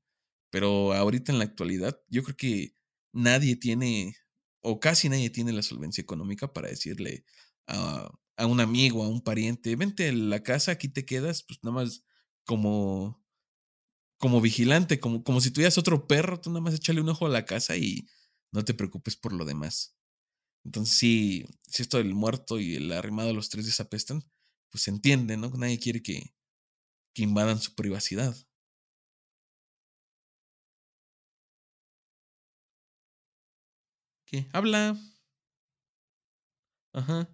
Pero 0.49 0.91
ahorita 0.91 1.31
en 1.31 1.37
la 1.37 1.45
actualidad, 1.45 1.97
yo 2.09 2.23
creo 2.23 2.35
que 2.35 2.80
nadie 3.13 3.55
tiene, 3.55 4.15
o 4.61 4.79
casi 4.79 5.09
nadie 5.09 5.29
tiene 5.29 5.53
la 5.53 5.63
solvencia 5.63 6.01
económica 6.01 6.53
para 6.53 6.69
decirle 6.69 7.25
a, 7.67 8.09
a 8.37 8.45
un 8.47 8.59
amigo, 8.59 9.03
a 9.03 9.09
un 9.09 9.21
pariente, 9.23 9.75
vente 9.75 10.09
a 10.09 10.13
la 10.13 10.43
casa, 10.43 10.71
aquí 10.73 10.89
te 10.89 11.05
quedas, 11.05 11.43
pues 11.43 11.59
nada 11.63 11.75
más 11.75 12.03
como, 12.45 13.23
como 14.17 14.41
vigilante, 14.41 14.99
como, 14.99 15.23
como 15.23 15.41
si 15.41 15.51
tuvieras 15.51 15.77
otro 15.77 16.07
perro, 16.07 16.39
tú 16.41 16.49
nada 16.51 16.61
más 16.61 16.75
échale 16.75 17.01
un 17.01 17.09
ojo 17.09 17.25
a 17.25 17.29
la 17.29 17.45
casa 17.45 17.77
y 17.77 18.07
no 18.51 18.63
te 18.65 18.73
preocupes 18.73 19.15
por 19.17 19.33
lo 19.33 19.45
demás. 19.45 19.95
Entonces, 20.65 20.97
sí, 20.97 21.45
si 21.67 21.83
esto 21.83 21.97
del 21.97 22.15
muerto 22.15 22.59
y 22.59 22.75
el 22.75 22.91
arrimado 22.93 23.33
los 23.33 23.49
tres 23.49 23.65
desapestan, 23.65 24.23
pues 24.71 24.83
se 24.85 24.91
entiende, 24.91 25.37
¿no? 25.37 25.49
Nadie 25.51 25.79
quiere 25.79 26.01
que 26.01 26.33
invadan 27.15 27.59
su 27.61 27.73
privacidad. 27.75 28.35
Habla. 34.53 34.95
Ajá. 36.93 37.27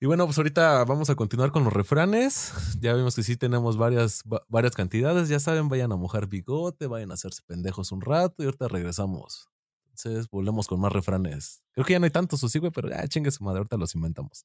Y 0.00 0.06
bueno, 0.06 0.26
pues 0.26 0.38
ahorita 0.38 0.84
vamos 0.84 1.10
a 1.10 1.16
continuar 1.16 1.50
con 1.50 1.64
los 1.64 1.72
refranes. 1.72 2.52
Ya 2.80 2.94
vimos 2.94 3.16
que 3.16 3.24
sí 3.24 3.36
tenemos 3.36 3.76
varias, 3.76 4.22
varias 4.48 4.74
cantidades. 4.74 5.28
Ya 5.28 5.40
saben, 5.40 5.68
vayan 5.68 5.90
a 5.90 5.96
mojar 5.96 6.28
bigote, 6.28 6.86
vayan 6.86 7.10
a 7.10 7.14
hacerse 7.14 7.42
pendejos 7.44 7.90
un 7.90 8.00
rato 8.00 8.42
y 8.42 8.46
ahorita 8.46 8.68
regresamos. 8.68 9.48
Entonces 9.86 10.30
volvemos 10.30 10.68
con 10.68 10.78
más 10.78 10.92
refranes. 10.92 11.64
Creo 11.72 11.84
que 11.84 11.94
ya 11.94 11.98
no 11.98 12.04
hay 12.04 12.12
tantos, 12.12 12.44
o 12.44 12.48
sí, 12.48 12.60
pero 12.72 12.88
ya 12.88 13.08
chingue 13.08 13.32
su 13.32 13.42
madre, 13.42 13.58
ahorita 13.58 13.76
los 13.76 13.94
inventamos. 13.96 14.44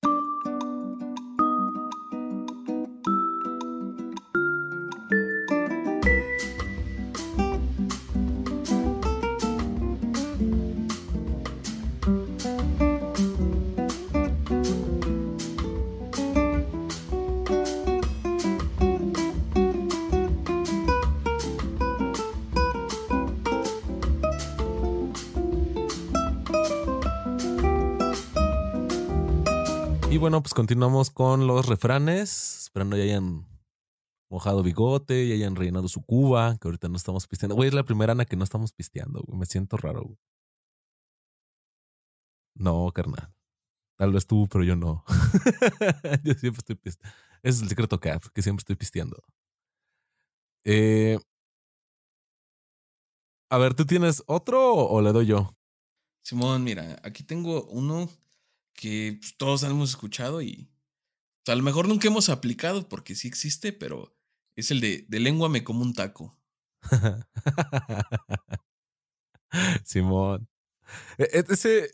Pues 30.43 30.53
continuamos 30.53 31.09
con 31.09 31.47
los 31.47 31.67
refranes. 31.67 32.63
Esperando 32.63 32.97
ya 32.97 33.03
hayan 33.03 33.47
mojado 34.29 34.61
bigote, 34.61 35.27
ya 35.27 35.35
hayan 35.35 35.55
rellenado 35.55 35.87
su 35.87 36.03
cuba, 36.05 36.57
que 36.59 36.67
ahorita 36.67 36.89
no 36.89 36.97
estamos 36.97 37.27
pisteando. 37.27 37.55
Güey, 37.55 37.69
es 37.69 37.73
la 37.73 37.83
primera 37.83 38.11
Ana 38.11 38.25
que 38.25 38.35
no 38.35 38.43
estamos 38.43 38.73
pisteando, 38.73 39.21
güey. 39.21 39.39
Me 39.39 39.45
siento 39.45 39.77
raro, 39.77 40.03
güey. 40.03 40.17
No, 42.55 42.91
carnal. 42.93 43.33
Tal 43.97 44.11
vez 44.11 44.27
tú, 44.27 44.47
pero 44.51 44.63
yo 44.63 44.75
no. 44.75 45.05
yo 46.23 46.33
siempre 46.33 46.59
estoy 46.59 46.75
pisteando. 46.75 47.17
Ese 47.41 47.57
es 47.57 47.61
el 47.61 47.69
secreto 47.69 47.99
cap, 47.99 48.23
que 48.33 48.41
siempre 48.41 48.61
estoy 48.61 48.75
pisteando. 48.75 49.23
Eh, 50.65 51.17
a 53.49 53.57
ver, 53.57 53.73
¿tú 53.75 53.85
tienes 53.85 54.23
otro 54.27 54.73
o 54.73 55.01
le 55.01 55.13
doy 55.13 55.27
yo? 55.27 55.55
Simón, 56.21 56.63
mira, 56.63 56.99
aquí 57.03 57.23
tengo 57.23 57.65
uno 57.65 58.09
que 58.73 59.17
pues, 59.19 59.37
todos 59.37 59.63
hemos 59.63 59.91
escuchado 59.91 60.41
y 60.41 60.69
a 61.47 61.55
lo 61.55 61.63
mejor 61.63 61.87
nunca 61.87 62.07
hemos 62.07 62.29
aplicado 62.29 62.87
porque 62.87 63.15
sí 63.15 63.27
existe, 63.27 63.73
pero 63.73 64.15
es 64.55 64.71
el 64.71 64.81
de, 64.81 65.05
de 65.07 65.19
lengua 65.19 65.49
me 65.49 65.63
como 65.63 65.81
un 65.81 65.93
taco. 65.93 66.37
Simón. 69.83 70.47
E, 71.17 71.23
e, 71.23 71.43
ese, 71.49 71.91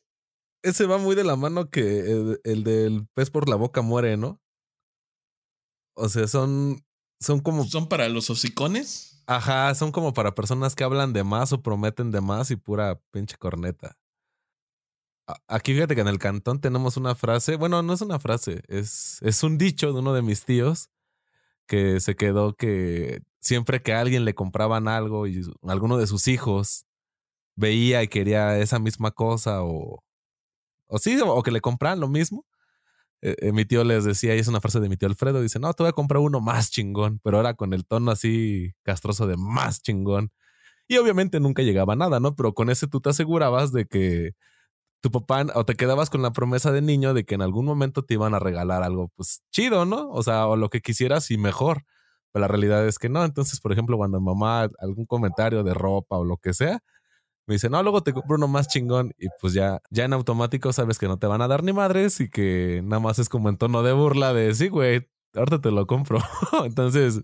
ese 0.63 0.85
va 0.85 0.97
muy 0.97 1.15
de 1.15 1.23
la 1.23 1.35
mano 1.35 1.69
que 1.69 2.11
el, 2.11 2.41
el, 2.43 2.63
del 2.63 3.07
pez 3.13 3.29
por 3.29 3.49
la 3.49 3.55
boca 3.55 3.81
muere, 3.81 4.17
¿no? 4.17 4.41
O 5.95 6.09
sea, 6.09 6.27
son, 6.27 6.83
son 7.19 7.39
como... 7.39 7.65
¿Son 7.65 7.89
para 7.89 8.07
los 8.09 8.29
hocicones? 8.29 9.23
Ajá, 9.27 9.73
son 9.75 9.91
como 9.91 10.13
para 10.13 10.33
personas 10.33 10.75
que 10.75 10.83
hablan 10.83 11.13
de 11.13 11.23
más 11.23 11.53
o 11.53 11.61
prometen 11.61 12.11
de 12.11 12.21
más 12.21 12.51
y 12.51 12.55
pura 12.55 13.01
pinche 13.11 13.37
corneta. 13.37 13.97
Aquí 15.47 15.73
fíjate 15.73 15.95
que 15.95 16.01
en 16.01 16.07
el 16.07 16.19
cantón 16.19 16.59
tenemos 16.61 16.97
una 16.97 17.15
frase, 17.15 17.55
bueno, 17.55 17.81
no 17.83 17.93
es 17.93 18.01
una 18.01 18.19
frase, 18.19 18.61
es, 18.67 19.19
es 19.21 19.43
un 19.43 19.57
dicho 19.57 19.93
de 19.93 19.99
uno 19.99 20.13
de 20.13 20.21
mis 20.21 20.45
tíos 20.45 20.89
que 21.67 21.99
se 21.99 22.15
quedó 22.15 22.55
que 22.55 23.21
siempre 23.39 23.81
que 23.81 23.93
a 23.93 24.01
alguien 24.01 24.25
le 24.25 24.35
compraban 24.35 24.87
algo 24.87 25.27
y 25.27 25.41
alguno 25.63 25.97
de 25.97 26.07
sus 26.07 26.27
hijos 26.27 26.85
veía 27.55 28.03
y 28.03 28.07
quería 28.07 28.59
esa 28.59 28.79
misma 28.79 29.11
cosa 29.11 29.63
o, 29.63 30.03
o 30.87 30.99
sí, 30.99 31.19
o 31.23 31.43
que 31.43 31.51
le 31.51 31.61
compraban 31.61 31.99
lo 31.99 32.07
mismo, 32.09 32.45
eh, 33.21 33.35
eh, 33.39 33.51
mi 33.51 33.65
tío 33.65 33.83
les 33.83 34.05
decía, 34.05 34.35
y 34.35 34.39
es 34.39 34.47
una 34.47 34.61
frase 34.61 34.79
de 34.79 34.89
mi 34.89 34.97
tío 34.97 35.07
Alfredo, 35.09 35.41
dice, 35.41 35.59
no, 35.59 35.73
te 35.73 35.83
voy 35.83 35.89
a 35.89 35.93
comprar 35.93 36.21
uno 36.21 36.39
más 36.41 36.71
chingón, 36.71 37.19
pero 37.23 37.37
ahora 37.37 37.53
con 37.55 37.73
el 37.73 37.85
tono 37.85 38.11
así 38.11 38.73
castroso 38.83 39.27
de 39.27 39.37
más 39.37 39.81
chingón. 39.81 40.31
Y 40.87 40.97
obviamente 40.97 41.39
nunca 41.39 41.63
llegaba 41.63 41.95
nada, 41.95 42.19
¿no? 42.19 42.35
Pero 42.35 42.53
con 42.53 42.69
ese 42.69 42.87
tú 42.87 43.01
te 43.01 43.09
asegurabas 43.11 43.71
de 43.73 43.85
que 43.87 44.33
tu 45.01 45.11
papá 45.11 45.45
o 45.55 45.65
te 45.65 45.75
quedabas 45.75 46.09
con 46.09 46.21
la 46.21 46.31
promesa 46.31 46.71
de 46.71 46.81
niño 46.81 47.13
de 47.13 47.23
que 47.23 47.35
en 47.35 47.41
algún 47.41 47.65
momento 47.65 48.03
te 48.03 48.15
iban 48.15 48.33
a 48.33 48.39
regalar 48.39 48.83
algo, 48.83 49.09
pues 49.15 49.41
chido, 49.51 49.85
¿no? 49.85 50.09
O 50.09 50.23
sea, 50.23 50.47
o 50.47 50.55
lo 50.55 50.69
que 50.69 50.81
quisieras 50.81 51.31
y 51.31 51.37
mejor. 51.37 51.85
Pero 52.31 52.41
la 52.41 52.47
realidad 52.47 52.87
es 52.87 52.99
que 52.99 53.09
no. 53.09 53.23
Entonces, 53.23 53.59
por 53.59 53.71
ejemplo, 53.71 53.97
cuando 53.97 54.19
mamá 54.19 54.69
algún 54.79 55.05
comentario 55.05 55.63
de 55.63 55.73
ropa 55.73 56.17
o 56.17 56.25
lo 56.25 56.37
que 56.37 56.53
sea, 56.53 56.79
me 57.47 57.55
dice, 57.55 57.69
no, 57.69 57.81
luego 57.81 58.03
te 58.03 58.13
compro 58.13 58.35
uno 58.35 58.47
más 58.47 58.67
chingón. 58.67 59.13
Y 59.17 59.27
pues 59.41 59.53
ya, 59.53 59.81
ya 59.89 60.05
en 60.05 60.13
automático 60.13 60.71
sabes 60.71 60.99
que 60.99 61.07
no 61.07 61.17
te 61.17 61.27
van 61.27 61.41
a 61.41 61.47
dar 61.47 61.63
ni 61.63 61.73
madres 61.73 62.19
y 62.19 62.29
que 62.29 62.81
nada 62.83 62.99
más 62.99 63.17
es 63.19 63.29
como 63.29 63.49
en 63.49 63.57
tono 63.57 63.81
de 63.81 63.93
burla 63.93 64.33
de 64.33 64.53
sí, 64.53 64.67
güey, 64.67 65.09
ahorita 65.33 65.61
te 65.61 65.71
lo 65.71 65.87
compro. 65.87 66.19
Entonces, 66.65 67.21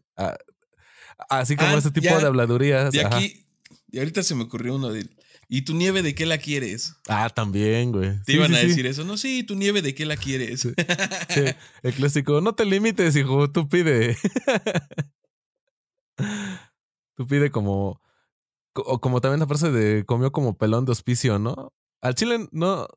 así 1.30 1.56
como 1.56 1.72
ah, 1.72 1.78
ese 1.78 1.92
tipo 1.92 2.18
de 2.18 2.26
habladurías. 2.26 2.94
Y 2.96 3.00
aquí, 3.02 3.46
y 3.92 4.00
ahorita 4.00 4.24
se 4.24 4.34
me 4.34 4.44
ocurrió 4.44 4.76
uno 4.76 4.90
de 4.90 5.08
¿Y 5.48 5.62
tu 5.62 5.74
nieve 5.74 6.02
de 6.02 6.16
qué 6.16 6.26
la 6.26 6.38
quieres? 6.38 6.96
Ah, 7.08 7.30
también, 7.30 7.92
güey. 7.92 8.20
Te 8.24 8.34
iban 8.34 8.54
a 8.54 8.60
decir 8.60 8.86
eso. 8.86 9.04
No, 9.04 9.18
sí, 9.18 9.44
tu 9.44 9.56
nieve 9.56 9.82
de 9.82 9.94
qué 9.94 10.06
la 10.06 10.18
quieres. 10.18 10.66
El 11.84 11.94
clásico, 11.94 12.42
no 12.42 12.56
te 12.56 12.66
limites, 12.66 13.16
hijo, 13.16 13.52
tú 13.52 13.68
pide. 13.68 14.18
tú 17.16 17.28
pide 17.28 17.52
como, 17.52 18.02
como 18.74 19.22
también 19.22 19.40
la 19.40 19.48
frase 19.48 19.72
de 19.72 20.06
comió 20.06 20.32
como 20.32 20.58
pelón 20.58 20.86
de 20.86 20.94
hospicio, 20.94 21.38
¿no? 21.38 21.74
Al 22.02 22.16
chile, 22.16 22.48
no, 22.52 22.88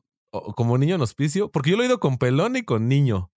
como 0.56 0.78
niño 0.78 0.94
en 0.94 1.02
hospicio, 1.02 1.50
porque 1.50 1.70
yo 1.70 1.76
lo 1.76 1.82
he 1.82 1.86
ido 1.86 2.00
con 2.00 2.18
pelón 2.18 2.56
y 2.56 2.62
con 2.62 2.88
niño. 2.88 3.30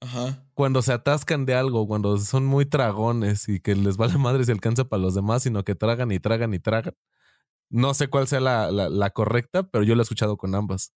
Ajá. 0.00 0.44
Cuando 0.54 0.82
se 0.82 0.92
atascan 0.92 1.46
de 1.46 1.54
algo, 1.54 1.86
cuando 1.86 2.18
son 2.18 2.44
muy 2.44 2.66
tragones 2.66 3.48
y 3.48 3.60
que 3.60 3.74
les 3.74 3.96
vale 3.96 4.18
madre 4.18 4.44
si 4.44 4.52
alcanza 4.52 4.84
para 4.84 5.02
los 5.02 5.14
demás, 5.14 5.44
sino 5.44 5.64
que 5.64 5.74
tragan 5.74 6.12
y 6.12 6.18
tragan 6.18 6.52
y 6.52 6.58
tragan. 6.58 6.94
No 7.74 7.92
sé 7.92 8.06
cuál 8.06 8.28
sea 8.28 8.38
la, 8.38 8.70
la, 8.70 9.10
correcta, 9.10 9.68
pero 9.68 9.82
yo 9.82 9.96
lo 9.96 10.02
he 10.02 10.04
escuchado 10.04 10.36
con 10.36 10.54
ambas. 10.54 10.92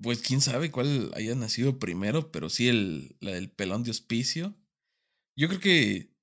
Pues 0.00 0.22
quién 0.22 0.40
sabe 0.40 0.70
cuál 0.70 1.12
haya 1.14 1.34
nacido 1.34 1.78
primero, 1.78 2.32
pero 2.32 2.48
sí 2.48 2.68
el, 2.68 3.14
la 3.20 3.32
del 3.32 3.50
pelón 3.50 3.82
de 3.82 3.90
hospicio. 3.90 4.54
Yo 5.36 5.48
creo 5.48 5.60
que 5.60 6.14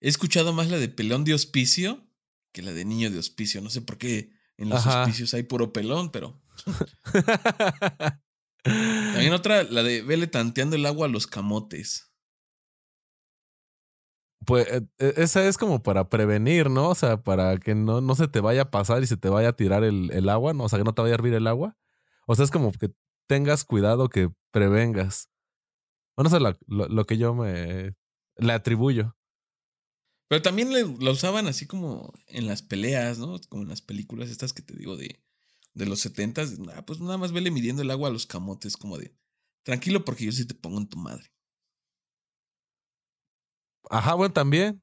he 0.00 0.08
escuchado 0.08 0.52
más 0.52 0.68
la 0.68 0.78
de 0.78 0.88
pelón 0.88 1.22
de 1.22 1.32
hospicio 1.32 2.04
que 2.50 2.62
la 2.62 2.72
de 2.72 2.84
niño 2.84 3.08
de 3.08 3.20
hospicio. 3.20 3.60
No 3.60 3.70
sé 3.70 3.82
por 3.82 3.98
qué 3.98 4.32
en 4.56 4.68
los 4.68 4.84
hospicios 4.84 5.32
hay 5.34 5.44
puro 5.44 5.72
pelón, 5.72 6.10
pero. 6.10 6.42
También 8.64 9.32
otra, 9.32 9.62
la 9.62 9.84
de 9.84 10.02
vele 10.02 10.26
tanteando 10.26 10.74
el 10.74 10.86
agua 10.86 11.06
a 11.06 11.10
los 11.10 11.28
camotes. 11.28 12.12
Pues 14.46 14.66
e, 14.68 14.86
e, 14.98 15.14
esa 15.18 15.46
es 15.46 15.58
como 15.58 15.82
para 15.82 16.08
prevenir, 16.08 16.70
¿no? 16.70 16.90
O 16.90 16.94
sea, 16.94 17.22
para 17.22 17.56
que 17.58 17.74
no, 17.74 18.00
no 18.00 18.14
se 18.14 18.28
te 18.28 18.40
vaya 18.40 18.62
a 18.62 18.70
pasar 18.70 19.02
y 19.02 19.06
se 19.06 19.16
te 19.16 19.28
vaya 19.28 19.50
a 19.50 19.56
tirar 19.56 19.84
el, 19.84 20.10
el 20.12 20.28
agua, 20.28 20.52
¿no? 20.54 20.64
O 20.64 20.68
sea, 20.68 20.78
que 20.78 20.84
no 20.84 20.94
te 20.94 21.02
vaya 21.02 21.14
a 21.14 21.16
hervir 21.16 21.34
el 21.34 21.46
agua. 21.46 21.76
O 22.26 22.34
sea, 22.34 22.44
es 22.44 22.50
como 22.50 22.72
que 22.72 22.90
tengas 23.26 23.64
cuidado, 23.64 24.08
que 24.08 24.30
prevengas. 24.50 25.30
Bueno, 26.16 26.28
eso 26.28 26.36
es 26.36 26.56
lo, 26.66 26.88
lo, 26.88 27.04
que 27.06 27.18
yo 27.18 27.34
me 27.34 27.94
le 28.36 28.52
atribuyo. 28.52 29.16
Pero 30.28 30.42
también 30.42 30.70
lo 30.72 31.10
usaban 31.10 31.46
así 31.48 31.66
como 31.66 32.12
en 32.28 32.46
las 32.46 32.62
peleas, 32.62 33.18
¿no? 33.18 33.38
Como 33.48 33.64
en 33.64 33.68
las 33.68 33.82
películas 33.82 34.30
estas 34.30 34.52
que 34.52 34.62
te 34.62 34.76
digo 34.76 34.96
de, 34.96 35.20
de 35.74 35.86
los 35.86 36.00
setentas. 36.00 36.54
Ah, 36.74 36.84
pues 36.86 37.00
nada 37.00 37.18
más 37.18 37.32
vele 37.32 37.50
midiendo 37.50 37.82
el 37.82 37.90
agua 37.90 38.08
a 38.08 38.12
los 38.12 38.26
camotes, 38.26 38.76
como 38.76 38.96
de 38.98 39.14
tranquilo 39.64 40.04
porque 40.04 40.24
yo 40.24 40.32
sí 40.32 40.46
te 40.46 40.54
pongo 40.54 40.78
en 40.78 40.88
tu 40.88 40.96
madre. 40.98 41.33
Ajá, 43.90 44.14
bueno, 44.14 44.32
también. 44.32 44.82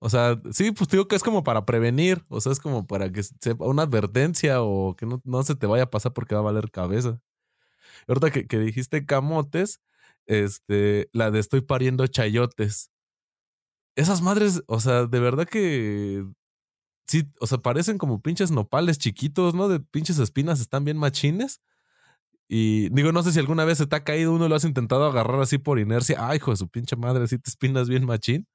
O 0.00 0.10
sea, 0.10 0.40
sí, 0.52 0.70
pues 0.72 0.88
digo 0.88 1.08
que 1.08 1.16
es 1.16 1.22
como 1.24 1.42
para 1.44 1.66
prevenir, 1.66 2.22
o 2.28 2.40
sea, 2.40 2.52
es 2.52 2.60
como 2.60 2.86
para 2.86 3.10
que 3.12 3.22
sepa 3.24 3.66
una 3.66 3.82
advertencia 3.82 4.62
o 4.62 4.94
que 4.96 5.06
no, 5.06 5.20
no, 5.24 5.42
se 5.42 5.56
te 5.56 5.66
vaya 5.66 5.84
a 5.84 5.90
pasar 5.90 6.12
porque 6.12 6.34
va 6.34 6.40
a 6.40 6.44
valer 6.44 6.70
cabeza. 6.70 7.20
ahorita 8.08 8.30
que, 8.32 8.46
que, 8.48 8.58
dijiste 8.60 9.06
camotes, 9.06 9.80
este, 10.26 11.08
la 11.12 11.30
de 11.30 11.40
estoy 11.40 11.62
pariendo 11.62 12.06
chayotes. 12.06 12.90
Esas 13.96 14.22
madres, 14.22 14.62
o 14.68 14.78
sea, 14.80 15.06
de 15.06 15.20
verdad 15.20 15.46
que 15.46 16.24
sí, 17.08 17.24
o 17.40 17.46
sea, 17.46 17.58
parecen 17.58 17.98
como 17.98 18.22
pinches 18.22 18.50
nopales 18.52 18.98
chiquitos, 18.98 19.54
¿no? 19.54 19.68
De 19.68 19.80
pinches 19.80 20.18
espinas, 20.18 20.60
están 20.60 20.84
bien 20.84 20.98
machines. 20.98 21.60
Y 22.48 22.88
digo, 22.88 23.12
no 23.12 23.22
sé 23.22 23.32
si 23.32 23.38
alguna 23.38 23.66
vez 23.66 23.78
se 23.78 23.86
te 23.86 23.94
ha 23.94 24.04
caído 24.04 24.32
uno 24.32 24.46
y 24.46 24.48
lo 24.48 24.54
has 24.54 24.64
intentado 24.64 25.04
agarrar 25.04 25.40
así 25.40 25.58
por 25.58 25.78
inercia. 25.78 26.16
Ay, 26.18 26.38
hijo 26.38 26.50
de 26.50 26.56
su 26.56 26.68
pinche 26.68 26.96
madre, 26.96 27.26
si 27.26 27.38
te 27.38 27.50
espinas 27.50 27.88
bien 27.88 28.06
machín. 28.06 28.48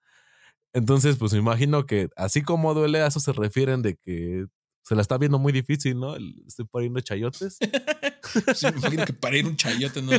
Entonces, 0.73 1.17
pues 1.17 1.31
me 1.33 1.39
imagino 1.39 1.85
que 1.85 2.09
así 2.15 2.41
como 2.41 2.73
duele, 2.73 3.01
a 3.01 3.07
eso 3.07 3.19
se 3.19 3.31
refieren 3.31 3.83
de 3.83 3.95
que 3.95 4.47
se 4.83 4.95
la 4.95 5.01
está 5.01 5.19
viendo 5.19 5.37
muy 5.37 5.53
difícil, 5.53 5.99
¿no? 5.99 6.15
Estoy 6.47 6.65
poniendo 6.65 6.99
chayotes. 7.01 7.57
sí, 8.55 8.65
me 8.65 8.79
imagino 8.79 9.05
que 9.05 9.13
parir 9.13 9.45
un 9.45 9.55
chayote 9.55 10.01
no, 10.01 10.11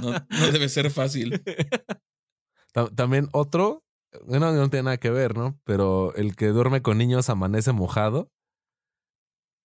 no, 0.00 0.52
debe 0.52 0.68
ser 0.68 0.90
fácil. 0.92 1.42
También 2.94 3.28
otro, 3.32 3.84
bueno, 4.26 4.52
no 4.52 4.70
tiene 4.70 4.84
nada 4.84 4.96
que 4.98 5.10
ver, 5.10 5.36
¿no? 5.36 5.58
Pero 5.64 6.14
el 6.14 6.36
que 6.36 6.46
duerme 6.48 6.80
con 6.80 6.98
niños 6.98 7.28
amanece 7.28 7.72
mojado. 7.72 8.30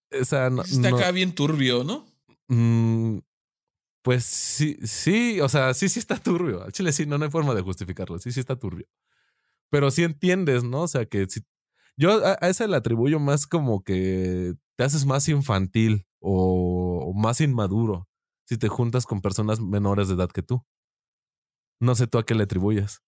Esa 0.09 0.49
no, 0.49 0.63
Está 0.63 0.89
acá 0.89 1.11
bien 1.11 1.35
turbio, 1.35 1.83
¿no? 1.83 2.07
Pues 4.03 4.25
sí, 4.25 4.77
sí, 4.83 5.39
o 5.41 5.49
sea, 5.49 5.73
sí, 5.73 5.87
sí 5.87 5.99
está 5.99 6.17
turbio. 6.17 6.63
Al 6.63 6.71
chile 6.71 6.91
sí, 6.91 7.05
no, 7.05 7.17
no 7.17 7.25
hay 7.25 7.31
forma 7.31 7.53
de 7.53 7.61
justificarlo. 7.61 8.17
Sí, 8.17 8.31
sí 8.31 8.39
está 8.39 8.57
turbio. 8.57 8.87
Pero 9.69 9.91
sí 9.91 10.03
entiendes, 10.03 10.63
¿no? 10.63 10.81
O 10.83 10.87
sea, 10.87 11.05
que 11.05 11.27
si, 11.29 11.41
yo 11.97 12.25
a, 12.25 12.33
ese 12.47 12.67
le 12.67 12.77
atribuyo 12.77 13.19
más 13.19 13.45
como 13.45 13.83
que 13.83 14.55
te 14.75 14.83
haces 14.83 15.05
más 15.05 15.29
infantil 15.29 16.07
o, 16.19 17.13
más 17.15 17.41
inmaduro 17.41 18.07
si 18.45 18.57
te 18.57 18.67
juntas 18.69 19.05
con 19.05 19.21
personas 19.21 19.59
menores 19.59 20.07
de 20.07 20.15
edad 20.15 20.29
que 20.29 20.41
tú. 20.41 20.65
No 21.79 21.95
sé 21.95 22.07
tú 22.07 22.17
a 22.17 22.25
qué 22.25 22.35
le 22.35 22.43
atribuyes. 22.43 23.01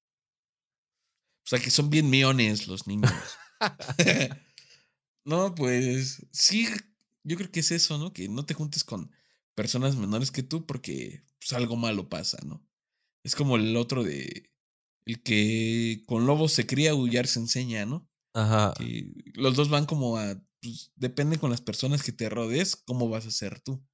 O 1.45 1.49
sea, 1.49 1.59
que 1.59 1.69
son 1.71 1.89
bien 1.89 2.09
miones 2.09 2.67
los 2.67 2.87
niños. 2.87 3.11
no, 5.25 5.55
pues 5.55 6.25
sí, 6.31 6.67
yo 7.23 7.35
creo 7.35 7.51
que 7.51 7.61
es 7.61 7.71
eso, 7.71 7.97
¿no? 7.97 8.13
Que 8.13 8.29
no 8.29 8.45
te 8.45 8.53
juntes 8.53 8.83
con 8.83 9.11
personas 9.55 9.95
menores 9.95 10.31
que 10.31 10.43
tú 10.43 10.65
porque 10.65 11.23
pues, 11.39 11.53
algo 11.53 11.75
malo 11.75 12.09
pasa, 12.09 12.37
¿no? 12.45 12.65
Es 13.23 13.35
como 13.35 13.55
el 13.55 13.75
otro 13.77 14.03
de 14.03 14.51
el 15.05 15.21
que 15.21 16.03
con 16.05 16.25
lobos 16.25 16.53
se 16.53 16.65
cría, 16.65 16.95
huyar 16.95 17.27
se 17.27 17.39
enseña, 17.39 17.85
¿no? 17.85 18.09
Ajá. 18.33 18.73
los 19.33 19.55
dos 19.55 19.69
van 19.69 19.85
como 19.85 20.17
a. 20.17 20.41
Pues, 20.61 20.91
depende 20.95 21.37
con 21.37 21.49
las 21.49 21.61
personas 21.61 22.03
que 22.03 22.11
te 22.11 22.29
rodees, 22.29 22.75
cómo 22.75 23.09
vas 23.09 23.25
a 23.25 23.31
ser 23.31 23.59
tú. 23.59 23.85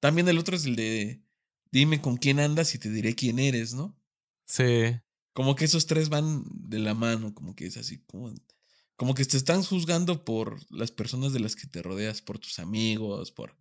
También 0.00 0.28
el 0.28 0.38
otro 0.38 0.56
es 0.56 0.66
el 0.66 0.76
de. 0.76 1.22
Dime 1.72 2.00
con 2.00 2.16
quién 2.16 2.40
andas 2.40 2.74
y 2.74 2.78
te 2.78 2.90
diré 2.90 3.14
quién 3.14 3.38
eres, 3.38 3.74
¿no? 3.74 3.98
Sí. 4.46 4.98
Como 5.34 5.54
que 5.54 5.66
esos 5.66 5.86
tres 5.86 6.08
van 6.08 6.44
de 6.50 6.78
la 6.78 6.94
mano, 6.94 7.34
como 7.34 7.54
que 7.54 7.66
es 7.66 7.76
así, 7.76 7.98
como, 8.06 8.32
como 8.96 9.14
que 9.14 9.24
te 9.24 9.36
están 9.36 9.62
juzgando 9.62 10.24
por 10.24 10.58
las 10.72 10.90
personas 10.90 11.32
de 11.32 11.40
las 11.40 11.56
que 11.56 11.66
te 11.66 11.82
rodeas, 11.82 12.22
por 12.22 12.38
tus 12.38 12.58
amigos, 12.58 13.32
por 13.32 13.54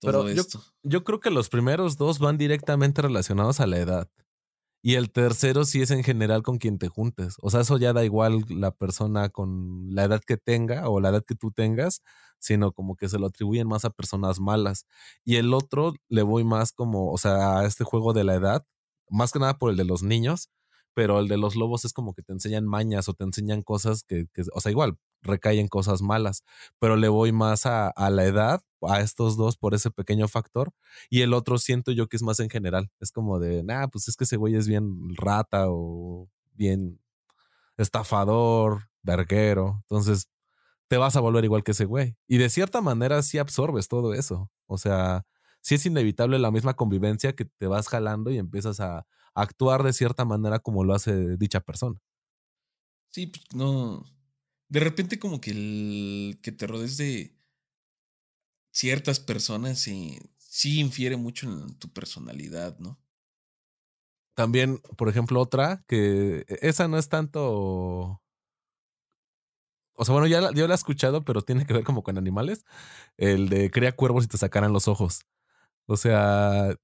todo 0.00 0.28
esto. 0.28 0.62
yo 0.82 1.04
creo 1.04 1.20
que 1.20 1.30
los 1.30 1.48
primeros 1.48 1.96
dos 1.96 2.18
van 2.18 2.38
directamente 2.38 3.02
relacionados 3.02 3.60
a 3.60 3.66
la 3.66 3.78
edad. 3.78 4.08
Y 4.82 4.94
el 4.94 5.10
tercero 5.10 5.64
sí 5.64 5.82
es 5.82 5.90
en 5.90 6.04
general 6.04 6.42
con 6.42 6.58
quien 6.58 6.78
te 6.78 6.88
juntes. 6.88 7.36
O 7.42 7.50
sea, 7.50 7.62
eso 7.62 7.78
ya 7.78 7.92
da 7.92 8.04
igual 8.04 8.44
la 8.48 8.70
persona 8.70 9.28
con 9.28 9.92
la 9.94 10.04
edad 10.04 10.22
que 10.24 10.36
tenga 10.36 10.88
o 10.88 11.00
la 11.00 11.08
edad 11.08 11.24
que 11.24 11.34
tú 11.34 11.50
tengas, 11.50 12.00
sino 12.38 12.72
como 12.72 12.94
que 12.96 13.08
se 13.08 13.18
lo 13.18 13.26
atribuyen 13.26 13.66
más 13.66 13.84
a 13.84 13.90
personas 13.90 14.38
malas. 14.38 14.86
Y 15.24 15.36
el 15.36 15.52
otro 15.52 15.94
le 16.08 16.22
voy 16.22 16.44
más 16.44 16.72
como, 16.72 17.10
o 17.10 17.18
sea, 17.18 17.58
a 17.58 17.66
este 17.66 17.82
juego 17.84 18.12
de 18.12 18.24
la 18.24 18.34
edad, 18.34 18.64
más 19.10 19.32
que 19.32 19.40
nada 19.40 19.58
por 19.58 19.70
el 19.70 19.76
de 19.76 19.84
los 19.84 20.02
niños, 20.02 20.48
pero 20.98 21.20
el 21.20 21.28
de 21.28 21.36
los 21.36 21.54
lobos 21.54 21.84
es 21.84 21.92
como 21.92 22.12
que 22.12 22.22
te 22.22 22.32
enseñan 22.32 22.66
mañas 22.66 23.08
o 23.08 23.14
te 23.14 23.22
enseñan 23.22 23.62
cosas 23.62 24.02
que, 24.02 24.26
o 24.52 24.60
sea, 24.60 24.72
igual, 24.72 24.98
recaen 25.22 25.68
cosas 25.68 26.02
malas, 26.02 26.42
pero 26.80 26.96
le 26.96 27.06
voy 27.06 27.30
más 27.30 27.66
a, 27.66 27.86
a, 27.90 28.10
la 28.10 28.24
edad, 28.24 28.62
a 28.82 28.98
estos 28.98 29.36
dos 29.36 29.56
por 29.56 29.74
ese 29.74 29.92
pequeño 29.92 30.26
factor, 30.26 30.72
y 31.08 31.20
el 31.20 31.34
otro 31.34 31.58
siento 31.58 31.92
yo 31.92 32.08
que 32.08 32.16
es 32.16 32.24
más 32.24 32.40
en 32.40 32.50
general, 32.50 32.90
es 32.98 33.12
como 33.12 33.38
de, 33.38 33.62
nah, 33.62 33.86
pues 33.86 34.08
es 34.08 34.16
que 34.16 34.24
ese 34.24 34.36
güey 34.36 34.56
es 34.56 34.66
bien 34.66 35.14
rata 35.14 35.66
o 35.68 36.28
bien 36.54 37.00
estafador, 37.76 38.88
verguero, 39.04 39.76
entonces 39.82 40.28
te 40.88 40.96
vas 40.96 41.14
a 41.14 41.20
volver 41.20 41.44
igual 41.44 41.62
que 41.62 41.70
ese 41.70 41.84
güey. 41.84 42.16
Y 42.26 42.38
de 42.38 42.50
cierta 42.50 42.80
manera 42.80 43.22
sí 43.22 43.38
absorbes 43.38 43.86
todo 43.86 44.14
eso, 44.14 44.50
o 44.66 44.78
sea, 44.78 45.24
sí 45.60 45.76
es 45.76 45.86
inevitable 45.86 46.40
la 46.40 46.50
misma 46.50 46.74
convivencia 46.74 47.36
que 47.36 47.44
te 47.44 47.68
vas 47.68 47.86
jalando 47.86 48.32
y 48.32 48.38
empiezas 48.38 48.80
a 48.80 49.06
actuar 49.34 49.82
de 49.82 49.92
cierta 49.92 50.24
manera 50.24 50.58
como 50.58 50.84
lo 50.84 50.94
hace 50.94 51.36
dicha 51.36 51.60
persona. 51.60 52.00
Sí, 53.10 53.26
pues 53.26 53.44
no. 53.54 54.04
De 54.68 54.80
repente, 54.80 55.18
como 55.18 55.40
que 55.40 55.50
el 55.50 56.40
que 56.42 56.52
te 56.52 56.66
rodees 56.66 56.96
de 56.96 57.38
ciertas 58.70 59.18
personas 59.20 59.78
sí, 59.78 60.18
sí 60.36 60.80
infiere 60.80 61.16
mucho 61.16 61.50
en 61.50 61.74
tu 61.78 61.92
personalidad, 61.92 62.78
¿no? 62.78 62.98
También, 64.34 64.78
por 64.96 65.08
ejemplo, 65.08 65.40
otra 65.40 65.82
que 65.88 66.44
e, 66.46 66.58
esa 66.62 66.86
no 66.86 66.96
es 66.98 67.08
tanto. 67.08 68.22
O 69.94 70.04
sea, 70.04 70.12
bueno, 70.12 70.28
ya 70.28 70.52
yo 70.52 70.68
la 70.68 70.74
he 70.74 70.76
escuchado, 70.76 71.24
pero 71.24 71.42
tiene 71.42 71.66
que 71.66 71.74
ver 71.74 71.82
como 71.82 72.04
con 72.04 72.18
animales. 72.18 72.64
El 73.16 73.48
de 73.48 73.70
crea 73.70 73.90
cuervos 73.96 74.24
y 74.24 74.28
te 74.28 74.38
sacarán 74.38 74.72
los 74.72 74.86
ojos. 74.86 75.26
O 75.86 75.96
sea, 75.96 76.76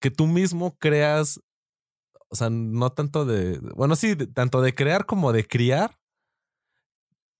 que 0.00 0.10
tú 0.10 0.26
mismo 0.26 0.76
creas 0.78 1.40
o 2.32 2.34
sea, 2.34 2.48
no 2.48 2.90
tanto 2.90 3.26
de, 3.26 3.58
bueno, 3.76 3.94
sí, 3.94 4.16
tanto 4.16 4.62
de 4.62 4.74
crear 4.74 5.04
como 5.04 5.32
de 5.32 5.46
criar 5.46 5.98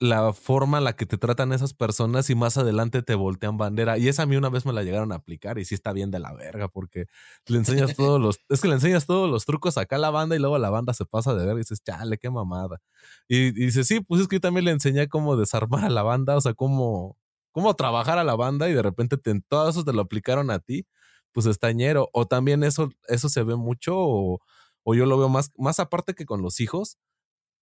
la 0.00 0.34
forma 0.34 0.76
en 0.78 0.84
la 0.84 0.96
que 0.96 1.06
te 1.06 1.16
tratan 1.16 1.52
esas 1.52 1.72
personas 1.72 2.28
y 2.28 2.34
más 2.34 2.58
adelante 2.58 3.00
te 3.02 3.14
voltean 3.14 3.56
bandera. 3.56 3.96
Y 3.96 4.08
esa 4.08 4.24
a 4.24 4.26
mí 4.26 4.36
una 4.36 4.50
vez 4.50 4.66
me 4.66 4.74
la 4.74 4.82
llegaron 4.82 5.10
a 5.12 5.14
aplicar 5.14 5.58
y 5.58 5.64
sí 5.64 5.74
está 5.74 5.94
bien 5.94 6.10
de 6.10 6.18
la 6.18 6.34
verga 6.34 6.68
porque 6.68 7.06
le 7.46 7.56
enseñas 7.56 7.96
todos 7.96 8.20
los, 8.20 8.40
es 8.50 8.60
que 8.60 8.68
le 8.68 8.74
enseñas 8.74 9.06
todos 9.06 9.30
los 9.30 9.46
trucos 9.46 9.78
acá 9.78 9.96
a 9.96 9.98
la 9.98 10.10
banda 10.10 10.36
y 10.36 10.40
luego 10.40 10.58
la 10.58 10.68
banda 10.68 10.92
se 10.92 11.06
pasa 11.06 11.34
de 11.34 11.46
ver 11.46 11.54
y 11.54 11.60
dices, 11.60 11.82
chale, 11.82 12.18
qué 12.18 12.28
mamada. 12.28 12.82
Y, 13.28 13.52
dices, 13.52 13.86
sí, 13.88 14.00
pues 14.00 14.20
es 14.20 14.28
que 14.28 14.36
yo 14.36 14.40
también 14.40 14.66
le 14.66 14.72
enseñé 14.72 15.08
cómo 15.08 15.36
desarmar 15.38 15.86
a 15.86 15.90
la 15.90 16.02
banda, 16.02 16.36
o 16.36 16.40
sea, 16.42 16.52
cómo, 16.52 17.16
cómo 17.50 17.72
trabajar 17.74 18.18
a 18.18 18.24
la 18.24 18.36
banda 18.36 18.68
y 18.68 18.74
de 18.74 18.82
repente 18.82 19.16
te, 19.16 19.40
todo 19.48 19.70
eso 19.70 19.84
te 19.84 19.94
lo 19.94 20.02
aplicaron 20.02 20.50
a 20.50 20.58
ti, 20.58 20.86
pues 21.32 21.46
estañero. 21.46 22.10
O 22.12 22.26
también 22.26 22.62
eso, 22.62 22.90
eso 23.08 23.30
se 23.30 23.42
ve 23.42 23.56
mucho 23.56 23.94
o 23.96 24.40
o 24.84 24.94
yo 24.94 25.06
lo 25.06 25.18
veo 25.18 25.28
más, 25.28 25.52
más 25.56 25.80
aparte 25.80 26.14
que 26.14 26.26
con 26.26 26.42
los 26.42 26.60
hijos, 26.60 26.98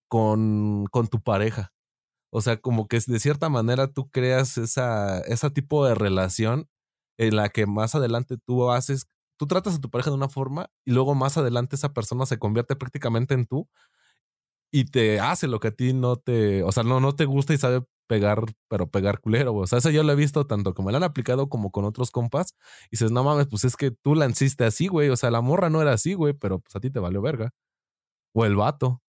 con, 0.08 0.86
con 0.90 1.08
tu 1.08 1.22
pareja. 1.22 1.72
O 2.32 2.40
sea, 2.42 2.60
como 2.60 2.88
que 2.88 3.00
de 3.06 3.20
cierta 3.20 3.48
manera 3.48 3.88
tú 3.92 4.10
creas 4.10 4.58
esa, 4.58 5.20
ese 5.22 5.50
tipo 5.50 5.86
de 5.86 5.94
relación 5.94 6.68
en 7.18 7.36
la 7.36 7.48
que 7.50 7.66
más 7.66 7.94
adelante 7.94 8.36
tú 8.38 8.70
haces, 8.70 9.08
tú 9.38 9.46
tratas 9.46 9.76
a 9.76 9.80
tu 9.80 9.90
pareja 9.90 10.10
de 10.10 10.16
una 10.16 10.28
forma 10.28 10.70
y 10.84 10.92
luego 10.92 11.14
más 11.14 11.36
adelante 11.38 11.76
esa 11.76 11.92
persona 11.92 12.26
se 12.26 12.38
convierte 12.38 12.76
prácticamente 12.76 13.34
en 13.34 13.46
tú 13.46 13.68
y 14.72 14.84
te 14.86 15.20
hace 15.20 15.48
lo 15.48 15.60
que 15.60 15.68
a 15.68 15.72
ti 15.72 15.92
no 15.92 16.16
te, 16.16 16.62
o 16.62 16.72
sea, 16.72 16.82
no, 16.84 17.00
no 17.00 17.14
te 17.14 17.24
gusta 17.24 17.52
y 17.54 17.58
sabe 17.58 17.84
pegar, 18.10 18.42
pero 18.66 18.90
pegar 18.90 19.20
culero, 19.20 19.54
O 19.54 19.68
sea, 19.68 19.78
eso 19.78 19.88
yo 19.90 20.02
lo 20.02 20.12
he 20.12 20.16
visto 20.16 20.44
tanto 20.44 20.74
como 20.74 20.86
me 20.86 20.92
lo 20.92 20.96
han 20.96 21.04
aplicado 21.04 21.48
como 21.48 21.70
con 21.70 21.84
otros 21.84 22.10
compas. 22.10 22.56
Y 22.86 22.96
dices, 22.96 23.12
no 23.12 23.22
mames, 23.22 23.46
pues 23.46 23.64
es 23.64 23.76
que 23.76 23.92
tú 23.92 24.16
la 24.16 24.24
lanciste 24.24 24.64
así, 24.64 24.88
güey. 24.88 25.10
O 25.10 25.16
sea, 25.16 25.30
la 25.30 25.40
morra 25.40 25.70
no 25.70 25.80
era 25.80 25.92
así, 25.92 26.14
güey, 26.14 26.34
pero 26.34 26.58
pues 26.58 26.74
a 26.74 26.80
ti 26.80 26.90
te 26.90 26.98
valió 26.98 27.22
verga. 27.22 27.54
O 28.34 28.44
el 28.44 28.56
vato. 28.56 29.00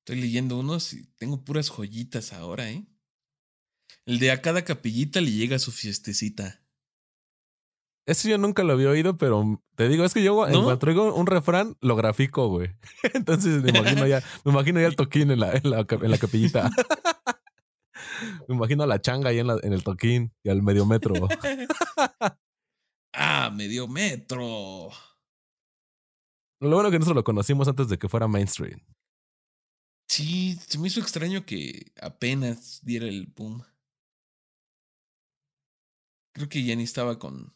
Estoy 0.00 0.20
leyendo 0.20 0.58
unos 0.58 0.92
y 0.94 1.06
tengo 1.16 1.44
puras 1.44 1.70
joyitas 1.70 2.32
ahora, 2.32 2.68
¿eh? 2.68 2.84
El 4.04 4.18
de 4.18 4.32
a 4.32 4.42
cada 4.42 4.64
capillita 4.64 5.20
le 5.20 5.30
llega 5.30 5.60
su 5.60 5.70
fiestecita. 5.70 6.60
Eso 8.06 8.28
yo 8.28 8.36
nunca 8.36 8.64
lo 8.64 8.72
había 8.72 8.90
oído, 8.90 9.16
pero 9.16 9.62
te 9.76 9.88
digo, 9.88 10.04
es 10.04 10.12
que 10.12 10.24
yo 10.24 10.48
en 10.48 10.54
cuanto 10.54 10.78
traigo 10.80 11.14
un 11.14 11.26
refrán, 11.26 11.76
lo 11.80 11.94
grafico, 11.94 12.48
güey. 12.48 12.70
Entonces 13.14 13.62
me 13.62 13.70
imagino 13.70 14.08
ya, 14.08 14.24
me 14.44 14.50
imagino 14.50 14.80
ya 14.80 14.88
el 14.88 14.96
toquín 14.96 15.30
en 15.30 15.38
la, 15.38 15.52
en 15.52 15.70
la, 15.70 15.86
en 15.88 16.10
la 16.10 16.18
capillita. 16.18 16.68
Me 18.48 18.54
imagino 18.54 18.82
a 18.82 18.86
la 18.86 19.00
changa 19.00 19.30
ahí 19.30 19.38
en, 19.38 19.48
el 19.48 19.82
toquín 19.82 20.32
y 20.42 20.50
al 20.50 20.62
medio 20.62 20.86
metro. 20.86 21.14
ah, 23.14 23.50
medio 23.54 23.88
metro. 23.88 24.90
Lo 26.60 26.74
bueno 26.74 26.90
que 26.90 26.98
nosotros 26.98 27.16
lo 27.16 27.24
conocimos 27.24 27.68
antes 27.68 27.88
de 27.88 27.98
que 27.98 28.08
fuera 28.08 28.28
mainstream. 28.28 28.80
Sí, 30.08 30.58
se 30.66 30.78
me 30.78 30.88
hizo 30.88 31.00
extraño 31.00 31.46
que 31.46 31.92
apenas 32.00 32.80
diera 32.82 33.06
el 33.06 33.26
boom. 33.28 33.62
Creo 36.34 36.48
que 36.48 36.64
ya 36.64 36.76
ni 36.76 36.82
estaba 36.82 37.18
con. 37.18 37.54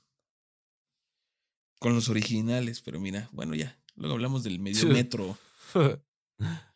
con 1.81 1.95
los 1.95 2.09
originales, 2.09 2.81
pero 2.81 3.01
mira, 3.01 3.29
bueno, 3.33 3.55
ya. 3.55 3.79
Luego 3.97 4.15
hablamos 4.15 4.43
del 4.43 4.59
medio 4.59 4.89
metro. 4.89 5.37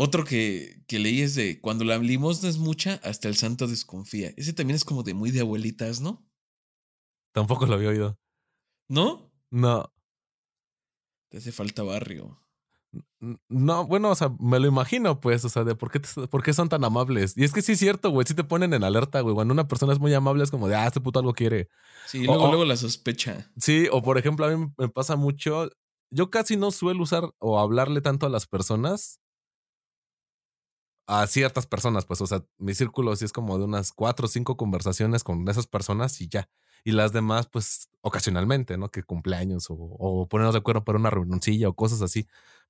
Otro 0.00 0.24
que, 0.24 0.84
que 0.86 1.00
leí 1.00 1.22
es 1.22 1.34
de 1.34 1.60
cuando 1.60 1.84
la 1.84 1.98
limosna 1.98 2.48
es 2.48 2.58
mucha, 2.58 3.00
hasta 3.02 3.26
el 3.26 3.34
santo 3.34 3.66
desconfía. 3.66 4.32
Ese 4.36 4.52
también 4.52 4.76
es 4.76 4.84
como 4.84 5.02
de 5.02 5.12
muy 5.12 5.32
de 5.32 5.40
abuelitas, 5.40 6.00
¿no? 6.00 6.24
Tampoco 7.32 7.66
lo 7.66 7.74
había 7.74 7.88
oído. 7.88 8.16
¿No? 8.88 9.28
No. 9.50 9.92
Te 11.30 11.38
hace 11.38 11.50
falta 11.50 11.82
barrio. 11.82 12.40
No, 13.48 13.88
bueno, 13.88 14.10
o 14.10 14.14
sea, 14.14 14.30
me 14.38 14.60
lo 14.60 14.68
imagino, 14.68 15.18
pues, 15.18 15.44
o 15.44 15.48
sea, 15.48 15.64
de 15.64 15.74
por 15.74 15.90
qué, 15.90 16.00
por 16.30 16.44
qué 16.44 16.52
son 16.52 16.68
tan 16.68 16.84
amables. 16.84 17.36
Y 17.36 17.42
es 17.42 17.52
que 17.52 17.60
sí 17.60 17.72
es 17.72 17.80
cierto, 17.80 18.10
güey, 18.10 18.24
sí 18.24 18.34
te 18.34 18.44
ponen 18.44 18.74
en 18.74 18.84
alerta, 18.84 19.20
güey. 19.20 19.34
Cuando 19.34 19.52
una 19.52 19.66
persona 19.66 19.92
es 19.92 19.98
muy 19.98 20.14
amable 20.14 20.44
es 20.44 20.52
como 20.52 20.68
de, 20.68 20.76
ah, 20.76 20.86
este 20.86 21.00
puto 21.00 21.18
algo 21.18 21.34
quiere. 21.34 21.70
Sí, 22.06 22.22
luego, 22.22 22.46
luego 22.46 22.64
la 22.64 22.76
sospecha. 22.76 23.50
Sí, 23.56 23.88
o 23.90 24.00
por 24.00 24.16
ejemplo, 24.16 24.46
a 24.46 24.56
mí 24.56 24.72
me 24.78 24.88
pasa 24.90 25.16
mucho, 25.16 25.70
yo 26.12 26.30
casi 26.30 26.56
no 26.56 26.70
suelo 26.70 27.02
usar 27.02 27.28
o 27.40 27.58
hablarle 27.58 28.00
tanto 28.00 28.26
a 28.26 28.30
las 28.30 28.46
personas. 28.46 29.18
A 31.08 31.26
ciertas 31.26 31.66
personas, 31.66 32.04
pues, 32.06 32.20
o 32.20 32.26
sea, 32.26 32.44
mi 32.58 32.74
círculo 32.74 33.16
sí 33.16 33.24
es 33.24 33.32
como 33.32 33.58
de 33.58 33.64
unas 33.64 33.92
cuatro 33.92 34.26
o 34.26 34.28
cinco 34.28 34.56
conversaciones 34.58 35.24
con 35.24 35.48
esas 35.48 35.66
personas 35.66 36.20
y 36.20 36.28
ya. 36.28 36.50
Y 36.84 36.92
las 36.92 37.12
demás, 37.12 37.48
pues, 37.50 37.88
ocasionalmente, 38.02 38.76
¿no? 38.78 38.90
Que 38.90 39.02
cumpleaños 39.02 39.70
o, 39.70 39.74
o 39.76 40.28
ponernos 40.28 40.54
de 40.54 40.58
acuerdo 40.60 40.84
para 40.84 40.98
una 40.98 41.10
reunioncilla 41.10 41.68
o 41.68 41.74
cosas 41.74 42.02
así 42.02 42.26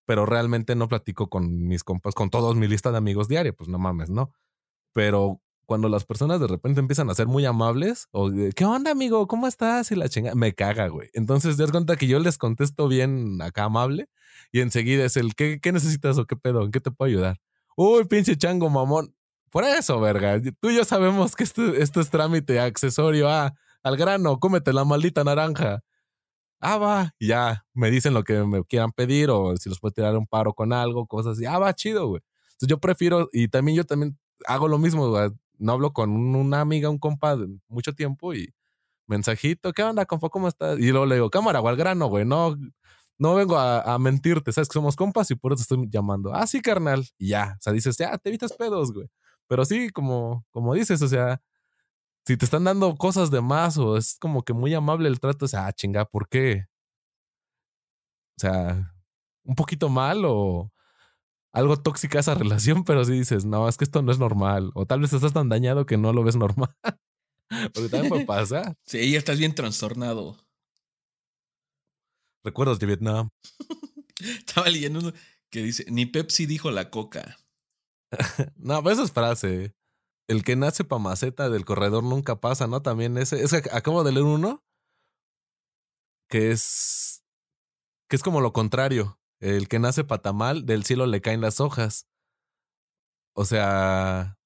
pero 0.07 0.25
realmente 0.25 0.75
no 0.75 0.89
platico 0.89 1.29
con 1.29 1.67
mis 1.69 1.85
compas, 1.85 2.15
con 2.15 2.31
todos 2.31 2.57
mi 2.57 2.67
lista 2.67 2.91
de 2.91 2.97
amigos 2.97 3.29
diaria, 3.29 3.53
pues 3.53 3.69
no 3.69 3.79
mames, 3.79 4.09
¿no? 4.09 4.33
Pero 4.95 5.41
cuando 5.67 5.89
las 5.89 6.05
personas 6.05 6.41
de 6.41 6.47
repente 6.47 6.81
empiezan 6.81 7.11
a 7.11 7.15
ser 7.15 7.27
muy 7.27 7.45
amables, 7.47 8.09
o 8.13 8.31
¿qué 8.57 8.65
onda, 8.65 8.91
amigo? 8.91 9.27
¿Cómo 9.29 9.47
estás? 9.47 9.91
Y 9.93 9.97
la 9.97 10.09
chinga, 10.09 10.35
me 10.35 10.55
caga, 10.55 10.89
güey. 10.89 11.11
Entonces, 11.15 11.57
te 11.57 11.63
das 11.63 11.73
cuenta 11.73 11.97
que 11.97 12.07
yo 12.09 12.19
les 12.21 12.39
contesto 12.39 12.89
bien 12.89 13.43
acá 13.43 13.65
amable 13.65 14.09
y 14.53 14.61
enseguida 14.61 15.05
es 15.05 15.17
el, 15.19 15.35
¿qué, 15.35 15.61
qué 15.61 15.73
necesitas 15.73 16.19
o 16.19 16.27
qué 16.27 16.37
pedo? 16.37 16.65
¿En 16.65 16.71
qué 16.73 16.81
te 16.81 16.91
puedo 16.91 17.09
ayudar? 17.11 17.39
Uy, 17.81 18.05
pinche 18.07 18.37
chango 18.37 18.69
mamón. 18.69 19.15
Por 19.51 19.65
eso, 19.65 20.01
verga. 20.01 20.41
Tú 20.61 20.71
y 20.71 20.77
yo 20.77 20.85
sabemos 20.85 21.37
que 21.37 21.45
esto, 21.45 21.75
esto 21.75 22.01
es 22.01 22.11
trámite 22.11 22.61
accesorio 22.61 23.29
a, 23.29 23.55
al 23.83 23.97
grano, 23.97 24.39
cómete 24.41 24.73
la 24.73 24.85
maldita 24.85 25.23
naranja 25.25 25.83
ah, 26.61 26.79
va, 26.79 27.15
ya 27.21 27.65
me 27.75 27.91
dicen 27.91 28.15
lo 28.15 28.25
que 28.25 28.45
me 28.45 28.65
quieran 28.65 28.93
pedir 28.93 29.31
o 29.31 29.57
si 29.57 29.69
los 29.69 29.81
puedo 29.81 29.93
tirar 29.93 30.17
un 30.17 30.27
paro 30.27 30.55
con 30.55 30.73
algo, 30.73 31.07
cosas 31.07 31.37
así, 31.37 31.47
ah, 31.47 31.59
va, 31.59 31.75
chido, 31.75 32.09
güey. 32.09 32.23
Entonces 32.53 32.69
yo 32.69 32.79
prefiero, 32.79 33.29
y 33.33 33.49
también 33.49 33.77
yo 33.77 33.85
también 33.85 34.19
hago 34.47 34.69
lo 34.69 34.79
mismo, 34.79 35.09
güey. 35.11 35.31
No 35.59 35.73
hablo 35.73 35.93
con 35.93 36.11
una 36.37 36.61
amiga, 36.61 36.89
un 36.91 36.99
compa 36.99 37.37
mucho 37.69 37.93
tiempo 37.95 38.35
y 38.35 38.55
mensajito, 39.07 39.73
¿qué 39.73 39.83
onda, 39.83 40.07
compa? 40.07 40.29
¿Cómo 40.29 40.49
estás? 40.49 40.79
Y 40.79 40.91
luego 40.91 41.07
le 41.07 41.17
digo, 41.17 41.31
cámara 41.31 41.61
o 41.61 41.69
al 41.69 41.77
grano, 41.77 42.09
güey, 42.09 42.25
no, 42.25 42.57
no 43.19 43.35
vengo 43.35 43.59
a, 43.59 43.81
a, 43.83 43.99
mentirte, 43.99 44.53
sabes 44.53 44.69
que 44.69 44.75
somos 44.75 44.97
compas 44.97 45.31
y 45.31 45.35
por 45.35 45.53
eso 45.53 45.63
estoy 45.63 45.89
llamando. 45.91 46.33
Ah, 46.35 46.47
sí, 46.47 46.61
carnal. 46.61 47.05
Y 47.19 47.29
ya, 47.29 47.57
o 47.59 47.63
sea, 47.63 47.73
dices, 47.73 47.97
ya, 47.99 48.17
te 48.19 48.29
evitas 48.31 48.53
pedos, 48.53 48.93
güey. 48.93 49.09
Pero 49.49 49.65
sí, 49.65 49.91
como, 49.91 50.47
como 50.51 50.75
dices, 50.75 51.03
o 51.03 51.09
sea, 51.09 51.41
si 52.27 52.37
te 52.37 52.45
están 52.45 52.65
dando 52.65 52.95
cosas 52.97 53.31
de 53.31 53.41
más 53.41 53.79
o 53.79 53.97
es 53.97 54.17
como 54.21 54.43
que 54.43 54.53
muy 54.53 54.75
amable 54.75 55.09
el 55.09 55.21
trato, 55.21 55.47
o 55.47 55.49
sea, 55.49 55.67
ah, 55.67 55.73
chinga, 55.73 56.05
¿por 56.05 56.29
qué? 56.29 56.67
O 58.37 58.41
sea, 58.41 58.95
un 59.45 59.55
poquito 59.55 59.89
mal 59.89 60.23
o 60.27 60.71
algo 61.53 61.77
tóxica 61.79 62.21
esa 62.21 62.35
relación, 62.35 62.85
pero 62.85 63.05
si 63.05 63.13
dices, 63.13 63.45
no, 63.45 63.69
es 63.69 63.77
que 63.77 63.85
esto 63.85 64.03
no 64.03 64.13
es 64.13 64.19
normal. 64.19 64.71
O 64.75 64.87
tal 64.87 65.01
vez 65.01 65.13
estás 65.13 65.33
tan 65.33 65.49
dañado 65.49 65.87
que 65.87 65.97
no 65.97 66.13
lo 66.13 66.23
ves 66.23 66.37
normal. 66.37 66.77
Porque 67.75 67.89
también 67.89 68.11
puede 68.11 68.27
pasar. 68.27 68.77
Sí, 68.85 69.11
ya 69.11 69.19
estás 69.19 69.39
bien 69.39 69.55
trastornado. 69.55 70.37
Recuerdos 72.49 72.79
de 72.79 72.87
Vietnam. 72.87 73.31
Estaba 74.21 74.69
leyendo 74.69 75.01
uno 75.01 75.13
que 75.51 75.63
dice, 75.63 75.85
ni 75.89 76.07
Pepsi 76.07 76.47
dijo 76.47 76.71
la 76.71 76.91
coca. 76.91 77.39
no, 78.57 78.83
pues 78.83 78.95
eso 78.95 79.05
es 79.05 79.13
frase 79.13 79.75
el 80.29 80.45
que 80.45 80.57
nace 80.57 80.85
pa' 80.85 80.99
maceta 80.99 81.49
del 81.49 81.65
corredor 81.65 82.05
nunca 82.05 82.41
pasa, 82.41 82.67
¿no? 82.67 82.83
También 82.83 83.17
ese, 83.17 83.43
es 83.43 83.51
que 83.51 83.71
acabo 83.73 84.05
de 84.05 84.13
leer 84.13 84.27
uno 84.27 84.63
que 86.31 86.51
es 86.51 87.25
que 88.09 88.17
es 88.17 88.23
como 88.23 88.41
lo 88.41 88.53
contrario. 88.53 89.19
El 89.41 89.69
que 89.69 89.79
nace 89.79 90.05
patamal, 90.05 90.67
del 90.67 90.85
cielo 90.85 91.07
le 91.07 91.21
caen 91.21 91.41
las 91.41 91.61
hojas. 91.61 92.07
O 93.35 93.45
sea, 93.45 94.37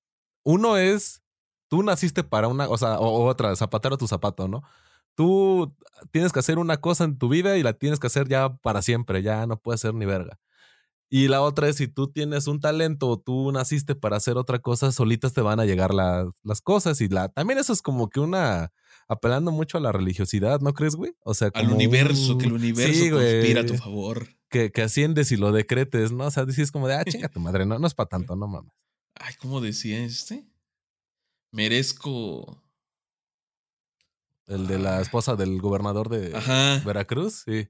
uno 0.44 0.76
es, 0.76 1.22
tú 1.68 1.82
naciste 1.82 2.22
para 2.24 2.48
una, 2.48 2.68
o 2.68 2.76
sea, 2.76 3.00
o, 3.00 3.24
otra, 3.26 3.56
zapatero 3.56 3.96
tu 3.96 4.06
zapato, 4.06 4.48
¿no? 4.48 4.62
Tú 5.14 5.72
tienes 6.10 6.32
que 6.32 6.38
hacer 6.38 6.58
una 6.58 6.78
cosa 6.78 7.04
en 7.04 7.18
tu 7.18 7.28
vida 7.28 7.56
y 7.56 7.62
la 7.62 7.74
tienes 7.74 8.00
que 8.00 8.06
hacer 8.06 8.28
ya 8.28 8.56
para 8.56 8.82
siempre, 8.82 9.22
ya 9.22 9.46
no 9.46 9.58
puedes 9.58 9.80
ser 9.80 9.94
ni 9.94 10.06
verga. 10.06 10.38
Y 11.08 11.28
la 11.28 11.42
otra 11.42 11.68
es 11.68 11.76
si 11.76 11.88
tú 11.88 12.10
tienes 12.10 12.46
un 12.46 12.58
talento 12.58 13.06
o 13.06 13.20
tú 13.20 13.52
naciste 13.52 13.94
para 13.94 14.16
hacer 14.16 14.38
otra 14.38 14.60
cosa, 14.60 14.92
solitas 14.92 15.34
te 15.34 15.42
van 15.42 15.60
a 15.60 15.66
llegar 15.66 15.92
las 15.92 16.60
cosas. 16.62 17.02
Y 17.02 17.08
la, 17.08 17.28
también 17.28 17.58
eso 17.58 17.74
es 17.74 17.82
como 17.82 18.08
que 18.08 18.18
una 18.18 18.72
apelando 19.08 19.52
mucho 19.52 19.76
a 19.76 19.80
la 19.82 19.92
religiosidad, 19.92 20.60
¿no 20.60 20.72
crees, 20.72 20.94
güey? 20.94 21.12
O 21.22 21.34
sea, 21.34 21.50
al 21.52 21.70
universo, 21.70 22.38
que 22.38 22.46
el 22.46 22.54
universo 22.54 23.10
conspira 23.10 23.60
a 23.60 23.66
tu 23.66 23.74
favor. 23.74 24.28
Que, 24.48 24.72
que, 24.72 24.82
asciendes 24.82 25.32
y 25.32 25.36
lo 25.36 25.52
decretes, 25.52 26.12
¿no? 26.12 26.24
O 26.26 26.30
sea, 26.30 26.46
dices 26.46 26.72
como 26.72 26.88
de, 26.88 26.94
ah, 26.94 27.04
chinga 27.04 27.28
tu 27.28 27.40
madre, 27.40 27.66
no, 27.66 27.78
no 27.78 27.86
es 27.86 27.94
para 27.94 28.08
tanto, 28.08 28.36
no 28.36 28.48
mames. 28.48 28.72
Ay, 29.14 29.34
¿cómo 29.38 29.60
decía 29.60 30.02
este? 30.02 30.46
Merezco. 31.50 32.61
El 34.46 34.66
de 34.66 34.78
la 34.78 35.00
esposa 35.00 35.36
del 35.36 35.60
gobernador 35.60 36.08
de 36.08 36.30
Veracruz, 36.84 37.44
sí. 37.44 37.68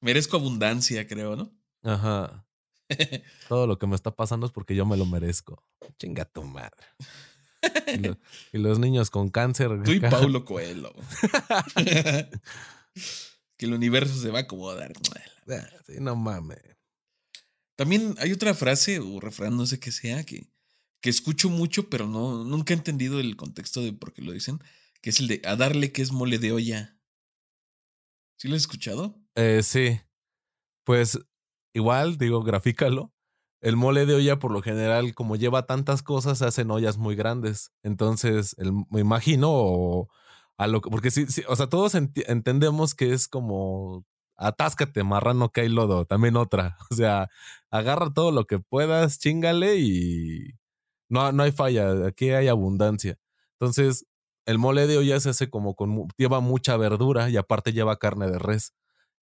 Merezco 0.00 0.36
abundancia, 0.36 1.06
creo, 1.06 1.36
¿no? 1.36 1.52
Ajá. 1.82 2.46
Todo 3.48 3.66
lo 3.66 3.78
que 3.78 3.86
me 3.86 3.94
está 3.94 4.14
pasando 4.14 4.46
es 4.46 4.52
porque 4.52 4.74
yo 4.74 4.84
me 4.86 4.96
lo 4.96 5.06
merezco. 5.06 5.62
Chinga 5.98 6.24
tu 6.24 6.42
madre. 6.42 6.86
Y, 8.52 8.58
los 8.58 8.78
niños 8.78 9.10
con 9.10 9.30
cáncer. 9.30 9.82
Tú 9.84 9.92
y 9.92 10.00
Paulo 10.00 10.44
Coelho. 10.44 10.92
que 13.56 13.66
el 13.66 13.74
universo 13.74 14.14
se 14.14 14.30
va 14.30 14.40
a 14.40 14.42
acomodar. 14.42 14.92
Ah, 15.48 15.68
sí, 15.86 15.94
no 16.00 16.16
mames. 16.16 16.60
También 17.76 18.14
hay 18.18 18.32
otra 18.32 18.54
frase 18.54 19.00
o 19.00 19.20
refrán, 19.20 19.56
no 19.56 19.66
sé 19.66 19.80
qué 19.80 19.90
sea, 19.90 20.24
que, 20.24 20.48
que 21.00 21.10
escucho 21.10 21.50
mucho, 21.50 21.88
pero 21.90 22.06
no, 22.06 22.44
nunca 22.44 22.72
he 22.72 22.76
entendido 22.76 23.18
el 23.18 23.36
contexto 23.36 23.82
de 23.82 23.92
por 23.92 24.12
qué 24.12 24.22
lo 24.22 24.32
dicen, 24.32 24.60
que 25.04 25.10
es 25.10 25.20
el 25.20 25.28
de 25.28 25.42
a 25.44 25.54
darle 25.54 25.92
que 25.92 26.00
es 26.00 26.12
mole 26.12 26.38
de 26.38 26.52
olla. 26.52 26.98
¿Sí 28.38 28.48
lo 28.48 28.54
has 28.54 28.62
escuchado? 28.62 29.14
Eh, 29.34 29.60
sí. 29.62 30.00
Pues 30.82 31.18
igual, 31.74 32.16
digo, 32.16 32.42
grafícalo. 32.42 33.12
El 33.60 33.76
mole 33.76 34.06
de 34.06 34.14
olla, 34.14 34.38
por 34.38 34.50
lo 34.50 34.62
general, 34.62 35.14
como 35.14 35.36
lleva 35.36 35.66
tantas 35.66 36.02
cosas, 36.02 36.38
se 36.38 36.46
hacen 36.46 36.70
ollas 36.70 36.96
muy 36.96 37.16
grandes. 37.16 37.70
Entonces, 37.82 38.56
el, 38.56 38.72
me 38.88 39.00
imagino 39.00 40.08
a 40.56 40.66
lo 40.68 40.80
porque 40.80 41.10
sí, 41.10 41.26
sí, 41.26 41.42
o 41.48 41.54
sea, 41.54 41.66
todos 41.68 41.94
entendemos 41.94 42.94
que 42.94 43.12
es 43.12 43.28
como 43.28 44.06
atáscate, 44.38 45.04
marrano 45.04 45.52
que 45.52 45.60
hay 45.60 45.68
lodo. 45.68 46.06
También 46.06 46.36
otra. 46.36 46.78
O 46.90 46.94
sea, 46.94 47.28
agarra 47.70 48.10
todo 48.10 48.32
lo 48.32 48.46
que 48.46 48.58
puedas, 48.58 49.18
chingale 49.18 49.76
y 49.76 50.54
no, 51.10 51.30
no 51.32 51.42
hay 51.42 51.52
falla. 51.52 52.06
Aquí 52.06 52.30
hay 52.30 52.48
abundancia. 52.48 53.18
Entonces, 53.60 54.06
el 54.46 54.58
mole 54.58 54.86
de 54.86 54.98
olla 54.98 55.18
se 55.20 55.30
hace 55.30 55.50
como 55.50 55.74
con, 55.74 56.08
lleva 56.16 56.40
mucha 56.40 56.76
verdura 56.76 57.30
y 57.30 57.36
aparte 57.36 57.72
lleva 57.72 57.98
carne 57.98 58.30
de 58.30 58.38
res 58.38 58.72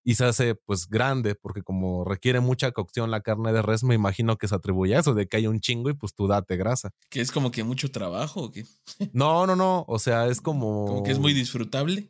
y 0.04 0.16
se 0.16 0.24
hace 0.24 0.54
pues 0.54 0.88
grande 0.88 1.34
porque 1.34 1.62
como 1.62 2.04
requiere 2.04 2.40
mucha 2.40 2.72
cocción 2.72 3.10
la 3.10 3.20
carne 3.20 3.52
de 3.52 3.62
res, 3.62 3.84
me 3.84 3.94
imagino 3.94 4.36
que 4.36 4.48
se 4.48 4.54
atribuye 4.54 4.96
a 4.96 5.00
eso, 5.00 5.14
de 5.14 5.26
que 5.26 5.36
hay 5.36 5.46
un 5.46 5.60
chingo 5.60 5.90
y 5.90 5.94
pues 5.94 6.14
tú 6.14 6.26
date 6.26 6.56
grasa. 6.56 6.90
Que 7.08 7.20
es 7.20 7.30
como 7.30 7.50
que 7.50 7.64
mucho 7.64 7.90
trabajo 7.90 8.42
o 8.42 8.50
qué? 8.50 8.66
No, 9.12 9.46
no, 9.46 9.56
no, 9.56 9.84
o 9.86 9.98
sea, 9.98 10.26
es 10.26 10.40
como... 10.40 10.86
Como 10.86 11.02
que 11.02 11.12
es 11.12 11.18
muy 11.18 11.32
disfrutable. 11.32 12.08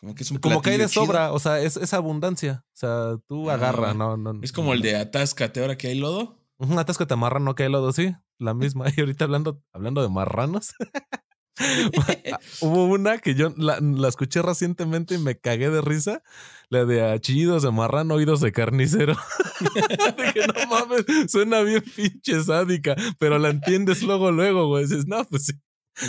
Como 0.00 0.14
que 0.14 0.22
es 0.22 0.30
un 0.30 0.38
Como 0.38 0.60
que 0.60 0.70
hay 0.70 0.78
de 0.78 0.88
sobra, 0.88 1.32
o 1.32 1.38
sea, 1.38 1.60
es, 1.60 1.76
es 1.76 1.94
abundancia. 1.94 2.64
O 2.68 2.76
sea, 2.76 3.16
tú 3.26 3.50
ah, 3.50 3.54
agarra, 3.54 3.94
no, 3.94 4.16
no. 4.16 4.40
Es 4.42 4.52
como 4.52 4.74
el 4.74 4.82
de 4.82 4.96
atáscate 4.96 5.60
ahora 5.60 5.78
que 5.78 5.88
hay 5.88 5.98
lodo. 5.98 6.38
Un 6.58 6.78
atáscate 6.78 7.16
marra, 7.16 7.40
no 7.40 7.54
que 7.54 7.64
hay 7.64 7.70
lodo, 7.70 7.92
sí. 7.92 8.14
La 8.38 8.54
misma. 8.54 8.84
Y 8.96 9.00
ahorita 9.00 9.24
hablando, 9.24 9.62
hablando 9.72 10.02
de 10.02 10.08
marranos. 10.08 10.74
Hubo 12.60 12.86
una 12.86 13.18
que 13.18 13.34
yo 13.34 13.54
la, 13.56 13.78
escuché 14.08 14.42
recientemente 14.42 15.14
y 15.14 15.18
me 15.18 15.38
cagué 15.38 15.70
de 15.70 15.80
risa. 15.80 16.22
La 16.68 16.84
de 16.84 17.02
achillidos 17.02 17.62
de 17.62 17.70
marrano, 17.70 18.14
oídos 18.14 18.40
de 18.40 18.52
carnicero. 18.52 19.14
Dije, 20.18 20.46
no 20.48 20.66
mames, 20.68 21.04
suena 21.30 21.60
bien 21.60 21.84
pinche 21.94 22.42
sádica, 22.42 22.96
pero 23.18 23.38
la 23.38 23.50
entiendes 23.50 24.02
luego, 24.02 24.32
luego, 24.32 24.66
güey. 24.68 24.84
Dices, 24.84 25.06
no, 25.06 25.24
pues 25.26 25.46
sí, 25.46 25.52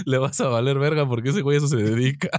le 0.05 0.17
vas 0.17 0.39
a 0.41 0.47
valer 0.47 0.79
verga 0.79 1.07
porque 1.07 1.29
ese 1.29 1.41
güey 1.41 1.57
eso 1.57 1.67
se 1.67 1.77
dedica. 1.77 2.29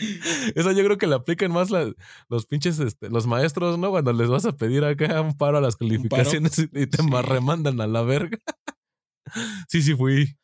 Eso 0.54 0.72
yo 0.72 0.82
creo 0.82 0.96
que 0.96 1.06
le 1.06 1.14
aplican 1.14 1.52
más 1.52 1.68
los 1.70 2.46
pinches, 2.46 2.78
este, 2.78 3.10
los 3.10 3.26
maestros, 3.26 3.78
¿no? 3.78 3.90
Cuando 3.90 4.14
les 4.14 4.30
vas 4.30 4.46
a 4.46 4.56
pedir 4.56 4.82
acá 4.82 5.20
un 5.20 5.36
paro 5.36 5.58
a 5.58 5.60
las 5.60 5.76
calificaciones 5.76 6.58
y, 6.58 6.86
te 6.86 7.02
sí. 7.02 7.08
remandan 7.22 7.82
a 7.82 7.86
la 7.86 8.00
verga. 8.00 8.38
Sí, 9.68 9.82
sí 9.82 9.94
fui. 9.94 10.39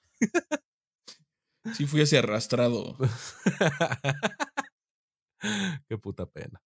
Sí 1.75 1.87
fui 1.87 2.01
así 2.01 2.17
arrastrado. 2.17 2.97
Qué 5.89 5.99
puta 5.99 6.27
pena. 6.27 6.63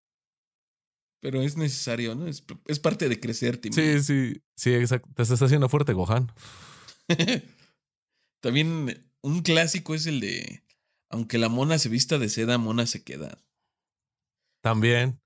Pero 1.22 1.42
es 1.42 1.56
necesario, 1.56 2.14
¿no? 2.14 2.26
Es, 2.26 2.44
es 2.66 2.80
parte 2.80 3.08
de 3.08 3.20
crecer, 3.20 3.58
Tim. 3.58 3.72
Sí, 3.72 4.02
sí, 4.02 4.42
sí, 4.56 4.74
exacto. 4.74 5.08
Te 5.14 5.22
estás 5.22 5.42
haciendo 5.42 5.68
fuerte, 5.68 5.92
Gohan. 5.92 6.32
También 8.42 9.12
un 9.22 9.42
clásico 9.42 9.94
es 9.94 10.06
el 10.06 10.20
de 10.20 10.64
aunque 11.10 11.38
la 11.38 11.48
mona 11.48 11.78
se 11.78 11.88
vista 11.88 12.18
de 12.18 12.28
seda, 12.28 12.56
mona 12.56 12.86
se 12.86 13.02
queda. 13.02 13.36
También. 14.62 15.20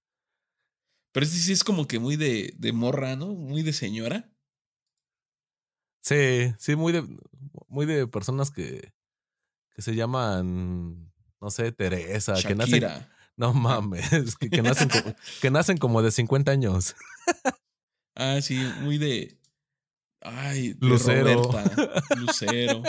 Pero 1.12 1.26
este 1.26 1.38
sí 1.38 1.52
es 1.52 1.62
como 1.62 1.86
que 1.86 1.98
muy 1.98 2.16
de, 2.16 2.54
de 2.56 2.72
morra, 2.72 3.16
¿no? 3.16 3.34
Muy 3.34 3.62
de 3.62 3.72
señora. 3.72 4.33
Sí, 6.04 6.52
sí, 6.58 6.76
muy 6.76 6.92
de, 6.92 7.02
muy 7.68 7.86
de 7.86 8.06
personas 8.06 8.50
que, 8.50 8.92
que 9.74 9.80
se 9.80 9.94
llaman, 9.94 11.10
no 11.40 11.50
sé, 11.50 11.72
Teresa, 11.72 12.34
que 12.34 12.54
nacen. 12.54 12.80
Shakira. 12.80 13.10
No 13.36 13.52
mames, 13.54 14.36
que, 14.36 14.50
que 14.50 14.62
nacen 14.62 14.88
como, 14.90 15.16
que 15.40 15.50
nacen 15.50 15.78
como 15.78 16.02
de 16.02 16.12
50 16.12 16.52
años. 16.52 16.94
Ah, 18.14 18.38
sí, 18.42 18.56
muy 18.82 18.98
de. 18.98 19.40
Ay, 20.20 20.74
de 20.74 20.86
Lucero. 20.86 21.42
Roberta, 21.42 22.02
Lucero. 22.16 22.82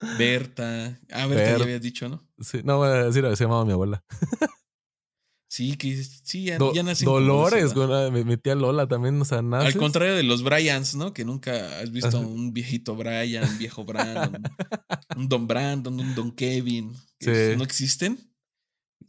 Berta. 0.18 0.98
Ah, 1.10 1.26
Berta 1.26 1.44
Bert. 1.44 1.58
ya 1.58 1.64
habías 1.64 1.82
dicho, 1.82 2.08
¿no? 2.08 2.26
Sí, 2.40 2.60
no, 2.64 2.82
decir, 2.82 3.24
se 3.36 3.44
llamaba 3.44 3.64
mi 3.64 3.72
abuela. 3.72 4.04
Sí, 5.52 5.76
que 5.76 6.02
sí, 6.02 6.44
ya, 6.44 6.56
Do- 6.56 6.72
ya 6.72 6.82
nacen 6.82 7.04
Dolores, 7.04 7.74
güey, 7.74 8.10
mi, 8.10 8.24
mi 8.24 8.38
tía 8.38 8.54
Lola 8.54 8.88
también, 8.88 9.20
o 9.20 9.24
sea, 9.26 9.40
Al 9.40 9.50
nace. 9.50 9.76
contrario 9.78 10.14
de 10.16 10.22
los 10.22 10.42
Bryans, 10.42 10.94
¿no? 10.94 11.12
Que 11.12 11.26
nunca 11.26 11.78
has 11.80 11.90
visto 11.92 12.18
un 12.20 12.54
viejito 12.54 12.96
Brian, 12.96 13.46
un 13.46 13.58
viejo 13.58 13.84
Brandon, 13.84 14.42
un 15.18 15.28
Don 15.28 15.46
Brandon, 15.46 16.00
un 16.00 16.14
Don 16.14 16.32
Kevin. 16.32 16.94
que 17.18 17.50
Sí. 17.50 17.58
No 17.58 17.64
existen. 17.64 18.18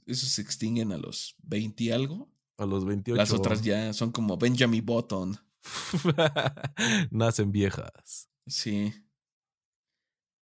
Esos 0.06 0.28
se 0.28 0.42
extinguen 0.42 0.92
a 0.92 0.98
los 0.98 1.34
20 1.44 1.82
y 1.86 1.92
algo. 1.92 2.30
A 2.58 2.66
los 2.66 2.84
28. 2.84 3.16
Las 3.18 3.32
otras 3.32 3.62
ya 3.62 3.94
son 3.94 4.12
como 4.12 4.36
Benjamin 4.36 4.86
Button. 4.86 5.38
Nacen 7.10 7.54
viejas. 7.54 8.30
Sí. 8.48 8.94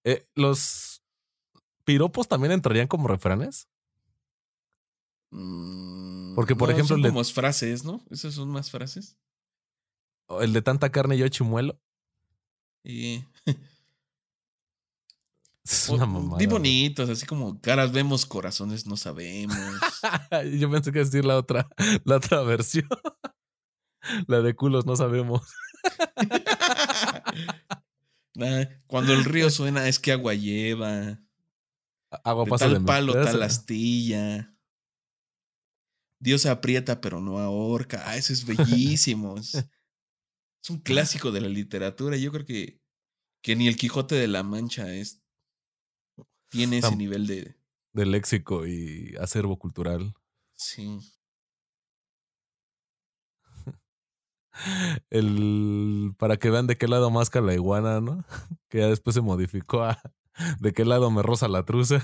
Eh, 0.04 0.28
¿Los 0.34 1.04
piropos 1.84 2.28
también 2.28 2.54
entrarían 2.54 2.88
como 2.88 3.08
refranes? 3.08 3.68
Mm, 5.32 6.36
Porque, 6.36 6.56
por 6.56 6.70
no, 6.70 6.74
ejemplo, 6.76 6.96
son 6.98 7.04
como 7.04 7.24
frases, 7.24 7.84
¿no? 7.84 8.06
Esas 8.10 8.34
son 8.34 8.50
más 8.50 8.70
frases. 8.70 9.18
¿O 10.28 10.42
el 10.42 10.54
de 10.54 10.62
tanta 10.62 10.92
carne 10.92 11.18
yo 11.18 11.28
chimuelo. 11.28 11.80
Y 12.84 13.24
Es 15.64 15.90
una 15.90 16.06
mamada. 16.06 16.40
di 16.40 16.48
bonitos, 16.48 17.10
así 17.10 17.26
como 17.26 17.62
caras 17.62 17.92
vemos, 17.92 18.26
corazones 18.26 18.88
no 18.88 18.98
sabemos. 18.98 19.56
Yo 20.60 20.72
pensé 20.72 20.92
que 20.92 21.00
iba 21.00 21.04
a 21.04 21.06
decir 21.06 21.24
la 21.24 21.38
otra, 21.38 21.70
la 22.04 22.18
otra 22.18 22.42
versión. 22.42 22.88
La 24.28 24.42
de 24.42 24.56
culos 24.56 24.88
no 24.88 24.96
sabemos. 24.96 25.42
Nah, 28.34 28.66
Cuando 28.88 29.14
el 29.14 29.24
río 29.24 29.52
suena 29.52 29.88
es 29.88 30.00
que 30.00 30.12
agua 30.12 30.34
lleva. 30.34 31.20
Agua 32.24 32.46
De 32.46 32.50
pasa 32.50 32.66
tal 32.66 32.74
de 32.74 32.82
palo, 32.82 33.14
tal 33.14 33.44
astilla. 33.44 34.56
Dios 36.22 36.46
aprieta 36.46 37.02
pero 37.02 37.20
no 37.20 37.40
ahorca. 37.40 38.04
Ah, 38.06 38.16
eso 38.16 38.32
es 38.32 38.46
bellísimo. 38.46 39.38
es, 39.38 39.56
es 39.56 40.70
un 40.70 40.78
clásico 40.80 41.32
de 41.32 41.42
la 41.42 41.50
literatura. 41.50 42.16
Yo 42.16 42.32
creo 42.32 42.46
que, 42.46 42.80
que 43.44 43.56
ni 43.56 43.68
el 43.68 43.76
Quijote 43.76 44.16
de 44.16 44.28
la 44.28 44.44
Mancha 44.44 44.94
es, 44.94 45.22
tiene 46.50 46.78
ese 46.78 46.90
Tam- 46.90 46.98
nivel 46.98 47.26
de... 47.28 47.56
de 47.94 48.06
léxico 48.06 48.66
y 48.68 49.16
acervo 49.20 49.58
cultural. 49.58 50.14
Sí. 50.54 51.00
El 55.10 56.14
para 56.18 56.38
que 56.38 56.50
vean 56.50 56.68
de 56.68 56.78
qué 56.78 56.88
lado 56.88 57.10
masca 57.10 57.42
la 57.42 57.54
iguana, 57.54 58.02
¿no? 58.02 58.24
Que 58.70 58.80
ya 58.80 58.88
después 58.88 59.14
se 59.14 59.22
modificó 59.22 59.84
a 59.84 60.02
de 60.60 60.74
qué 60.74 60.86
lado 60.86 61.10
me 61.12 61.22
rosa 61.24 61.48
la 61.48 61.66
truza. 61.66 62.04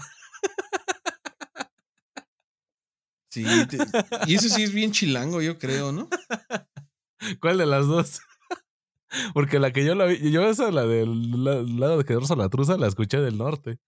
Sí, 3.29 3.43
te- 3.69 3.77
y 4.25 4.35
eso 4.35 4.47
sí 4.49 4.63
es 4.63 4.71
bien 4.73 4.91
chilango, 4.91 5.41
yo 5.41 5.57
creo, 5.59 5.91
¿no? 5.91 6.09
¿Cuál 7.41 7.57
de 7.57 7.65
las 7.65 7.87
dos? 7.87 8.21
Porque 9.33 9.59
la 9.59 9.71
que 9.71 9.85
yo 9.85 9.95
la 9.95 10.05
vi, 10.05 10.31
yo 10.31 10.47
esa, 10.47 10.71
la 10.71 10.85
del 10.85 11.43
la- 11.43 11.61
lado 11.61 11.97
de 11.97 12.05
que 12.05 12.13
rosa 12.13 12.35
la 12.35 12.49
truza, 12.49 12.77
la 12.77 12.87
escuché 12.87 13.19
del 13.19 13.37
norte. 13.37 13.79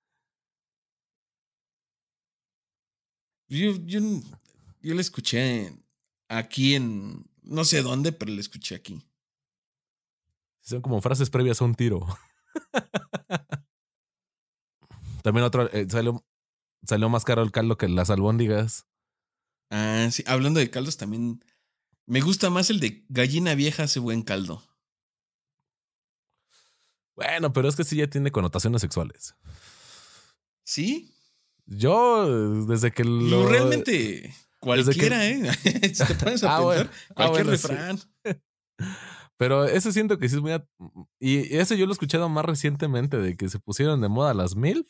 Yo, 3.47 3.71
yo, 3.85 3.99
yo 4.81 4.93
la 4.93 5.01
escuché 5.01 5.73
aquí 6.27 6.75
en... 6.75 7.25
No 7.41 7.63
sé 7.65 7.81
dónde, 7.81 8.11
pero 8.11 8.31
la 8.31 8.39
escuché 8.41 8.75
aquí. 8.75 9.01
Son 10.61 10.81
como 10.81 11.01
frases 11.01 11.29
previas 11.31 11.61
a 11.61 11.65
un 11.65 11.73
tiro. 11.73 12.05
También 15.23 15.45
otro, 15.45 15.69
eh, 15.73 15.87
salió, 15.89 16.23
salió 16.83 17.09
más 17.09 17.25
caro 17.25 17.41
el 17.41 17.51
caldo 17.51 17.75
que 17.77 17.89
las 17.89 18.09
albóndigas. 18.09 18.85
Ah, 19.70 20.07
sí. 20.11 20.24
Hablando 20.28 20.59
de 20.59 20.70
caldos, 20.70 20.97
también 20.97 21.43
me 22.05 22.22
gusta 22.22 22.49
más 22.49 22.70
el 22.70 22.80
de 22.80 23.05
gallina 23.09 23.53
vieja 23.55 23.84
hace 23.84 23.99
buen 23.99 24.22
caldo. 24.24 24.63
Bueno, 27.15 27.51
pero 27.51 27.67
es 27.67 27.76
que 27.76 27.84
sí 27.84 27.97
ya 27.97 28.07
tiene 28.07 28.32
connotaciones 28.32 28.82
sexuales. 28.82 29.36
¿Sí? 30.63 31.13
Yo, 31.65 32.65
desde 32.65 32.91
que 32.91 33.03
lo. 33.03 33.20
Lo, 33.22 33.47
realmente 33.49 34.34
cualquiera, 34.59 35.28
¿eh? 35.28 35.51
si 35.93 36.05
te 36.05 36.15
pones 36.15 36.43
a 36.43 36.55
Ah, 36.55 36.59
pensar, 36.59 36.63
bueno. 36.63 36.89
Ah, 37.09 37.13
cualquier 37.30 37.45
sí. 37.45 37.51
refrán. 37.51 37.99
Pero 39.38 39.65
ese 39.65 39.91
siento 39.93 40.17
que 40.17 40.30
sí 40.30 40.36
es 40.36 40.41
muy. 40.41 40.51
at- 40.51 40.67
Y 41.20 41.55
ese 41.57 41.78
yo 41.78 41.86
lo 41.86 41.91
he 41.91 41.93
escuchado 41.93 42.28
más 42.30 42.45
recientemente, 42.45 43.17
de 43.17 43.36
que 43.38 43.49
se 43.49 43.59
pusieron 43.59 44.01
de 44.01 44.09
moda 44.09 44.34
las 44.34 44.55
MILF 44.55 44.88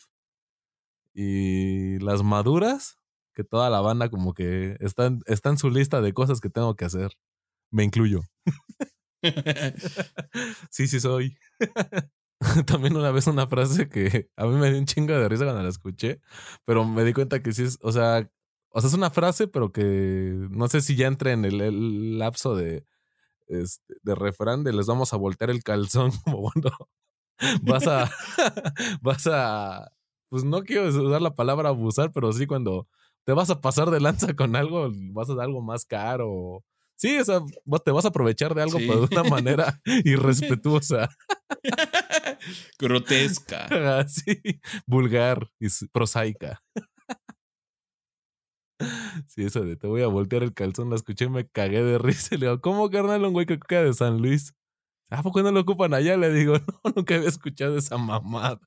y 1.13 1.99
las 1.99 2.23
maduras, 2.23 2.98
que 3.39 3.45
toda 3.45 3.69
la 3.69 3.79
banda 3.79 4.09
como 4.09 4.33
que 4.33 4.75
está, 4.81 5.05
en- 5.05 5.57
su 5.57 5.69
lista 5.69 6.01
de 6.01 6.11
cosas 6.11 6.41
que 6.41 6.49
tengo 6.49 6.75
que 6.75 6.83
hacer. 6.83 7.13
Me 7.71 7.85
incluyo. 7.85 8.21
Sí, 10.71 10.87
sí 10.87 10.99
soy. 10.99 11.37
También 12.65 12.95
una 12.95 13.11
vez 13.11 13.27
una 13.27 13.47
frase 13.47 13.89
que 13.89 14.29
a 14.37 14.45
mí 14.45 14.55
me 14.55 14.69
dio 14.69 14.79
un 14.79 14.85
chingo 14.85 15.13
de 15.13 15.27
risa 15.27 15.43
cuando 15.43 15.61
la 15.63 15.69
escuché, 15.69 16.21
pero 16.65 16.85
me 16.85 17.03
di 17.03 17.13
cuenta 17.13 17.41
que 17.41 17.51
sí 17.51 17.63
es, 17.63 17.77
o 17.81 17.91
sea, 17.91 18.29
o 18.69 18.79
sea, 18.79 18.87
es 18.87 18.93
una 18.93 19.09
frase, 19.09 19.47
pero 19.47 19.73
que 19.73 20.47
no 20.49 20.67
sé 20.69 20.79
si 20.81 20.95
ya 20.95 21.07
entra 21.07 21.33
en 21.33 21.43
el, 21.43 22.17
lapso 22.17 22.55
de, 22.55 22.85
este, 23.47 23.95
de 24.03 24.15
refrán 24.15 24.63
de 24.63 24.71
les 24.73 24.87
vamos 24.87 25.13
a 25.13 25.17
voltear 25.17 25.49
el 25.49 25.63
calzón 25.63 26.11
como 26.23 26.41
cuando 26.41 26.71
vas 27.63 27.87
a, 27.87 28.09
vas 29.01 29.27
a, 29.27 29.91
pues 30.29 30.43
no 30.45 30.63
quiero 30.63 30.87
usar 30.87 31.21
la 31.21 31.35
palabra 31.35 31.69
abusar, 31.69 32.11
pero 32.13 32.31
sí 32.31 32.47
cuando 32.47 32.87
te 33.25 33.33
vas 33.33 33.49
a 33.49 33.61
pasar 33.61 33.89
de 33.91 33.99
lanza 33.99 34.33
con 34.35 34.55
algo, 34.55 34.89
vas 35.13 35.29
a 35.29 35.35
dar 35.35 35.45
algo 35.45 35.61
más 35.61 35.85
caro. 35.85 36.63
Sí, 36.95 37.17
o 37.17 37.23
sea, 37.23 37.39
te 37.85 37.91
vas 37.91 38.05
a 38.05 38.09
aprovechar 38.09 38.53
de 38.55 38.61
algo, 38.63 38.77
Sí. 38.79 38.85
pero 38.87 39.07
de 39.07 39.15
una 39.19 39.29
manera 39.29 39.79
irrespetuosa. 40.03 41.09
Grotesca. 42.79 43.99
Así, 43.99 44.41
vulgar 44.85 45.49
y 45.59 45.67
prosaica. 45.91 46.61
Sí, 49.27 49.43
eso 49.43 49.61
de 49.61 49.75
te 49.75 49.87
voy 49.87 50.01
a 50.03 50.07
voltear 50.07 50.43
el 50.43 50.53
calzón, 50.53 50.89
la 50.89 50.95
escuché 50.95 51.25
y 51.25 51.29
me 51.29 51.47
cagué 51.47 51.83
de 51.83 51.97
risa. 51.97 52.35
Le 52.37 52.47
digo, 52.47 52.61
¿cómo 52.61 52.89
carnal 52.89 53.23
un 53.25 53.33
güey 53.33 53.45
que 53.45 53.59
queda 53.59 53.83
de 53.83 53.93
San 53.93 54.21
Luis? 54.21 54.53
¿A 55.09 55.23
poco 55.23 55.41
no 55.41 55.51
lo 55.51 55.61
ocupan 55.61 55.93
allá? 55.93 56.17
Le 56.17 56.31
digo, 56.31 56.53
no, 56.57 56.91
nunca 56.95 57.15
había 57.15 57.29
escuchado 57.29 57.77
esa 57.77 57.97
mamada. 57.97 58.59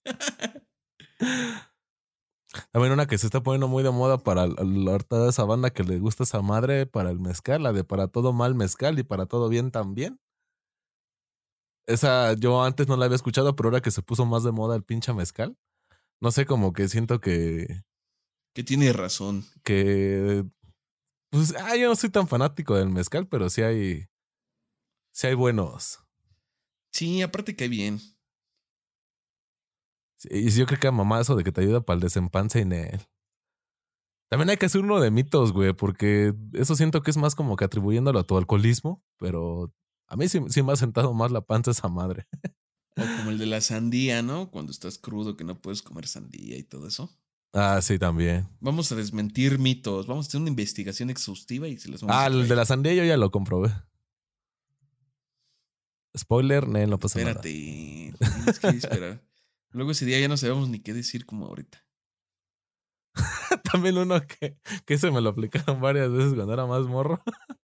También 2.70 2.92
una 2.92 3.07
que 3.07 3.16
se 3.18 3.26
está 3.26 3.42
poniendo 3.42 3.68
muy 3.68 3.82
de 3.82 3.90
moda 3.90 4.18
para 4.18 4.44
l- 4.44 4.55
l- 4.59 4.90
ahorita 4.90 5.28
esa 5.28 5.44
banda 5.44 5.70
que 5.70 5.84
le 5.84 5.98
gusta 5.98 6.24
esa 6.24 6.42
madre 6.42 6.86
para 6.86 7.11
el 7.11 7.18
mezcal, 7.18 7.62
la 7.62 7.72
de 7.72 7.84
para 7.84 8.09
todo 8.09 8.32
mal 8.32 8.55
mezcal 8.55 8.98
y 8.98 9.03
para 9.03 9.26
todo 9.26 9.48
bien 9.48 9.70
también. 9.70 10.20
Esa 11.86 12.34
yo 12.34 12.62
antes 12.62 12.86
no 12.88 12.96
la 12.96 13.07
había 13.07 13.16
escuchado, 13.16 13.57
pero 13.57 13.68
ahora 13.68 13.80
que 13.82 13.90
se 13.90 14.03
puso 14.03 14.24
más 14.24 14.44
de 14.44 14.53
moda 14.53 14.76
el 14.76 14.84
pinche 14.84 15.12
mezcal, 15.12 15.57
no 16.20 16.30
sé, 16.30 16.46
como 16.46 16.72
que 16.72 16.88
siento 16.88 17.20
que, 17.20 17.82
Que 18.55 18.62
tiene 18.64 18.92
razón. 18.92 19.44
que, 19.64 20.44
pues, 21.30 21.55
ah, 21.57 21.76
yo 21.76 21.88
no 21.88 21.96
soy 21.96 22.11
tan 22.11 22.28
fanático 22.28 22.76
del 22.76 22.90
mezcal, 22.90 23.26
pero 23.28 23.50
sí 23.50 23.62
hay, 23.62 24.07
sí 25.12 25.26
hay 25.28 25.34
buenos. 25.34 26.00
Sí, 26.92 27.22
aparte 27.22 27.57
que 27.57 27.68
bien. 27.68 28.00
Sí, 30.22 30.28
Y 30.30 30.50
yo 30.50 30.66
creo 30.66 30.78
que 30.78 30.86
a 30.88 30.92
mamá 30.92 31.20
eso 31.20 31.34
de 31.36 31.44
que 31.44 31.52
te 31.52 31.60
ayuda 31.62 31.80
para 31.80 31.96
el 31.96 32.00
desempance 32.00 32.60
en 32.60 32.72
él. 32.72 33.00
También 34.30 34.50
hay 34.50 34.56
que 34.56 34.66
hacer 34.66 34.80
uno 34.80 35.00
de 35.00 35.10
mitos, 35.10 35.52
güey, 35.52 35.72
porque 35.74 36.32
eso 36.54 36.74
siento 36.74 37.02
que 37.02 37.10
es 37.10 37.16
más 37.16 37.34
como 37.34 37.56
que 37.56 37.64
atribuyéndolo 37.64 38.18
a 38.18 38.26
tu 38.26 38.38
alcoholismo, 38.38 39.02
pero 39.18 39.72
a 40.06 40.16
mí 40.16 40.28
sí, 40.28 40.40
sí 40.48 40.62
me 40.62 40.72
ha 40.72 40.76
sentado 40.76 41.12
más 41.12 41.30
la 41.30 41.42
panza 41.42 41.70
esa 41.72 41.88
madre. 41.88 42.26
O 42.96 43.02
como 43.18 43.30
el 43.30 43.38
de 43.38 43.46
la 43.46 43.60
sandía, 43.60 44.22
¿no? 44.22 44.50
Cuando 44.50 44.70
estás 44.72 44.98
crudo 44.98 45.36
que 45.36 45.44
no 45.44 45.60
puedes 45.60 45.82
comer 45.82 46.06
sandía 46.06 46.56
y 46.56 46.62
todo 46.62 46.86
eso. 46.88 47.10
Ah, 47.54 47.80
sí, 47.82 47.98
también. 47.98 48.48
Vamos 48.60 48.90
a 48.92 48.94
desmentir 48.96 49.58
mitos. 49.58 50.06
Vamos 50.06 50.26
a 50.26 50.28
hacer 50.28 50.40
una 50.40 50.48
investigación 50.50 51.10
exhaustiva 51.10 51.68
y 51.68 51.76
se 51.76 51.90
las 51.90 52.00
vamos 52.00 52.16
Ah, 52.16 52.24
a 52.24 52.26
el 52.28 52.48
de 52.48 52.56
la 52.56 52.64
sandía 52.64 52.94
yo 52.94 53.04
ya 53.04 53.16
lo 53.18 53.30
comprobé. 53.30 53.70
Spoiler, 56.16 56.68
no, 56.68 56.86
no 56.86 56.98
pasa 56.98 57.18
nada. 57.18 57.30
Espérate. 57.30 58.14
Tienes 58.18 58.58
que 58.60 58.68
esperar. 58.68 59.22
Luego 59.72 59.92
ese 59.92 60.06
día 60.06 60.20
ya 60.20 60.28
no 60.28 60.36
sabemos 60.36 60.68
ni 60.68 60.80
qué 60.80 60.92
decir 60.92 61.26
como 61.26 61.46
ahorita. 61.46 61.84
También 63.72 63.98
uno 63.98 64.20
que, 64.20 64.56
que 64.86 64.98
se 64.98 65.10
me 65.10 65.20
lo 65.20 65.30
aplicaron 65.30 65.80
varias 65.80 66.10
veces 66.10 66.34
cuando 66.34 66.52
era 66.52 66.66
más 66.66 66.82
morro. 66.82 67.22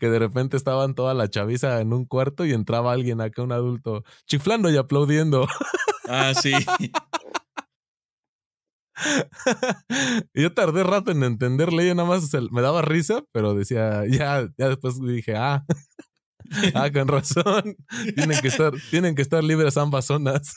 Que 0.00 0.08
de 0.08 0.18
repente 0.18 0.56
estaban 0.56 0.96
toda 0.96 1.14
la 1.14 1.30
chaviza 1.30 1.80
en 1.80 1.92
un 1.92 2.04
cuarto 2.04 2.44
y 2.44 2.52
entraba 2.52 2.92
alguien 2.92 3.20
acá, 3.20 3.44
un 3.44 3.52
adulto, 3.52 4.02
chiflando 4.26 4.68
y 4.70 4.76
aplaudiendo. 4.76 5.46
Ah, 6.08 6.32
sí. 6.34 6.52
yo 10.34 10.52
tardé 10.52 10.82
rato 10.82 11.12
en 11.12 11.22
entenderle, 11.22 11.86
yo 11.86 11.94
nada 11.94 12.08
más 12.08 12.28
me 12.50 12.60
daba 12.60 12.82
risa, 12.82 13.22
pero 13.30 13.54
decía, 13.54 14.04
ya, 14.06 14.48
ya 14.56 14.68
después 14.68 15.00
dije, 15.00 15.36
ah, 15.36 15.64
ah, 16.74 16.90
con 16.92 17.08
razón. 17.08 17.76
Tienen 18.14 18.40
que 18.40 18.48
estar, 18.48 18.72
tienen 18.90 19.14
que 19.14 19.22
estar 19.22 19.44
libres 19.44 19.76
ambas 19.76 20.06
zonas. 20.06 20.56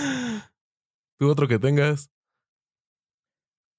¿Tú 1.18 1.30
otro 1.30 1.46
que 1.48 1.58
tengas? 1.58 2.10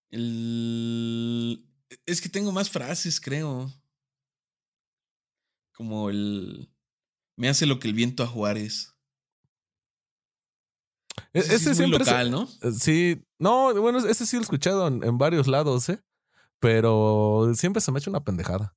El... 0.10 1.68
Es 2.06 2.22
que 2.22 2.30
tengo 2.30 2.52
más 2.52 2.70
frases, 2.70 3.20
creo. 3.20 3.72
Como 5.74 6.10
el... 6.10 6.70
Me 7.38 7.50
hace 7.50 7.66
lo 7.66 7.80
que 7.80 7.88
el 7.88 7.94
viento 7.94 8.24
a 8.24 8.28
Juárez. 8.28 8.96
E-, 11.34 11.40
ese, 11.40 11.56
ese 11.56 11.72
es 11.72 11.80
muy 11.80 11.90
local, 11.90 12.32
¿no? 12.32 12.48
Eh, 12.62 12.72
sí, 12.72 13.26
no, 13.40 13.74
bueno, 13.82 14.00
ese 14.00 14.26
sí 14.26 14.36
lo 14.36 14.42
he 14.42 14.44
escuchado 14.44 14.88
en, 14.88 15.18
varios 15.18 15.48
lados, 15.48 15.90
¿eh? 15.90 16.04
Pero 16.60 17.52
siempre 17.56 17.82
se 17.82 17.92
me 17.92 17.98
ha 17.98 18.00
hecho 18.00 18.12
una 18.12 18.24
pendejada. 18.24 18.76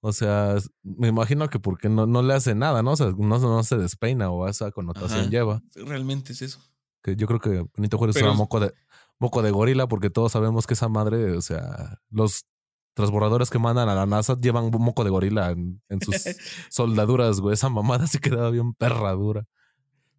O 0.00 0.12
sea, 0.12 0.56
me 0.82 1.08
imagino 1.08 1.48
que 1.48 1.58
porque 1.58 1.88
no, 1.88 2.06
no 2.06 2.22
le 2.22 2.34
hace 2.34 2.54
nada, 2.54 2.82
¿no? 2.82 2.92
O 2.92 2.96
sea, 2.96 3.12
no, 3.16 3.38
no 3.38 3.62
se 3.64 3.76
despeina 3.76 4.30
o 4.30 4.46
esa 4.48 4.70
connotación 4.70 5.30
lleva. 5.30 5.62
Realmente 5.74 6.32
es 6.32 6.42
eso. 6.42 6.60
Que 7.02 7.16
yo 7.16 7.26
creo 7.26 7.40
que 7.40 7.66
Benito 7.76 7.98
Juárez 7.98 8.16
era 8.16 8.32
moco 8.32 8.60
de, 8.60 8.72
moco 9.18 9.42
de 9.42 9.50
gorila 9.50 9.88
porque 9.88 10.10
todos 10.10 10.32
sabemos 10.32 10.66
que 10.66 10.74
esa 10.74 10.88
madre, 10.88 11.32
o 11.32 11.40
sea, 11.40 12.00
los 12.10 12.46
transbordadores 12.94 13.50
que 13.50 13.58
mandan 13.58 13.88
a 13.88 13.94
la 13.94 14.06
NASA 14.06 14.36
llevan 14.40 14.70
moco 14.70 15.02
de 15.04 15.10
gorila 15.10 15.50
en, 15.50 15.80
sus 16.00 16.14
soldaduras, 16.70 17.40
güey. 17.40 17.54
Esa 17.54 17.68
mamada 17.68 18.06
se 18.06 18.20
quedaba 18.20 18.50
bien 18.50 18.74
perra 18.74 19.12
dura. 19.12 19.46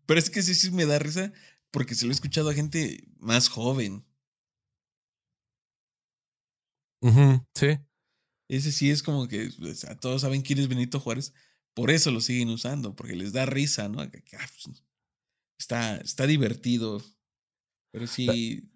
Pero 0.06 0.20
es 0.20 0.30
que 0.30 0.42
sí, 0.42 0.56
sí 0.56 0.72
me 0.72 0.86
da 0.86 1.00
risa 1.00 1.32
porque 1.72 1.96
se 1.96 2.06
lo 2.06 2.12
he 2.12 2.16
escuchado 2.16 2.50
a 2.50 2.54
gente 2.54 3.04
más 3.18 3.48
joven. 3.48 4.06
sí. 7.54 7.80
Ese 8.50 8.72
sí 8.72 8.90
es 8.90 9.04
como 9.04 9.28
que 9.28 9.48
o 9.48 9.76
sea, 9.76 9.96
todos 9.96 10.22
saben 10.22 10.42
quién 10.42 10.60
es 10.60 10.68
Benito 10.68 11.00
Juárez, 11.00 11.34
por 11.76 11.92
eso 11.92 12.12
lo 12.12 12.20
siguen 12.20 12.50
usando, 12.50 12.96
porque 12.96 13.16
les 13.16 13.32
da 13.32 13.46
risa, 13.46 13.88
¿no? 13.88 14.02
Ah, 14.02 14.10
pues, 14.12 14.84
está, 15.58 15.98
está 15.98 16.28
divertido. 16.28 17.02
Pero 17.92 18.08
sí. 18.08 18.70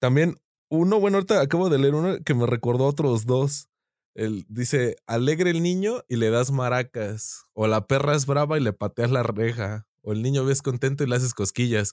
También 0.00 0.36
uno, 0.68 0.98
bueno, 1.00 1.18
ahorita 1.18 1.40
acabo 1.40 1.68
de 1.68 1.78
leer 1.78 1.94
uno 1.94 2.18
que 2.24 2.34
me 2.34 2.46
recordó 2.46 2.86
otros 2.86 3.26
dos. 3.26 3.68
El, 4.14 4.44
dice, 4.48 4.96
alegre 5.06 5.50
el 5.50 5.62
niño 5.62 6.02
y 6.08 6.16
le 6.16 6.30
das 6.30 6.50
maracas. 6.50 7.44
O 7.52 7.66
la 7.66 7.86
perra 7.86 8.16
es 8.16 8.26
brava 8.26 8.58
y 8.58 8.62
le 8.62 8.72
pateas 8.72 9.10
la 9.10 9.22
reja. 9.22 9.86
O 10.00 10.12
el 10.12 10.22
niño 10.22 10.44
ves 10.44 10.62
contento 10.62 11.04
y 11.04 11.06
le 11.06 11.16
haces 11.16 11.34
cosquillas. 11.34 11.92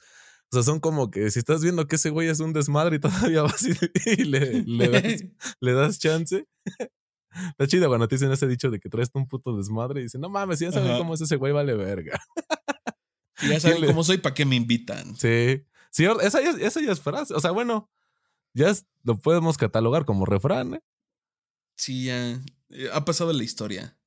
O 0.51 0.55
sea, 0.55 0.63
son 0.63 0.79
como 0.79 1.11
que 1.11 1.29
si 1.29 1.39
estás 1.39 1.61
viendo 1.61 1.87
que 1.87 1.97
ese 1.97 2.09
güey 2.09 2.27
es 2.27 2.39
un 2.39 2.53
desmadre 2.53 2.95
y 2.95 2.99
todavía 2.99 3.41
vas 3.43 3.63
y, 3.63 4.23
le, 4.23 4.63
le, 5.59 5.73
das, 5.73 5.99
chance. 5.99 6.47
Está 7.31 7.67
chido 7.67 7.87
cuando 7.87 8.07
te 8.07 8.15
dicen 8.15 8.31
ese 8.31 8.47
dicho 8.47 8.71
de 8.71 8.79
que 8.79 8.89
traes 8.89 9.09
un 9.13 9.27
puto 9.27 9.55
desmadre 9.55 9.99
y 9.99 10.03
dicen, 10.03 10.21
no 10.21 10.29
mames, 10.29 10.59
ya 10.59 10.71
saben 10.71 10.97
cómo 10.97 11.13
es 11.13 11.21
ese 11.21 11.35
güey, 11.35 11.53
vale 11.53 11.75
verga. 11.75 12.19
ya 13.47 13.59
saben 13.59 13.85
cómo 13.85 14.03
soy, 14.03 14.17
¿para 14.17 14.33
qué 14.33 14.45
me 14.45 14.55
invitan? 14.55 15.15
Sí. 15.15 15.63
Sí, 15.91 16.05
esa 16.21 16.41
ya, 16.41 16.51
esa 16.51 16.81
ya 16.81 16.91
es 16.91 17.01
frase. 17.01 17.33
O 17.33 17.39
sea, 17.39 17.51
bueno, 17.51 17.89
ya 18.53 18.73
lo 19.03 19.19
podemos 19.19 19.57
catalogar 19.57 20.05
como 20.05 20.25
refrán, 20.25 20.75
¿eh? 20.75 20.81
Sí, 21.75 22.05
ya. 22.05 22.41
Eh, 22.69 22.89
ha 22.91 23.05
pasado 23.05 23.33
la 23.33 23.43
historia. 23.43 23.98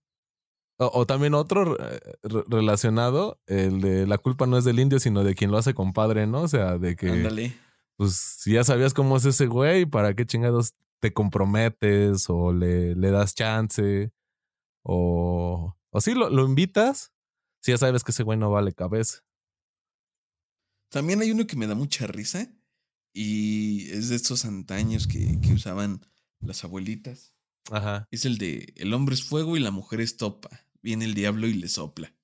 O, 0.89 1.07
también 1.07 1.35
otro 1.35 1.77
eh, 1.79 2.01
relacionado, 2.49 3.41
el 3.47 3.81
de 3.81 4.07
la 4.07 4.19
culpa 4.19 4.47
no 4.47 4.59
es 4.59 4.65
del 4.65 4.81
indio, 4.81 4.99
sino 5.01 5.25
de 5.25 5.35
quien 5.35 5.51
lo 5.51 5.59
hace 5.59 5.75
compadre, 5.75 6.27
¿no? 6.27 6.43
O 6.43 6.49
sea, 6.49 6.79
de 6.79 6.97
que. 6.97 7.11
Ándale. 7.11 7.57
Pues 7.97 8.17
si 8.17 8.55
ya 8.55 8.65
sabías 8.65 8.95
cómo 8.95 9.17
es 9.17 9.25
ese 9.25 9.47
güey, 9.47 9.87
¿para 9.87 10.15
qué 10.15 10.27
chingados 10.27 10.75
te 11.01 11.13
comprometes 11.13 12.29
o 12.29 12.53
le, 12.53 12.95
le 12.95 13.11
das 13.11 13.35
chance? 13.35 14.13
O, 14.83 15.77
o 15.91 16.01
sí, 16.01 16.15
lo, 16.15 16.31
lo 16.31 16.45
invitas, 16.45 17.13
si 17.61 17.73
ya 17.73 17.79
sabes 17.79 18.03
que 18.03 18.13
ese 18.13 18.23
güey 18.23 18.39
no 18.39 18.51
vale 18.51 18.73
cabeza. 18.73 19.21
También 20.89 21.21
hay 21.21 21.31
uno 21.31 21.47
que 21.47 21.57
me 21.57 21.67
da 21.67 21.75
mucha 21.75 22.07
risa 22.07 22.53
y 23.13 23.91
es 23.91 24.09
de 24.09 24.17
estos 24.17 24.45
antaños 24.45 25.07
que, 25.07 25.41
que 25.41 25.53
usaban 25.53 26.05
las 26.41 26.65
abuelitas. 26.65 27.35
Ajá. 27.71 28.09
Es 28.11 28.25
el 28.25 28.39
de 28.39 28.73
el 28.77 28.93
hombre 28.93 29.15
es 29.15 29.23
fuego 29.23 29.57
y 29.57 29.61
la 29.61 29.71
mujer 29.71 30.01
es 30.01 30.17
topa 30.17 30.51
viene 30.83 31.05
el 31.05 31.15
diablo 31.15 31.47
y 31.47 31.55
le 31.55 31.69
sopla. 31.69 32.15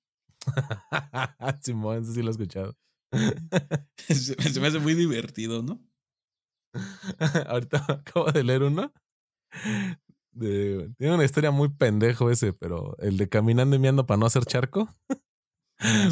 Simón, 1.61 2.03
eso 2.03 2.13
sí 2.13 2.21
lo 2.21 2.27
he 2.29 2.31
escuchado. 2.31 2.77
se, 3.97 4.59
me 4.59 4.67
hace 4.67 4.79
muy 4.79 4.93
divertido, 4.93 5.63
¿no? 5.63 5.81
Ahorita 7.47 7.85
acabo 7.89 8.31
de 8.31 8.43
leer 8.43 8.63
uno. 8.63 8.93
tiene 10.37 11.15
una 11.15 11.25
historia 11.25 11.51
muy 11.51 11.69
pendejo 11.69 12.29
ese, 12.29 12.53
pero 12.53 12.95
el 12.99 13.17
de 13.17 13.27
caminando 13.29 13.75
y 13.75 13.79
miando 13.79 14.05
para 14.05 14.19
no 14.19 14.25
hacer 14.25 14.45
charco. 14.45 14.93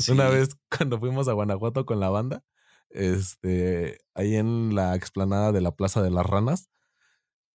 Una 0.10 0.30
vez 0.30 0.58
cuando 0.76 1.00
fuimos 1.00 1.28
a 1.28 1.34
Guanajuato 1.34 1.86
con 1.86 2.00
la 2.00 2.10
banda, 2.10 2.44
este, 2.90 4.00
ahí 4.16 4.36
en 4.36 4.76
la 4.76 4.96
explanada 4.96 5.52
de 5.52 5.62
la 5.62 5.76
Plaza 5.76 6.02
de 6.02 6.10
las 6.10 6.26
Ranas, 6.26 6.70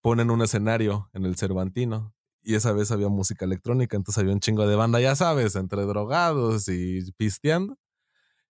ponen 0.02 0.30
un 0.30 0.42
escenario 0.42 1.10
en 1.14 1.24
el 1.24 1.36
Cervantino 1.36 2.14
y 2.42 2.54
esa 2.54 2.72
vez 2.72 2.90
había 2.90 3.08
música 3.08 3.44
electrónica, 3.44 3.96
entonces 3.96 4.20
había 4.20 4.34
un 4.34 4.40
chingo 4.40 4.66
de 4.66 4.76
banda, 4.76 5.00
ya 5.00 5.16
sabes, 5.16 5.56
entre 5.56 5.82
drogados 5.84 6.68
y 6.68 7.10
pisteando. 7.16 7.76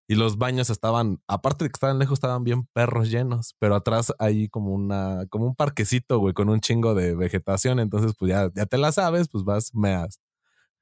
Y 0.08 0.16
los 0.16 0.36
baños 0.36 0.68
estaban, 0.68 1.22
aparte 1.26 1.64
de 1.64 1.70
que 1.70 1.76
estaban 1.76 1.98
lejos, 1.98 2.14
estaban 2.18 2.44
bien 2.44 2.66
perros 2.74 3.10
llenos, 3.10 3.54
pero 3.58 3.76
atrás 3.76 4.12
hay 4.18 4.48
como 4.48 4.72
una, 4.74 5.26
como 5.30 5.46
un 5.46 5.54
parquecito, 5.54 6.18
güey, 6.18 6.34
con 6.34 6.48
un 6.48 6.60
chingo 6.60 6.94
de 6.94 7.14
vegetación. 7.14 7.80
Entonces, 7.80 8.14
pues 8.18 8.30
ya, 8.30 8.50
ya 8.54 8.66
te 8.66 8.78
la 8.78 8.92
sabes, 8.92 9.28
pues 9.28 9.44
vas, 9.44 9.74
meas. 9.74 10.20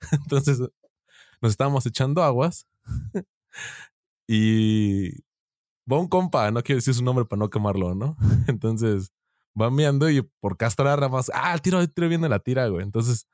Entonces, 0.12 0.61
nos 1.40 1.52
estábamos 1.52 1.86
echando 1.86 2.22
aguas. 2.22 2.66
y 4.26 5.11
va 5.90 5.98
un 5.98 6.08
compa, 6.08 6.50
no 6.50 6.62
quiero 6.62 6.78
decir 6.78 6.94
su 6.94 7.04
nombre 7.04 7.24
para 7.24 7.40
no 7.40 7.50
quemarlo, 7.50 7.94
¿no? 7.94 8.16
Entonces, 8.48 9.12
va 9.61 9.70
meando 9.70 10.11
y 10.11 10.22
por 10.40 10.57
castrar 10.57 10.98
nada 11.01 11.09
más, 11.09 11.30
ah, 11.34 11.55
el 11.55 11.61
tiro, 11.62 11.80
el 11.80 11.92
tiro 11.92 12.09
viene 12.09 12.28
la 12.28 12.38
tira, 12.38 12.68
güey. 12.68 12.82
Entonces 12.82 13.26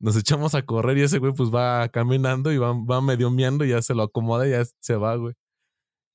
nos 0.00 0.16
echamos 0.16 0.54
a 0.54 0.62
correr 0.62 0.98
y 0.98 1.02
ese 1.02 1.18
güey 1.18 1.32
pues 1.32 1.50
va 1.50 1.88
caminando 1.88 2.52
y 2.52 2.58
va, 2.58 2.72
va 2.72 3.00
medio 3.00 3.30
meando 3.30 3.64
y 3.64 3.70
ya 3.70 3.82
se 3.82 3.94
lo 3.94 4.02
acomoda 4.02 4.46
y 4.46 4.50
ya 4.50 4.64
se 4.80 4.96
va, 4.96 5.16
güey. 5.16 5.34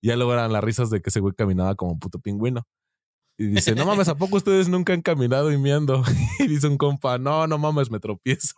Ya 0.02 0.16
luego 0.16 0.34
eran 0.34 0.54
las 0.54 0.64
risas 0.64 0.90
de 0.90 1.02
que 1.02 1.10
ese 1.10 1.20
güey 1.20 1.34
caminaba 1.34 1.76
como 1.76 1.98
puto 1.98 2.20
pingüino. 2.20 2.64
Y 3.40 3.48
dice, 3.48 3.76
no 3.76 3.86
mames, 3.86 4.08
¿a 4.10 4.16
poco 4.16 4.38
ustedes 4.38 4.68
nunca 4.68 4.94
han 4.94 5.02
caminado 5.02 5.52
y 5.52 5.58
meando? 5.58 6.04
Y 6.40 6.48
dice 6.48 6.68
un 6.68 6.78
compa, 6.78 7.18
no, 7.18 7.48
no 7.48 7.58
mames, 7.58 7.92
me 7.92 8.00
tropiezo. 8.00 8.56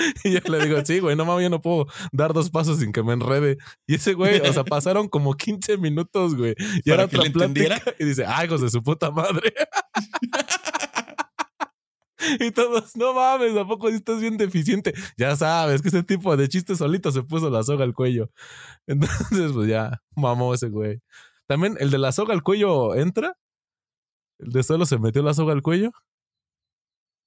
Y 0.24 0.32
yo 0.32 0.40
le 0.50 0.66
digo, 0.66 0.84
sí, 0.84 0.98
güey, 0.98 1.16
no 1.16 1.24
mames, 1.24 1.44
yo 1.44 1.50
no 1.50 1.60
puedo 1.60 1.86
dar 2.12 2.32
dos 2.32 2.50
pasos 2.50 2.78
sin 2.78 2.92
que 2.92 3.02
me 3.02 3.12
enrede. 3.12 3.58
Y 3.86 3.96
ese 3.96 4.14
güey, 4.14 4.40
o 4.40 4.52
sea, 4.52 4.64
pasaron 4.64 5.08
como 5.08 5.34
15 5.34 5.76
minutos, 5.78 6.34
güey. 6.34 6.54
Y 6.84 6.90
ahora 6.90 7.04
otra 7.04 7.22
plática. 7.32 7.82
Y 7.98 8.04
dice, 8.04 8.24
ay, 8.26 8.46
hijos 8.46 8.60
de 8.60 8.70
su 8.70 8.82
puta 8.82 9.10
madre. 9.10 9.52
Y 12.38 12.50
todos, 12.50 12.94
no 12.96 13.14
mames, 13.14 13.56
¿a 13.56 13.66
poco 13.66 13.88
estás 13.88 14.20
bien 14.20 14.36
deficiente? 14.36 14.92
Ya 15.16 15.34
sabes 15.36 15.80
que 15.80 15.88
ese 15.88 16.02
tipo 16.02 16.36
de 16.36 16.48
chiste 16.48 16.76
solito 16.76 17.10
se 17.10 17.22
puso 17.22 17.48
la 17.48 17.62
soga 17.62 17.84
al 17.84 17.94
cuello. 17.94 18.30
Entonces, 18.86 19.52
pues 19.52 19.68
ya, 19.68 20.02
mamó 20.14 20.52
ese 20.52 20.68
güey. 20.68 21.00
También 21.46 21.76
el 21.80 21.90
de 21.90 21.98
la 21.98 22.12
soga 22.12 22.34
al 22.34 22.42
cuello 22.42 22.94
entra. 22.94 23.36
El 24.38 24.52
de 24.52 24.62
solo 24.62 24.84
se 24.84 24.98
metió 24.98 25.22
la 25.22 25.32
soga 25.32 25.54
al 25.54 25.62
cuello. 25.62 25.92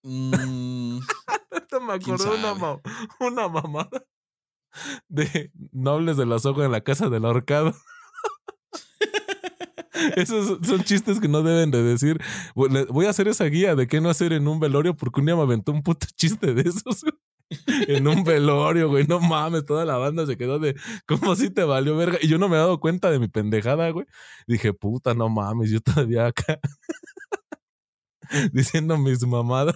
Mm, 0.03 0.99
me 1.79 1.93
acordó 1.93 2.35
una, 2.35 2.81
una 3.19 3.47
mamada 3.47 4.05
de 5.07 5.51
nobles 5.71 6.17
de 6.17 6.25
la 6.25 6.39
soga 6.39 6.65
en 6.65 6.71
la 6.71 6.81
casa 6.81 7.09
del 7.09 7.25
ahorcado. 7.25 7.73
Esos 10.15 10.59
son 10.65 10.83
chistes 10.83 11.19
que 11.19 11.27
no 11.27 11.43
deben 11.43 11.71
de 11.71 11.83
decir. 11.83 12.19
Voy 12.55 13.05
a 13.05 13.09
hacer 13.09 13.27
esa 13.27 13.45
guía 13.45 13.75
de 13.75 13.87
qué 13.87 14.01
no 14.01 14.09
hacer 14.09 14.33
en 14.33 14.47
un 14.47 14.59
velorio 14.59 14.95
porque 14.95 15.19
un 15.19 15.27
día 15.27 15.35
me 15.35 15.43
aventó 15.43 15.71
un 15.71 15.83
puto 15.83 16.07
chiste 16.15 16.53
de 16.53 16.69
esos. 16.69 17.03
en 17.87 18.07
un 18.07 18.23
velorio, 18.23 18.89
güey. 18.89 19.05
No 19.07 19.19
mames, 19.19 19.65
toda 19.65 19.85
la 19.85 19.97
banda 19.97 20.25
se 20.25 20.37
quedó 20.37 20.59
de 20.59 20.75
¿cómo 21.07 21.35
si 21.35 21.49
te 21.49 21.63
valió 21.63 21.95
verga? 21.95 22.17
Y 22.21 22.27
yo 22.27 22.37
no 22.37 22.49
me 22.49 22.55
he 22.55 22.59
dado 22.59 22.79
cuenta 22.79 23.11
de 23.11 23.19
mi 23.19 23.27
pendejada, 23.27 23.89
güey. 23.91 24.05
Dije, 24.47 24.73
puta, 24.73 25.13
no 25.13 25.29
mames, 25.29 25.69
yo 25.71 25.79
todavía 25.79 26.27
acá 26.27 26.59
diciendo 28.53 28.97
mis 28.97 29.25
mamadas. 29.25 29.75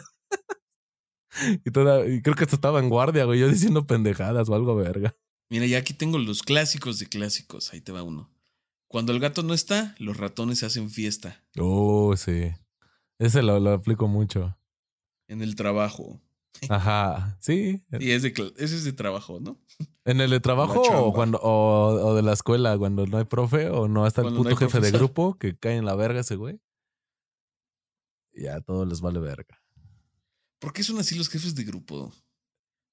Y, 1.66 1.72
toda, 1.72 2.08
y 2.08 2.22
creo 2.22 2.36
que 2.36 2.44
esto 2.44 2.56
estaba 2.56 2.80
en 2.80 2.90
guardia, 2.90 3.26
güey. 3.26 3.40
Yo 3.40 3.48
diciendo 3.48 3.86
pendejadas 3.86 4.50
o 4.50 4.56
algo 4.56 4.76
verga. 4.76 5.16
Mira, 5.50 5.66
ya 5.66 5.78
aquí 5.78 5.94
tengo 5.94 6.18
los 6.18 6.44
clásicos 6.44 7.00
de 7.00 7.08
clásicos. 7.08 7.74
Ahí 7.74 7.82
te 7.82 7.92
va 7.92 8.04
uno. 8.04 8.30
Cuando 8.90 9.12
el 9.12 9.20
gato 9.20 9.44
no 9.44 9.54
está, 9.54 9.96
los 10.00 10.18
ratones 10.18 10.64
hacen 10.64 10.90
fiesta. 10.90 11.44
Oh, 11.58 12.16
sí. 12.16 12.52
Ese 13.20 13.42
lo, 13.42 13.60
lo 13.60 13.74
aplico 13.74 14.08
mucho. 14.08 14.58
En 15.28 15.42
el 15.42 15.56
trabajo. 15.56 16.22
Ajá, 16.70 17.38
sí. 17.40 17.84
Y 18.00 18.12
es 18.12 18.24
de, 18.24 18.30
ese 18.58 18.76
es 18.76 18.84
de 18.84 18.94
trabajo, 18.94 19.40
¿no? 19.40 19.60
¿En 20.06 20.22
el 20.22 20.30
de 20.30 20.40
trabajo 20.40 20.82
o, 20.82 21.14
cuando, 21.14 21.38
o, 21.40 21.90
o 21.90 22.16
de 22.16 22.24
la 22.24 22.34
escuela 22.34 22.78
cuando 22.78 23.06
no 23.06 23.18
hay 23.18 23.26
profe 23.26 23.70
o 23.70 23.88
no 23.88 24.08
está 24.08 24.22
el 24.22 24.34
no 24.34 24.38
puto 24.38 24.56
jefe 24.56 24.80
de 24.80 24.92
grupo 24.92 25.38
que 25.38 25.58
cae 25.58 25.76
en 25.76 25.86
la 25.86 25.96
verga 25.96 26.22
ese 26.22 26.36
güey? 26.36 26.62
Ya 28.34 28.56
a 28.56 28.62
todos 28.62 28.88
les 28.88 29.02
vale 29.02 29.20
verga. 29.20 29.62
¿Por 30.60 30.74
qué 30.74 30.84
son 30.84 30.98
así 31.00 31.16
los 31.16 31.30
jefes 31.30 31.56
de 31.56 31.64
grupo? 31.64 32.12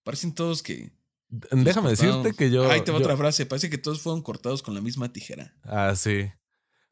Parecen 0.04 0.34
todos 0.34 0.62
que. 0.62 0.92
Déjame 1.28 1.90
decirte 1.90 2.32
que 2.34 2.50
yo. 2.50 2.70
Ahí 2.70 2.82
te 2.82 2.92
va 2.92 2.98
yo- 2.98 3.04
otra 3.04 3.16
frase. 3.16 3.46
Parece 3.46 3.70
que 3.70 3.78
todos 3.78 4.00
fueron 4.00 4.22
cortados 4.22 4.62
con 4.62 4.74
la 4.74 4.80
misma 4.80 5.12
tijera. 5.12 5.54
Ah, 5.62 5.94
sí. 5.96 6.30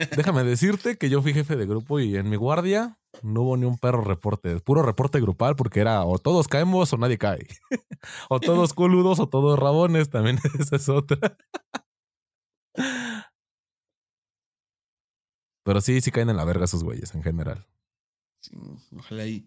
Déjame 0.16 0.42
decirte 0.44 0.96
que 0.96 1.10
yo 1.10 1.22
fui 1.22 1.32
jefe 1.34 1.54
de 1.56 1.66
grupo 1.66 2.00
y 2.00 2.16
en 2.16 2.28
mi 2.28 2.36
guardia 2.36 2.98
no 3.22 3.42
hubo 3.42 3.56
ni 3.56 3.66
un 3.66 3.78
perro 3.78 4.02
reporte. 4.02 4.58
Puro 4.60 4.82
reporte 4.82 5.20
grupal 5.20 5.54
porque 5.54 5.80
era 5.80 6.04
o 6.04 6.18
todos 6.18 6.48
caemos 6.48 6.92
o 6.92 6.96
nadie 6.96 7.18
cae. 7.18 7.46
o 8.30 8.40
todos 8.40 8.72
coludos 8.74 9.20
o 9.20 9.28
todos 9.28 9.58
rabones. 9.58 10.08
También 10.10 10.38
esa 10.58 10.76
es 10.76 10.88
otra. 10.88 11.36
Pero 15.64 15.80
sí, 15.80 16.00
sí 16.00 16.10
caen 16.10 16.30
en 16.30 16.36
la 16.36 16.44
verga 16.44 16.64
esos 16.64 16.82
güeyes 16.82 17.14
en 17.14 17.22
general. 17.22 17.66
Sí, 18.40 18.56
ojalá 18.96 19.26
y. 19.26 19.46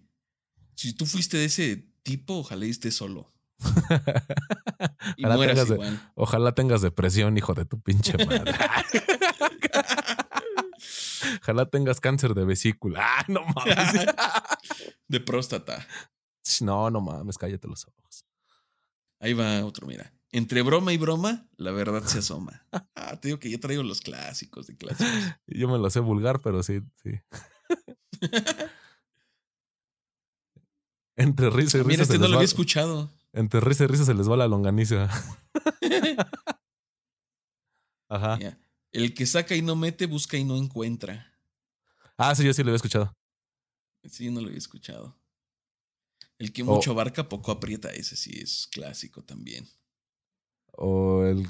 Si 0.76 0.94
tú 0.94 1.06
fuiste 1.06 1.38
de 1.38 1.46
ese 1.46 1.88
tipo, 2.04 2.36
ojalá 2.40 2.66
estés 2.66 2.96
solo. 2.96 3.34
Y 5.18 5.24
Ojalá 5.26 5.48
tengas 5.48 5.68
de- 5.70 5.76
igual. 5.76 6.12
Ojalá 6.16 6.56
tengas 6.56 6.82
depresión, 6.82 7.38
hijo 7.38 7.54
de 7.54 7.66
tu 7.66 7.80
pinche 7.80 8.14
madre. 8.26 8.54
Ojalá 11.42 11.70
tengas 11.70 12.00
cáncer 12.02 12.34
de 12.34 12.44
vesícula. 12.46 13.00
Ah, 13.02 13.26
no 13.28 13.42
mames. 13.46 14.06
De 15.08 15.20
próstata. 15.20 15.86
No, 16.62 16.90
no 16.90 17.02
mames, 17.02 17.38
cállate 17.38 17.68
los 17.68 17.86
ojos. 17.88 18.26
Ahí 19.20 19.34
va 19.34 19.64
otro, 19.66 19.86
mira. 19.88 20.12
Entre 20.32 20.62
broma 20.64 20.92
y 20.92 20.98
broma, 20.98 21.48
la 21.56 21.72
verdad 21.72 22.04
se 22.04 22.20
asoma. 22.20 22.66
Ah, 22.96 23.20
te 23.20 23.28
digo 23.30 23.40
que 23.40 23.50
yo 23.50 23.60
traigo 23.60 23.84
los 23.84 24.02
clásicos 24.02 24.68
de 24.68 24.76
clásicos. 24.76 25.14
Yo 25.48 25.68
me 25.70 25.78
lo 25.78 25.90
sé 25.90 26.00
vulgar, 26.00 26.42
pero 26.42 26.62
sí, 26.64 26.82
sí. 27.04 27.12
Entre 31.18 31.50
risa 31.50 31.78
y 31.78 31.82
risa. 31.82 31.88
Mira, 31.88 32.04
este 32.04 32.18
no 32.18 32.26
lo 32.26 32.32
va- 32.32 32.36
había 32.38 32.46
escuchado. 32.46 33.10
Entre 33.34 33.60
risa 33.60 33.84
y 33.86 33.88
risa 33.88 34.06
se 34.06 34.14
les 34.14 34.30
va 34.30 34.38
la 34.38 34.48
longaniza. 34.48 35.10
Ajá. 38.10 38.38
El 38.92 39.14
que 39.14 39.26
saca 39.26 39.56
y 39.56 39.62
no 39.62 39.76
mete, 39.76 40.06
busca 40.06 40.38
y 40.38 40.44
no 40.44 40.56
encuentra. 40.56 41.32
Ah, 42.18 42.34
sí, 42.36 42.44
yo 42.46 42.54
sí 42.54 42.64
lo 42.64 42.70
había 42.70 42.78
escuchado. 42.78 43.14
Sí, 44.10 44.30
no 44.30 44.40
lo 44.42 44.48
había 44.48 44.58
escuchado. 44.58 45.18
El 46.38 46.54
que 46.54 46.62
Oh. 46.64 46.66
mucho 46.66 46.92
abarca, 46.92 47.28
poco 47.28 47.52
aprieta. 47.52 47.90
Ese 47.90 48.16
sí 48.16 48.32
es 48.42 48.68
clásico 48.72 49.24
también. 49.24 49.68
O 50.74 51.24
el. 51.24 51.50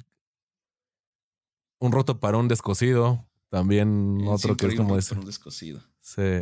Un 1.79 1.91
roto 1.91 2.19
para 2.19 2.37
un 2.37 2.47
descosido. 2.47 3.27
También 3.49 4.21
Eh, 4.21 4.27
otro 4.27 4.55
que 4.57 4.67
es 4.67 4.75
como 4.75 4.97
ese. 4.97 5.13
un 5.15 5.25
descosido. 5.25 5.83
Sí. 6.01 6.41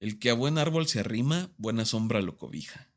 El 0.00 0.18
que 0.18 0.30
a 0.30 0.34
buen 0.34 0.58
árbol 0.58 0.86
se 0.86 1.00
arrima, 1.00 1.50
buena 1.56 1.84
sombra 1.84 2.20
lo 2.22 2.36
cobija. 2.36 2.90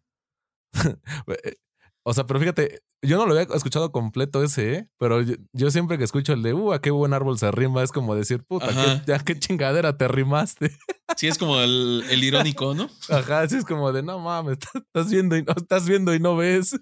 Eh, 1.44 1.56
O 2.04 2.14
sea, 2.14 2.26
pero 2.26 2.40
fíjate, 2.40 2.82
yo 3.04 3.18
no 3.18 3.26
lo 3.28 3.34
había 3.38 3.56
escuchado 3.56 3.92
completo 3.92 4.44
ese, 4.44 4.74
¿eh? 4.74 4.88
Pero 4.98 5.22
yo, 5.22 5.36
yo 5.54 5.70
siempre 5.70 5.98
que 6.00 6.04
escucho 6.04 6.34
el 6.34 6.42
de, 6.42 6.54
uh, 6.54 6.74
a 6.74 6.82
qué 6.82 6.90
buen 6.90 7.14
árbol 7.14 7.38
se 7.38 7.46
arrima, 7.46 7.84
es 7.84 7.92
como 7.92 8.16
decir, 8.16 8.44
puta, 8.44 8.70
qué, 8.70 9.02
ya 9.12 9.20
qué 9.20 9.38
chingadera 9.38 9.98
te 9.98 10.06
arrimaste. 10.06 10.72
Sí, 11.18 11.28
es 11.28 11.38
como 11.38 11.60
el, 11.60 12.06
el 12.10 12.24
irónico, 12.24 12.74
¿no? 12.74 12.90
Ajá, 13.10 13.42
así 13.42 13.58
es 13.58 13.66
como 13.66 13.92
de, 13.92 14.02
no 14.02 14.18
mames, 14.20 14.58
estás- 14.74 15.10
viendo 15.12 15.36
y 15.36 15.44
no, 15.44 15.52
estás 15.58 15.86
viendo 15.86 16.16
y 16.16 16.20
no 16.22 16.38
ves. 16.38 16.74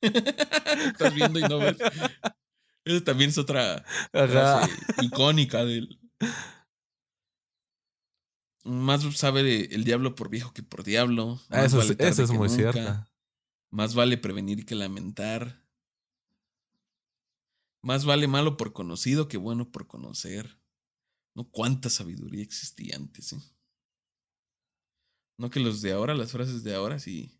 Estás 0.00 1.12
viendo 1.12 1.40
y 1.40 1.42
no 1.42 1.58
ves. 1.58 1.76
Esa 2.84 3.04
también 3.04 3.30
es 3.30 3.38
otra 3.38 3.84
Ajá. 4.12 4.68
icónica 5.02 5.64
del. 5.64 5.98
Más 8.64 9.02
sabe 9.16 9.74
el 9.74 9.84
diablo 9.84 10.14
por 10.14 10.30
viejo 10.30 10.52
que 10.52 10.62
por 10.62 10.84
diablo. 10.84 11.38
Más 11.50 11.66
Eso 11.66 11.80
es, 11.82 11.96
vale 11.96 12.08
eso 12.08 12.22
es 12.22 12.30
muy 12.30 12.48
nunca. 12.48 12.72
cierto. 12.72 13.06
Más 13.70 13.94
vale 13.94 14.16
prevenir 14.16 14.64
que 14.64 14.74
lamentar. 14.74 15.62
Más 17.82 18.04
vale 18.06 18.26
malo 18.26 18.56
por 18.56 18.72
conocido 18.72 19.28
que 19.28 19.36
bueno 19.36 19.70
por 19.70 19.86
conocer. 19.86 20.58
No 21.34 21.50
cuánta 21.50 21.90
sabiduría 21.90 22.42
existía 22.42 22.96
antes, 22.96 23.32
¿eh? 23.34 23.40
No 25.36 25.50
que 25.50 25.60
los 25.60 25.82
de 25.82 25.92
ahora, 25.92 26.14
las 26.14 26.32
frases 26.32 26.62
de 26.62 26.74
ahora, 26.74 26.98
sí. 26.98 27.38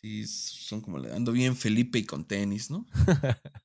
Sí, 0.00 0.26
son 0.26 0.80
como 0.80 0.98
le 0.98 1.12
ando 1.12 1.30
bien 1.30 1.54
Felipe 1.54 1.98
y 1.98 2.04
con 2.06 2.24
tenis, 2.24 2.70
¿no? 2.70 2.86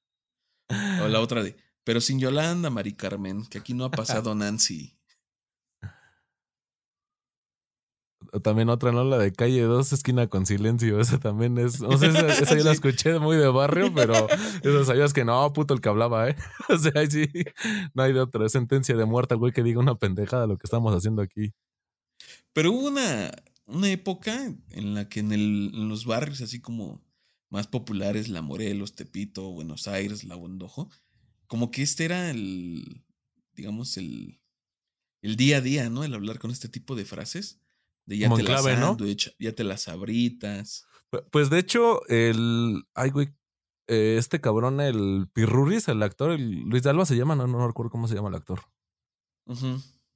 O 1.04 1.08
la 1.08 1.22
otra 1.22 1.44
de, 1.44 1.56
pero 1.84 2.02
sin 2.02 2.20
Yolanda, 2.20 2.72
Mari 2.72 2.94
Carmen, 2.94 3.46
que 3.46 3.60
aquí 3.60 3.74
no 3.76 3.86
ha 3.86 3.92
pasado 3.92 4.34
Nancy. 4.36 4.95
O 8.36 8.42
También 8.42 8.68
otra, 8.68 8.92
¿no? 8.92 9.06
La 9.06 9.18
de 9.18 9.32
calle 9.32 9.62
2, 9.62 9.94
esquina 9.94 10.28
con 10.28 10.46
silencio. 10.46 11.00
Esa 11.00 11.20
también 11.20 11.58
es. 11.58 11.80
No 11.80 11.98
sé, 11.98 12.08
esa, 12.08 12.28
esa 12.28 12.58
yo 12.58 12.64
la 12.66 12.72
escuché 12.74 13.18
muy 13.20 13.38
de 13.38 13.48
barrio, 13.48 13.94
pero 13.94 14.28
eso 14.62 14.84
sabías 14.84 15.14
que 15.14 15.24
no, 15.24 15.54
puto 15.54 15.74
el 15.74 15.80
que 15.82 15.90
hablaba, 15.90 16.30
¿eh? 16.30 16.36
O 16.70 16.78
sea, 16.78 16.92
ahí 16.96 17.10
sí, 17.10 17.28
no 17.94 18.04
hay 18.04 18.12
de 18.14 18.20
otra. 18.20 18.46
Es 18.46 18.52
sentencia 18.52 18.96
de 18.96 19.06
muerte 19.06 19.36
güey 19.36 19.54
que 19.54 19.64
diga 19.64 19.80
una 19.80 19.96
pendejada 19.96 20.48
lo 20.48 20.58
que 20.58 20.66
estamos 20.66 20.94
haciendo 20.94 21.22
aquí. 21.22 21.54
Pero 22.54 22.72
hubo 22.74 22.88
una, 22.88 23.32
una 23.68 23.90
época 23.90 24.54
en 24.72 24.94
la 24.96 25.08
que 25.08 25.22
en, 25.22 25.32
el- 25.32 25.72
en 25.74 25.88
los 25.90 26.06
barrios 26.06 26.42
así 26.42 26.60
como 26.60 27.02
más 27.50 27.68
populares, 27.68 28.28
La 28.28 28.42
Morelos, 28.42 28.96
Tepito, 28.96 29.50
Buenos 29.52 29.88
Aires, 29.88 30.24
La 30.26 30.36
Bondojo, 30.36 30.90
como 31.48 31.72
que 31.72 31.84
este 31.84 32.04
era 32.06 32.32
el, 32.32 33.04
digamos, 33.54 33.96
el, 33.98 34.42
el 35.22 35.36
día 35.38 35.58
a 35.58 35.62
día, 35.62 35.90
¿no? 35.90 36.04
El 36.04 36.14
hablar 36.14 36.40
con 36.40 36.52
este 36.52 36.68
tipo 36.68 36.96
de 36.96 37.06
frases. 37.06 37.62
De 38.06 38.18
ya 38.18 38.30
te 38.38 38.44
las 38.44 38.62
clave, 38.62 38.78
¿no? 38.78 38.96
ya 39.40 39.54
te 39.54 39.64
las 39.64 39.82
sabritas. 39.84 40.86
Pu- 41.12 41.26
Pues 41.32 41.50
de 41.50 41.60
hecho, 41.60 42.06
el. 42.08 42.84
Ay, 42.94 43.10
güey. 43.12 43.30
eh, 43.88 44.16
este 44.20 44.42
cabrón, 44.42 44.82
el 44.82 45.28
Pirruris, 45.34 45.88
el 45.88 46.02
actor, 46.04 46.32
el 46.32 46.62
Luis 46.62 46.84
de 46.84 46.90
Alba 46.90 47.06
se 47.06 47.16
llama, 47.16 47.36
no, 47.36 47.46
no 47.48 47.68
recuerdo 47.68 47.92
cómo 47.92 48.08
se 48.08 48.16
llama 48.16 48.30
el 48.30 48.36
actor. 48.36 48.62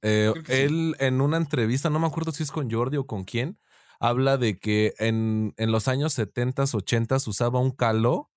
Eh, 0.02 0.32
sí. 0.46 0.52
él 0.52 0.96
en 0.98 1.20
una 1.20 1.36
entrevista, 1.36 1.90
no 1.90 1.98
me 2.00 2.06
acuerdo 2.06 2.32
si 2.32 2.42
es 2.42 2.50
con 2.50 2.70
Jordi 2.70 2.96
o 2.96 3.06
con 3.06 3.24
quién, 3.24 3.58
habla 4.00 4.38
de 4.38 4.58
que 4.58 4.94
en, 4.98 5.52
en 5.56 5.72
los 5.72 5.88
años 5.88 6.14
70, 6.14 6.64
80 6.72 7.16
usaba 7.26 7.60
un 7.60 7.70
caló 7.70 8.30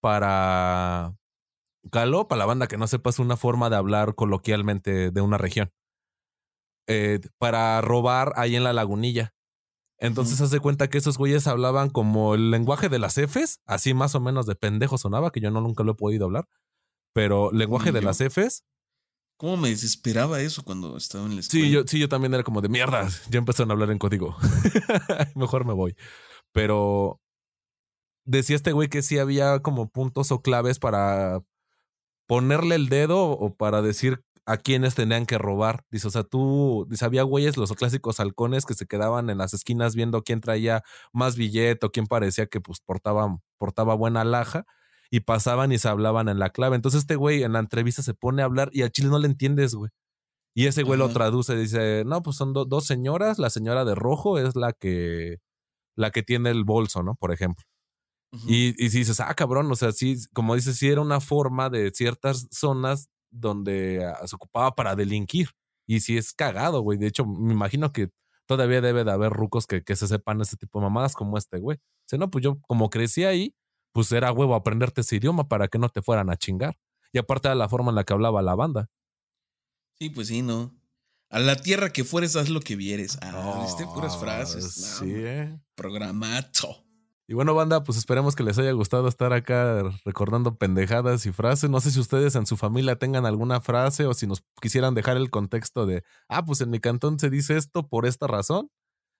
para... 0.00 1.14
Caló, 1.90 2.28
para 2.28 2.38
la 2.40 2.46
banda 2.46 2.66
que 2.66 2.78
no 2.78 2.86
sepa, 2.86 3.10
es 3.10 3.18
una 3.18 3.36
forma 3.36 3.68
de 3.68 3.76
hablar 3.76 4.14
coloquialmente 4.14 5.10
de 5.10 5.20
una 5.20 5.36
región. 5.38 5.70
Eh, 6.86 7.20
para 7.38 7.80
robar 7.80 8.32
ahí 8.36 8.56
en 8.56 8.64
la 8.64 8.72
lagunilla. 8.72 9.34
Entonces 9.98 10.40
hace 10.40 10.60
cuenta 10.60 10.88
que 10.88 10.98
esos 10.98 11.16
güeyes 11.16 11.46
hablaban 11.46 11.88
como 11.88 12.34
el 12.34 12.50
lenguaje 12.50 12.88
de 12.88 12.98
las 12.98 13.14
Fs, 13.14 13.60
así 13.64 13.94
más 13.94 14.14
o 14.14 14.20
menos 14.20 14.44
de 14.46 14.54
pendejo 14.54 14.98
sonaba, 14.98 15.30
que 15.30 15.40
yo 15.40 15.50
no 15.50 15.60
nunca 15.60 15.84
lo 15.84 15.92
he 15.92 15.96
podido 15.96 16.26
hablar. 16.26 16.46
Pero 17.14 17.50
lenguaje 17.52 17.92
de 17.92 18.00
yo. 18.00 18.06
las 18.06 18.18
Fs, 18.18 18.64
¿Cómo 19.36 19.56
me 19.56 19.70
desesperaba 19.70 20.40
eso 20.40 20.62
cuando 20.64 20.96
estaba 20.96 21.26
en 21.26 21.34
la 21.34 21.40
escuela? 21.40 21.66
Sí, 21.66 21.70
yo, 21.70 21.82
sí, 21.86 21.98
yo 21.98 22.08
también 22.08 22.32
era 22.34 22.44
como 22.44 22.60
de 22.60 22.68
mierda. 22.68 23.08
Ya 23.30 23.38
empezaron 23.38 23.70
a 23.70 23.74
hablar 23.74 23.90
en 23.90 23.98
código. 23.98 24.36
Mejor 25.34 25.64
me 25.64 25.72
voy. 25.72 25.96
Pero 26.52 27.20
decía 28.24 28.56
este 28.56 28.72
güey 28.72 28.88
que 28.88 29.02
sí 29.02 29.18
había 29.18 29.60
como 29.60 29.88
puntos 29.88 30.30
o 30.30 30.40
claves 30.40 30.78
para 30.78 31.42
ponerle 32.26 32.76
el 32.76 32.88
dedo 32.88 33.30
o 33.30 33.54
para 33.54 33.82
decir 33.82 34.22
a 34.46 34.56
quiénes 34.58 34.94
tenían 34.94 35.26
que 35.26 35.38
robar. 35.38 35.84
Dice, 35.90 36.08
o 36.08 36.10
sea, 36.10 36.22
tú, 36.24 36.86
dice, 36.90 37.04
había 37.04 37.22
güeyes, 37.22 37.56
los 37.56 37.72
clásicos 37.72 38.20
halcones 38.20 38.66
que 38.66 38.74
se 38.74 38.86
quedaban 38.86 39.30
en 39.30 39.38
las 39.38 39.54
esquinas 39.54 39.94
viendo 39.94 40.22
quién 40.22 40.40
traía 40.40 40.82
más 41.12 41.36
billete 41.36 41.86
o 41.86 41.90
quién 41.90 42.06
parecía 42.06 42.46
que 42.46 42.60
pues 42.60 42.80
portaba, 42.80 43.38
portaba 43.58 43.94
buena 43.94 44.24
laja 44.24 44.64
y 45.10 45.20
pasaban 45.20 45.72
y 45.72 45.78
se 45.78 45.88
hablaban 45.88 46.28
en 46.28 46.38
la 46.38 46.50
clave. 46.50 46.76
Entonces 46.76 47.00
este 47.02 47.16
güey 47.16 47.42
en 47.42 47.52
la 47.54 47.60
entrevista 47.60 48.02
se 48.02 48.14
pone 48.14 48.42
a 48.42 48.46
hablar 48.46 48.70
y 48.72 48.82
al 48.82 48.90
chile 48.92 49.08
no 49.08 49.18
le 49.18 49.26
entiendes, 49.28 49.74
güey. 49.74 49.90
Y 50.54 50.66
ese 50.66 50.84
güey 50.84 50.98
lo 50.98 51.08
traduce, 51.10 51.56
dice, 51.56 52.04
no, 52.06 52.22
pues 52.22 52.36
son 52.36 52.52
do- 52.52 52.64
dos 52.64 52.86
señoras, 52.86 53.38
la 53.40 53.50
señora 53.50 53.84
de 53.84 53.94
rojo 53.96 54.38
es 54.38 54.54
la 54.56 54.72
que, 54.72 55.38
la 55.96 56.10
que 56.12 56.22
tiene 56.22 56.50
el 56.50 56.64
bolso, 56.64 57.02
¿no? 57.02 57.16
Por 57.16 57.32
ejemplo. 57.32 57.64
Y, 58.46 58.74
y 58.84 58.90
si 58.90 58.98
dices, 58.98 59.20
ah, 59.20 59.34
cabrón, 59.34 59.70
o 59.72 59.76
sea, 59.76 59.92
sí, 59.92 60.16
como 60.34 60.54
dices, 60.54 60.76
sí 60.78 60.88
era 60.88 61.00
una 61.00 61.20
forma 61.20 61.70
de 61.70 61.90
ciertas 61.92 62.48
zonas 62.50 63.08
donde 63.34 64.04
ah, 64.04 64.26
se 64.26 64.36
ocupaba 64.36 64.74
para 64.74 64.94
delinquir. 64.96 65.48
Y 65.86 66.00
sí 66.00 66.16
es 66.16 66.32
cagado, 66.32 66.80
güey. 66.80 66.98
De 66.98 67.06
hecho, 67.06 67.26
me 67.26 67.52
imagino 67.52 67.92
que 67.92 68.10
todavía 68.46 68.80
debe 68.80 69.04
de 69.04 69.10
haber 69.10 69.32
rucos 69.32 69.66
que, 69.66 69.82
que 69.82 69.96
se 69.96 70.06
sepan 70.08 70.40
ese 70.40 70.56
tipo 70.56 70.78
de 70.78 70.84
mamadas 70.84 71.14
como 71.14 71.36
este 71.36 71.58
güey. 71.58 71.78
Si 72.06 72.16
no, 72.18 72.30
pues 72.30 72.42
yo 72.44 72.58
como 72.62 72.90
crecí 72.90 73.24
ahí, 73.24 73.54
pues 73.92 74.10
era 74.12 74.32
huevo 74.32 74.54
aprenderte 74.54 75.02
ese 75.02 75.16
idioma 75.16 75.48
para 75.48 75.68
que 75.68 75.78
no 75.78 75.88
te 75.88 76.02
fueran 76.02 76.30
a 76.30 76.36
chingar. 76.36 76.76
Y 77.12 77.18
aparte 77.18 77.48
era 77.48 77.54
la 77.54 77.68
forma 77.68 77.90
en 77.90 77.96
la 77.96 78.04
que 78.04 78.12
hablaba 78.12 78.42
la 78.42 78.54
banda. 78.54 78.88
Sí, 79.98 80.10
pues 80.10 80.28
sí, 80.28 80.42
¿no? 80.42 80.74
A 81.30 81.38
la 81.38 81.56
tierra 81.56 81.90
que 81.92 82.04
fueres, 82.04 82.36
haz 82.36 82.48
lo 82.48 82.60
que 82.60 82.76
vieres. 82.76 83.18
Ah, 83.22 83.60
viste 83.64 83.84
puras 83.86 84.14
Ah, 84.16 84.20
frases. 84.20 84.72
Sí, 84.72 85.06
¿eh? 85.08 85.58
Programato. 85.74 86.83
Y 87.26 87.32
bueno, 87.32 87.54
banda, 87.54 87.82
pues 87.84 87.96
esperemos 87.96 88.36
que 88.36 88.42
les 88.42 88.58
haya 88.58 88.72
gustado 88.72 89.08
estar 89.08 89.32
acá 89.32 89.82
recordando 90.04 90.56
pendejadas 90.56 91.24
y 91.24 91.32
frases. 91.32 91.70
No 91.70 91.80
sé 91.80 91.90
si 91.90 91.98
ustedes 91.98 92.34
en 92.34 92.44
su 92.44 92.58
familia 92.58 92.96
tengan 92.96 93.24
alguna 93.24 93.62
frase 93.62 94.04
o 94.06 94.12
si 94.12 94.26
nos 94.26 94.44
quisieran 94.60 94.94
dejar 94.94 95.16
el 95.16 95.30
contexto 95.30 95.86
de, 95.86 96.04
ah, 96.28 96.44
pues 96.44 96.60
en 96.60 96.68
mi 96.68 96.80
cantón 96.80 97.18
se 97.18 97.30
dice 97.30 97.56
esto 97.56 97.88
por 97.88 98.04
esta 98.04 98.26
razón. 98.26 98.68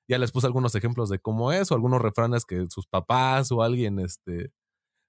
Ya 0.09 0.19
les 0.19 0.33
puse 0.33 0.47
algunos 0.47 0.75
ejemplos 0.75 1.09
de 1.11 1.19
cómo 1.19 1.53
es 1.53 1.73
o 1.73 1.75
algunos 1.75 2.03
refranes 2.03 2.45
que 2.45 2.67
sus 2.71 2.87
papás 2.87 3.51
o 3.53 3.63
alguien 3.63 3.99
este, 3.99 4.53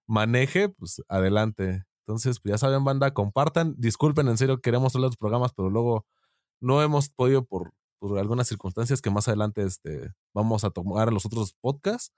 maneje, 0.08 0.70
pues 0.70 1.02
adelante. 1.10 1.84
Entonces, 2.08 2.40
pues 2.40 2.54
ya 2.54 2.58
saben, 2.58 2.84
banda, 2.86 3.14
compartan. 3.14 3.76
Disculpen, 3.78 4.28
en 4.30 4.38
serio, 4.38 4.62
queremos 4.62 4.92
hacer 4.94 5.02
los 5.02 5.18
programas, 5.18 5.54
pero 5.54 5.70
luego 5.70 6.06
no 6.62 6.82
hemos 6.82 7.10
podido 7.10 7.46
por, 7.46 7.74
por 8.00 8.20
algunas 8.20 8.48
circunstancias 8.48 9.02
que 9.02 9.10
más 9.12 9.28
adelante 9.28 9.64
este, 9.64 10.14
vamos 10.34 10.64
a 10.64 10.72
tomar 10.72 11.14
los 11.14 11.26
otros 11.26 11.56
podcasts. 11.62 12.14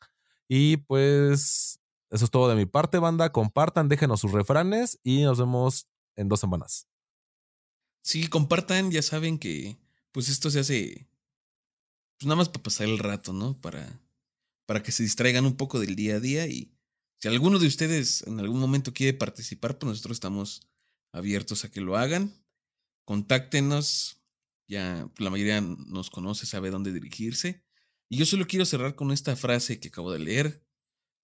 Y 0.48 0.78
pues 0.78 1.80
eso 2.10 2.26
es 2.26 2.32
todo 2.32 2.50
de 2.50 2.56
mi 2.56 2.66
parte, 2.66 3.00
banda. 3.00 3.32
Compartan, 3.32 3.90
déjenos 3.90 4.22
sus 4.22 4.32
refranes 4.32 5.00
y 5.04 5.24
nos 5.24 5.40
vemos 5.40 5.88
en 6.16 6.30
dos 6.30 6.40
semanas. 6.40 6.88
Sí, 8.04 8.28
compartan, 8.28 8.92
ya 8.92 9.02
saben 9.02 9.38
que 9.38 9.78
pues 10.12 10.30
esto 10.30 10.50
se 10.50 10.60
hace 10.60 11.08
pues 12.18 12.28
nada 12.28 12.38
más 12.38 12.50
para 12.50 12.64
pasar 12.64 12.88
el 12.88 13.00
rato, 13.00 13.34
¿no? 13.34 13.60
Para, 13.60 14.02
para 14.66 14.82
que 14.82 14.92
se 14.92 15.04
distraigan 15.04 15.46
un 15.46 15.56
poco 15.56 15.80
del 15.80 15.96
día 15.96 16.16
a 16.16 16.20
día 16.20 16.48
y 16.48 16.72
si 17.20 17.28
alguno 17.28 17.60
de 17.60 17.68
ustedes 17.68 18.24
en 18.28 18.40
algún 18.40 18.60
momento 18.60 18.94
quiere 18.94 19.18
participar, 19.18 19.78
pues 19.78 19.90
nosotros 19.90 20.16
estamos 20.16 20.68
abiertos 21.12 21.66
a 21.66 21.72
que 21.72 21.82
lo 21.82 21.98
hagan. 21.98 22.34
Contáctenos, 23.06 24.22
ya 24.68 25.10
la 25.18 25.30
mayoría 25.30 25.62
nos 25.62 26.10
conoce, 26.10 26.46
sabe 26.46 26.70
dónde 26.70 26.94
dirigirse. 26.94 27.64
Y 28.10 28.18
yo 28.18 28.26
solo 28.26 28.48
quiero 28.48 28.66
cerrar 28.66 28.96
con 28.96 29.12
esta 29.12 29.36
frase 29.36 29.80
que 29.80 29.90
acabo 29.90 30.12
de 30.12 30.20
leer. 30.20 30.64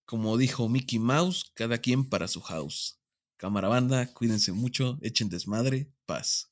Como 0.05 0.37
dijo 0.37 0.67
Mickey 0.67 0.99
Mouse, 0.99 1.51
cada 1.53 1.77
quien 1.77 2.09
para 2.09 2.27
su 2.27 2.41
house. 2.41 2.99
Cámara 3.37 3.69
banda, 3.69 4.13
cuídense 4.13 4.51
mucho, 4.51 4.97
echen 5.01 5.29
desmadre, 5.29 5.89
paz. 6.05 6.51